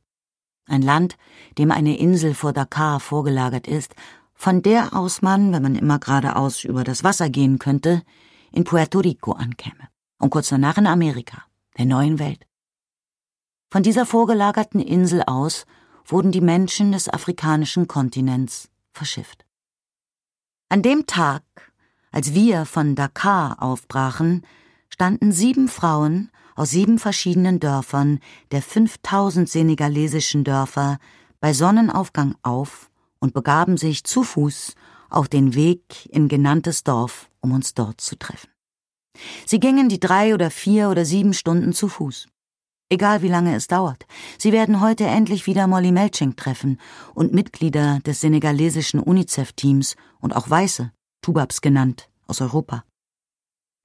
Ein 0.69 0.83
Land, 0.83 1.17
dem 1.57 1.71
eine 1.73 1.99
Insel 1.99 2.35
vor 2.35 2.53
Dakar 2.53 3.01
vorgelagert 3.01 3.67
ist, 3.67 3.95
von 4.35 4.63
der 4.63 4.95
aus 4.95 5.23
man, 5.23 5.53
wenn 5.53 5.63
man 5.63 5.75
immer 5.75 5.99
geradeaus 5.99 6.63
über 6.63 6.85
das 6.85 7.03
Wasser 7.03 7.29
gehen 7.29 7.59
könnte, 7.59 8.03
in 8.53 8.65
Puerto 8.65 9.01
Rico 9.01 9.33
ankäme 9.33 9.89
und 10.19 10.31
kurz 10.31 10.49
danach 10.49 10.79
in 10.79 10.87
Amerika, 10.87 11.43
der 11.77 11.87
neuen 11.87 12.19
Welt. 12.19 12.47
Von 13.71 13.83
dieser 13.83 14.07
vorgelagerten 14.07 14.81
Insel 14.81 15.23
aus 15.27 15.67
wurden 16.07 16.33
die 16.33 16.41
Menschen 16.41 16.93
des 16.93 17.09
afrikanischen 17.09 17.87
Kontinents 17.87 18.71
verschifft. 18.93 19.45
An 20.69 20.83
dem 20.83 21.07
Tag, 21.07 21.43
als 22.11 22.35
wir 22.35 22.65
von 22.65 22.95
Dakar 22.95 23.63
aufbrachen, 23.63 24.43
standen 24.89 25.33
sieben 25.33 25.69
Frauen 25.69 26.31
aus 26.59 26.71
sieben 26.71 26.99
verschiedenen 26.99 27.61
Dörfern 27.61 28.19
der 28.51 28.63
5000 28.63 29.49
senegalesischen 29.49 30.43
Dörfer 30.43 30.99
bei 31.41 31.53
Sonnenaufgang 31.53 32.35
auf 32.43 32.91
und 33.21 33.33
begaben 33.33 33.77
sich 33.77 34.03
zu 34.03 34.25
Fuß 34.25 34.75
auf 35.09 35.29
den 35.29 35.55
Weg 35.55 36.07
in 36.11 36.27
genanntes 36.27 36.83
Dorf, 36.83 37.31
um 37.41 37.53
uns 37.53 37.75
dort 37.75 38.01
zu 38.01 38.19
treffen. 38.19 38.51
Sie 39.47 39.61
gingen 39.61 39.89
die 39.89 40.01
drei 40.01 40.35
oder 40.35 40.51
vier 40.51 40.91
oder 40.91 41.05
sieben 41.05 41.33
Stunden 41.33 41.73
zu 41.73 41.89
Fuß. 41.89 42.27
Egal 42.91 43.23
wie 43.23 43.29
lange 43.29 43.55
es 43.55 43.69
dauert, 43.69 44.07
sie 44.39 44.51
werden 44.51 44.81
heute 44.81 45.05
endlich 45.05 45.47
wieder 45.47 45.69
Molly 45.69 45.93
Melching 45.93 46.35
treffen 46.35 46.81
und 47.15 47.33
Mitglieder 47.33 48.01
des 48.01 48.21
senegalesischen 48.21 48.99
UNICEF-Teams 48.99 49.95
und 50.21 50.35
auch 50.35 50.51
Weiße, 50.51 50.91
Tubabs 51.23 51.61
genannt, 51.61 52.09
aus 52.27 52.41
Europa. 52.41 52.83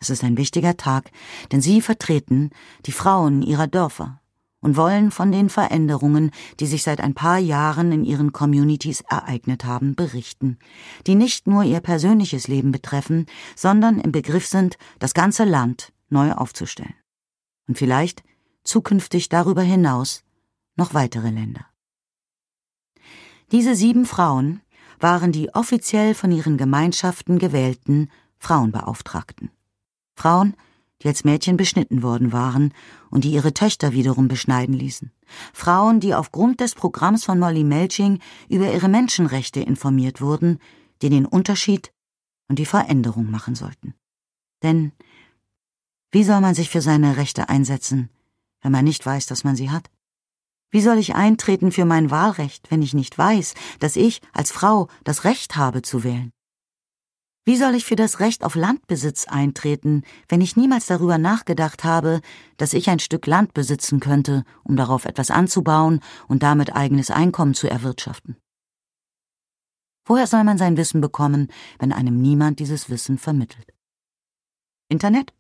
Es 0.04 0.10
ist 0.10 0.26
ein 0.26 0.36
wichtiger 0.36 0.76
Tag, 0.76 1.12
denn 1.54 1.62
sie 1.62 1.80
vertreten 1.80 2.50
die 2.86 2.92
Frauen 2.92 3.42
ihrer 3.42 3.68
Dörfer 3.68 4.20
und 4.60 4.76
wollen 4.76 5.12
von 5.12 5.32
den 5.32 5.50
Veränderungen, 5.50 6.32
die 6.60 6.66
sich 6.66 6.84
seit 6.84 7.00
ein 7.00 7.14
paar 7.14 7.38
Jahren 7.38 7.94
in 7.94 8.04
ihren 8.04 8.34
Communities 8.34 9.00
ereignet 9.10 9.64
haben, 9.64 9.96
berichten, 9.96 10.60
die 11.08 11.16
nicht 11.16 11.48
nur 11.48 11.64
ihr 11.64 11.80
persönliches 11.80 12.50
Leben 12.50 12.74
betreffen, 12.74 13.28
sondern 13.56 13.98
im 13.98 14.12
Begriff 14.12 14.46
sind, 14.46 14.78
das 15.00 15.14
ganze 15.14 15.46
Land 15.46 15.94
neu 16.10 16.34
aufzustellen. 16.34 16.96
Und 17.70 17.78
vielleicht 17.78 18.24
zukünftig 18.66 19.30
darüber 19.30 19.62
hinaus 19.62 20.26
noch 20.76 20.94
weitere 20.94 21.30
Länder. 21.30 21.66
Diese 23.54 23.74
sieben 23.74 24.06
Frauen 24.06 24.60
waren 25.00 25.32
die 25.32 25.56
offiziell 25.56 26.14
von 26.14 26.34
ihren 26.34 26.58
Gemeinschaften 26.58 27.40
gewählten 27.40 28.12
Frauenbeauftragten. 28.38 29.50
Frauen, 30.16 30.56
die 31.02 31.08
als 31.08 31.24
Mädchen 31.24 31.58
beschnitten 31.58 32.02
worden 32.02 32.32
waren 32.32 32.74
und 33.10 33.24
die 33.24 33.32
ihre 33.32 33.54
Töchter 33.54 33.92
wiederum 33.92 34.28
beschneiden 34.28 34.74
ließen. 34.74 35.12
Frauen, 35.54 36.00
die 36.00 36.16
aufgrund 36.16 36.60
des 36.60 36.76
Programms 36.76 37.26
von 37.26 37.40
Molly 37.40 37.64
Melching 37.64 38.20
über 38.50 38.72
ihre 38.72 38.88
Menschenrechte 38.88 39.60
informiert 39.60 40.22
wurden, 40.22 40.60
die 41.02 41.10
den 41.10 41.26
Unterschied 41.26 41.92
und 42.48 42.60
die 42.60 42.66
Veränderung 42.66 43.30
machen 43.30 43.56
sollten. 43.56 43.94
Denn 44.62 44.94
wie 46.12 46.24
soll 46.24 46.42
man 46.42 46.54
sich 46.54 46.70
für 46.70 46.82
seine 46.82 47.18
Rechte 47.18 47.50
einsetzen, 47.50 48.10
wenn 48.62 48.72
man 48.72 48.86
nicht 48.86 49.06
weiß, 49.06 49.26
dass 49.26 49.44
man 49.44 49.56
sie 49.56 49.72
hat? 49.72 49.90
Wie 50.70 50.82
soll 50.82 50.98
ich 50.98 51.16
eintreten 51.16 51.72
für 51.72 51.86
mein 51.86 52.12
Wahlrecht, 52.12 52.72
wenn 52.72 52.82
ich 52.82 52.94
nicht 52.94 53.18
weiß, 53.18 53.54
dass 53.80 53.96
ich 53.96 54.22
als 54.32 54.52
Frau 54.52 54.88
das 55.04 55.24
Recht 55.24 55.56
habe 55.56 55.82
zu 55.82 56.04
wählen? 56.04 56.33
Wie 57.46 57.58
soll 57.58 57.76
ich 57.76 57.84
für 57.84 57.98
das 57.98 58.22
Recht 58.22 58.46
auf 58.46 58.56
Landbesitz 58.56 59.28
eintreten, 59.28 60.04
wenn 60.30 60.40
ich 60.40 60.56
niemals 60.56 60.86
darüber 60.86 61.18
nachgedacht 61.18 61.84
habe, 61.84 62.22
dass 62.56 62.74
ich 62.74 62.90
ein 62.90 63.00
Stück 63.00 63.28
Land 63.28 63.54
besitzen 63.54 64.00
könnte, 64.00 64.46
um 64.64 64.78
darauf 64.78 65.04
etwas 65.04 65.30
anzubauen 65.30 66.00
und 66.30 66.42
damit 66.42 66.74
eigenes 66.74 67.12
Einkommen 67.12 67.54
zu 67.54 67.70
erwirtschaften? 67.70 68.38
Woher 70.06 70.28
soll 70.28 70.46
man 70.46 70.58
sein 70.58 70.78
Wissen 70.78 71.02
bekommen, 71.02 71.50
wenn 71.80 71.92
einem 71.92 72.22
niemand 72.22 72.60
dieses 72.60 72.90
Wissen 72.90 73.18
vermittelt? 73.18 73.74
Internet? 74.88 75.34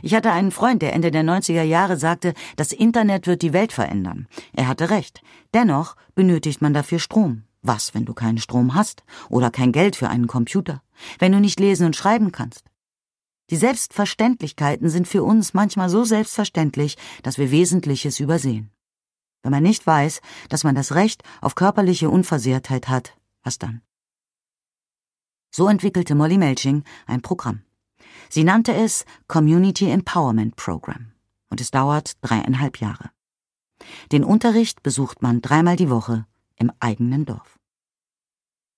Ich 0.00 0.14
hatte 0.14 0.32
einen 0.32 0.50
Freund, 0.50 0.80
der 0.80 0.94
Ende 0.94 1.10
der 1.10 1.24
90er 1.24 1.62
Jahre 1.62 1.98
sagte, 1.98 2.32
das 2.56 2.72
Internet 2.72 3.26
wird 3.26 3.42
die 3.42 3.52
Welt 3.52 3.72
verändern. 3.72 4.28
Er 4.54 4.68
hatte 4.68 4.88
recht. 4.88 5.22
Dennoch 5.52 5.96
benötigt 6.14 6.62
man 6.62 6.72
dafür 6.72 6.98
Strom. 6.98 7.44
Was, 7.62 7.94
wenn 7.94 8.04
du 8.04 8.12
keinen 8.12 8.38
Strom 8.38 8.74
hast 8.74 9.04
oder 9.28 9.50
kein 9.50 9.70
Geld 9.70 9.94
für 9.94 10.08
einen 10.08 10.26
Computer, 10.26 10.82
wenn 11.18 11.32
du 11.32 11.40
nicht 11.40 11.60
lesen 11.60 11.86
und 11.86 11.96
schreiben 11.96 12.32
kannst? 12.32 12.64
Die 13.50 13.56
Selbstverständlichkeiten 13.56 14.88
sind 14.88 15.06
für 15.06 15.22
uns 15.22 15.52
manchmal 15.52 15.88
so 15.88 16.04
selbstverständlich, 16.04 16.96
dass 17.22 17.38
wir 17.38 17.50
Wesentliches 17.50 18.20
übersehen. 18.20 18.70
Wenn 19.42 19.50
man 19.52 19.62
nicht 19.62 19.86
weiß, 19.86 20.20
dass 20.48 20.64
man 20.64 20.74
das 20.74 20.94
Recht 20.94 21.22
auf 21.40 21.54
körperliche 21.54 22.08
Unversehrtheit 22.08 22.88
hat, 22.88 23.16
was 23.42 23.58
dann? 23.58 23.82
So 25.50 25.68
entwickelte 25.68 26.14
Molly 26.14 26.38
Melching 26.38 26.84
ein 27.06 27.20
Programm. 27.20 27.62
Sie 28.30 28.44
nannte 28.44 28.74
es 28.74 29.04
Community 29.28 29.90
Empowerment 29.90 30.56
Program 30.56 31.12
und 31.50 31.60
es 31.60 31.70
dauert 31.70 32.12
dreieinhalb 32.22 32.80
Jahre. 32.80 33.10
Den 34.12 34.24
Unterricht 34.24 34.82
besucht 34.82 35.20
man 35.20 35.42
dreimal 35.42 35.76
die 35.76 35.90
Woche 35.90 36.26
im 36.56 36.72
eigenen 36.80 37.26
Dorf. 37.26 37.58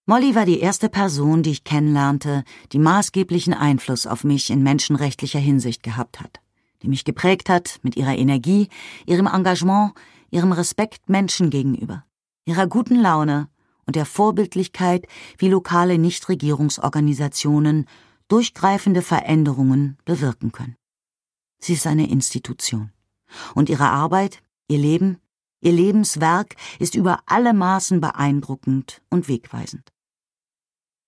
Molly 0.07 0.35
war 0.35 0.45
die 0.45 0.61
erste 0.61 0.91
Person, 0.91 1.43
die 1.43 1.51
ich 1.51 1.65
kennenlernte, 1.65 2.45
die 2.73 2.79
maßgeblichen 2.79 3.55
Einfluss 3.55 4.07
auf 4.07 4.23
mich 4.23 4.51
in 4.51 4.63
menschenrechtlicher 4.63 5.39
Hinsicht 5.39 5.83
gehabt 5.83 6.21
hat, 6.21 6.41
die 6.83 6.89
mich 6.89 7.05
geprägt 7.05 7.49
hat 7.49 7.79
mit 7.83 7.97
ihrer 7.97 8.15
Energie, 8.15 8.69
ihrem 9.07 9.27
Engagement, 9.27 9.95
ihrem 10.31 10.53
Respekt 10.53 11.09
Menschen 11.09 11.49
gegenüber, 11.49 12.05
ihrer 12.45 12.67
guten 12.67 13.01
Laune 13.01 13.49
und 13.87 13.97
der 13.97 14.05
Vorbildlichkeit, 14.05 15.07
wie 15.39 15.49
lokale 15.49 15.97
Nichtregierungsorganisationen 15.97 17.87
durchgreifende 18.29 19.01
Veränderungen 19.01 19.97
bewirken 20.05 20.53
können. 20.53 20.77
Sie 21.59 21.73
ist 21.73 21.87
eine 21.87 22.11
Institution. 22.11 22.93
Und 23.55 23.71
ihre 23.71 23.89
Arbeit, 23.89 24.43
ihr 24.69 24.79
Leben, 24.79 25.19
Ihr 25.65 25.73
Lebenswerk 25.73 26.57
ist 26.79 26.95
über 26.95 27.21
alle 27.25 27.55
Maßen 27.55 27.99
beeindruckend 27.99 29.01
und 29.09 29.29
wegweisend. 29.29 29.93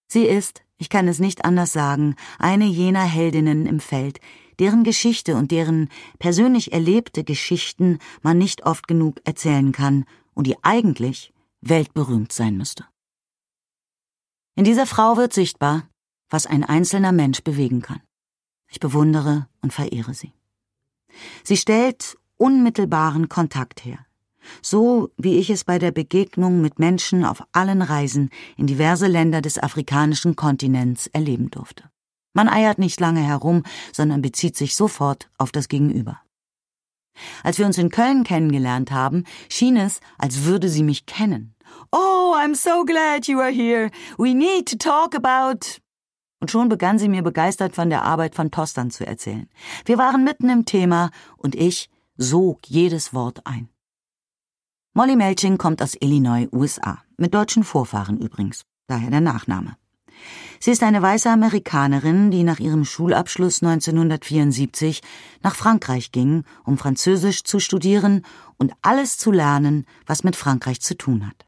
Sie 0.09 0.25
ist, 0.25 0.63
ich 0.79 0.89
kann 0.89 1.09
es 1.09 1.19
nicht 1.19 1.45
anders 1.45 1.73
sagen, 1.73 2.15
eine 2.39 2.67
jener 2.67 3.05
Heldinnen 3.05 3.67
im 3.67 3.81
Feld, 3.81 4.21
deren 4.59 4.85
Geschichte 4.85 5.37
und 5.37 5.51
deren 5.51 5.89
persönlich 6.19 6.73
erlebte 6.73 7.25
Geschichten 7.25 7.99
man 8.23 8.39
nicht 8.39 8.65
oft 8.65 8.89
genug 8.89 9.21
erzählen 9.25 9.73
kann 9.73 10.05
und 10.35 10.47
die 10.47 10.57
eigentlich 10.63 11.33
weltberühmt 11.61 12.33
sein 12.33 12.57
müsste. 12.57 12.87
In 14.55 14.65
dieser 14.65 14.87
Frau 14.87 15.17
wird 15.17 15.33
sichtbar, 15.33 15.89
was 16.31 16.47
ein 16.47 16.65
einzelner 16.65 17.13
Mensch 17.13 17.43
bewegen 17.43 17.83
kann. 17.83 18.01
Ich 18.69 18.81
bewundere 18.81 19.49
und 19.61 19.73
verehre 19.73 20.15
sie. 20.15 20.33
Sie 21.45 21.57
stellt 21.57 22.17
unmittelbaren 22.37 23.29
Kontakt 23.29 23.85
her 23.85 24.06
so 24.63 25.11
wie 25.17 25.39
ich 25.39 25.51
es 25.51 25.65
bei 25.65 25.79
der 25.79 25.91
Begegnung 25.91 26.61
mit 26.61 26.79
Menschen 26.79 27.25
auf 27.25 27.43
allen 27.53 27.83
Reisen 27.83 28.31
in 28.57 28.67
diverse 28.67 29.07
Länder 29.07 29.41
des 29.41 29.59
afrikanischen 29.59 30.37
Kontinents 30.37 31.07
erleben 31.09 31.51
durfte. 31.51 31.85
Man 32.35 32.49
eiert 32.49 32.79
nicht 32.79 33.01
lange 33.01 33.23
herum, 33.23 33.63
sondern 33.93 34.21
bezieht 34.21 34.57
sich 34.57 34.77
sofort 34.77 35.31
auf 35.39 35.53
das 35.53 35.69
Gegenüber. 35.69 36.21
Als 37.43 37.59
wir 37.59 37.67
uns 37.67 37.79
in 37.79 37.91
Köln 37.91 38.25
kennengelernt 38.25 38.91
haben, 38.91 39.25
schien 39.49 39.77
es, 39.77 40.01
als 40.19 40.45
würde 40.45 40.69
sie 40.69 40.83
mich 40.83 41.07
kennen. 41.07 41.55
Oh, 41.93 42.35
I'm 42.37 42.55
so 42.55 42.85
glad 42.85 43.27
you 43.27 43.41
are 43.41 43.51
here. 43.51 43.91
We 44.19 44.35
need 44.35 44.69
to 44.69 44.77
talk 44.77 45.15
about. 45.15 45.81
Und 46.41 46.51
schon 46.51 46.69
begann 46.69 46.99
sie 46.99 47.09
mir 47.09 47.23
begeistert 47.23 47.75
von 47.75 47.89
der 47.89 48.03
Arbeit 48.03 48.35
von 48.35 48.51
Tostan 48.51 48.91
zu 48.91 49.07
erzählen. 49.07 49.49
Wir 49.85 49.97
waren 49.99 50.23
mitten 50.23 50.51
im 50.51 50.65
Thema 50.65 51.11
und 51.37 51.55
ich 51.55 51.89
sog 52.17 52.67
jedes 52.67 53.15
Wort 53.15 53.47
ein. 53.47 53.69
Molly 54.97 55.15
Melching 55.15 55.59
kommt 55.59 55.83
aus 55.83 55.95
Illinois, 56.01 56.49
USA, 56.53 57.03
mit 57.19 57.35
deutschen 57.35 57.65
Vorfahren 57.65 58.17
übrigens, 58.19 58.63
daher 58.87 59.11
der 59.11 59.21
Nachname. 59.21 59.77
Sie 60.59 60.71
ist 60.71 60.83
eine 60.83 61.03
weiße 61.03 61.29
Amerikanerin, 61.29 62.31
die 62.31 62.45
nach 62.45 62.61
ihrem 62.61 62.87
Schulabschluss 62.87 63.63
1974 63.63 65.03
nach 65.43 65.55
Frankreich 65.55 66.13
ging, 66.13 66.45
um 66.65 66.79
Französisch 66.79 67.45
zu 67.45 67.61
studieren 67.61 68.25
und 68.57 68.73
alles 68.81 69.19
zu 69.19 69.33
lernen, 69.33 69.85
was 70.07 70.25
mit 70.25 70.35
Frankreich 70.35 70.81
zu 70.81 70.97
tun 70.97 71.27
hat. 71.27 71.45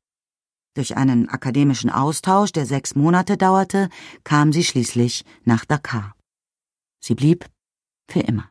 Durch 0.75 0.99
einen 0.99 1.31
akademischen 1.31 1.89
Austausch, 1.89 2.53
der 2.53 2.67
sechs 2.67 2.97
Monate 2.97 3.39
dauerte, 3.39 3.89
kam 4.25 4.53
sie 4.53 4.63
schließlich 4.63 5.25
nach 5.45 5.65
Dakar. 5.65 6.15
Sie 7.01 7.15
blieb 7.15 7.47
für 8.11 8.21
immer. 8.21 8.51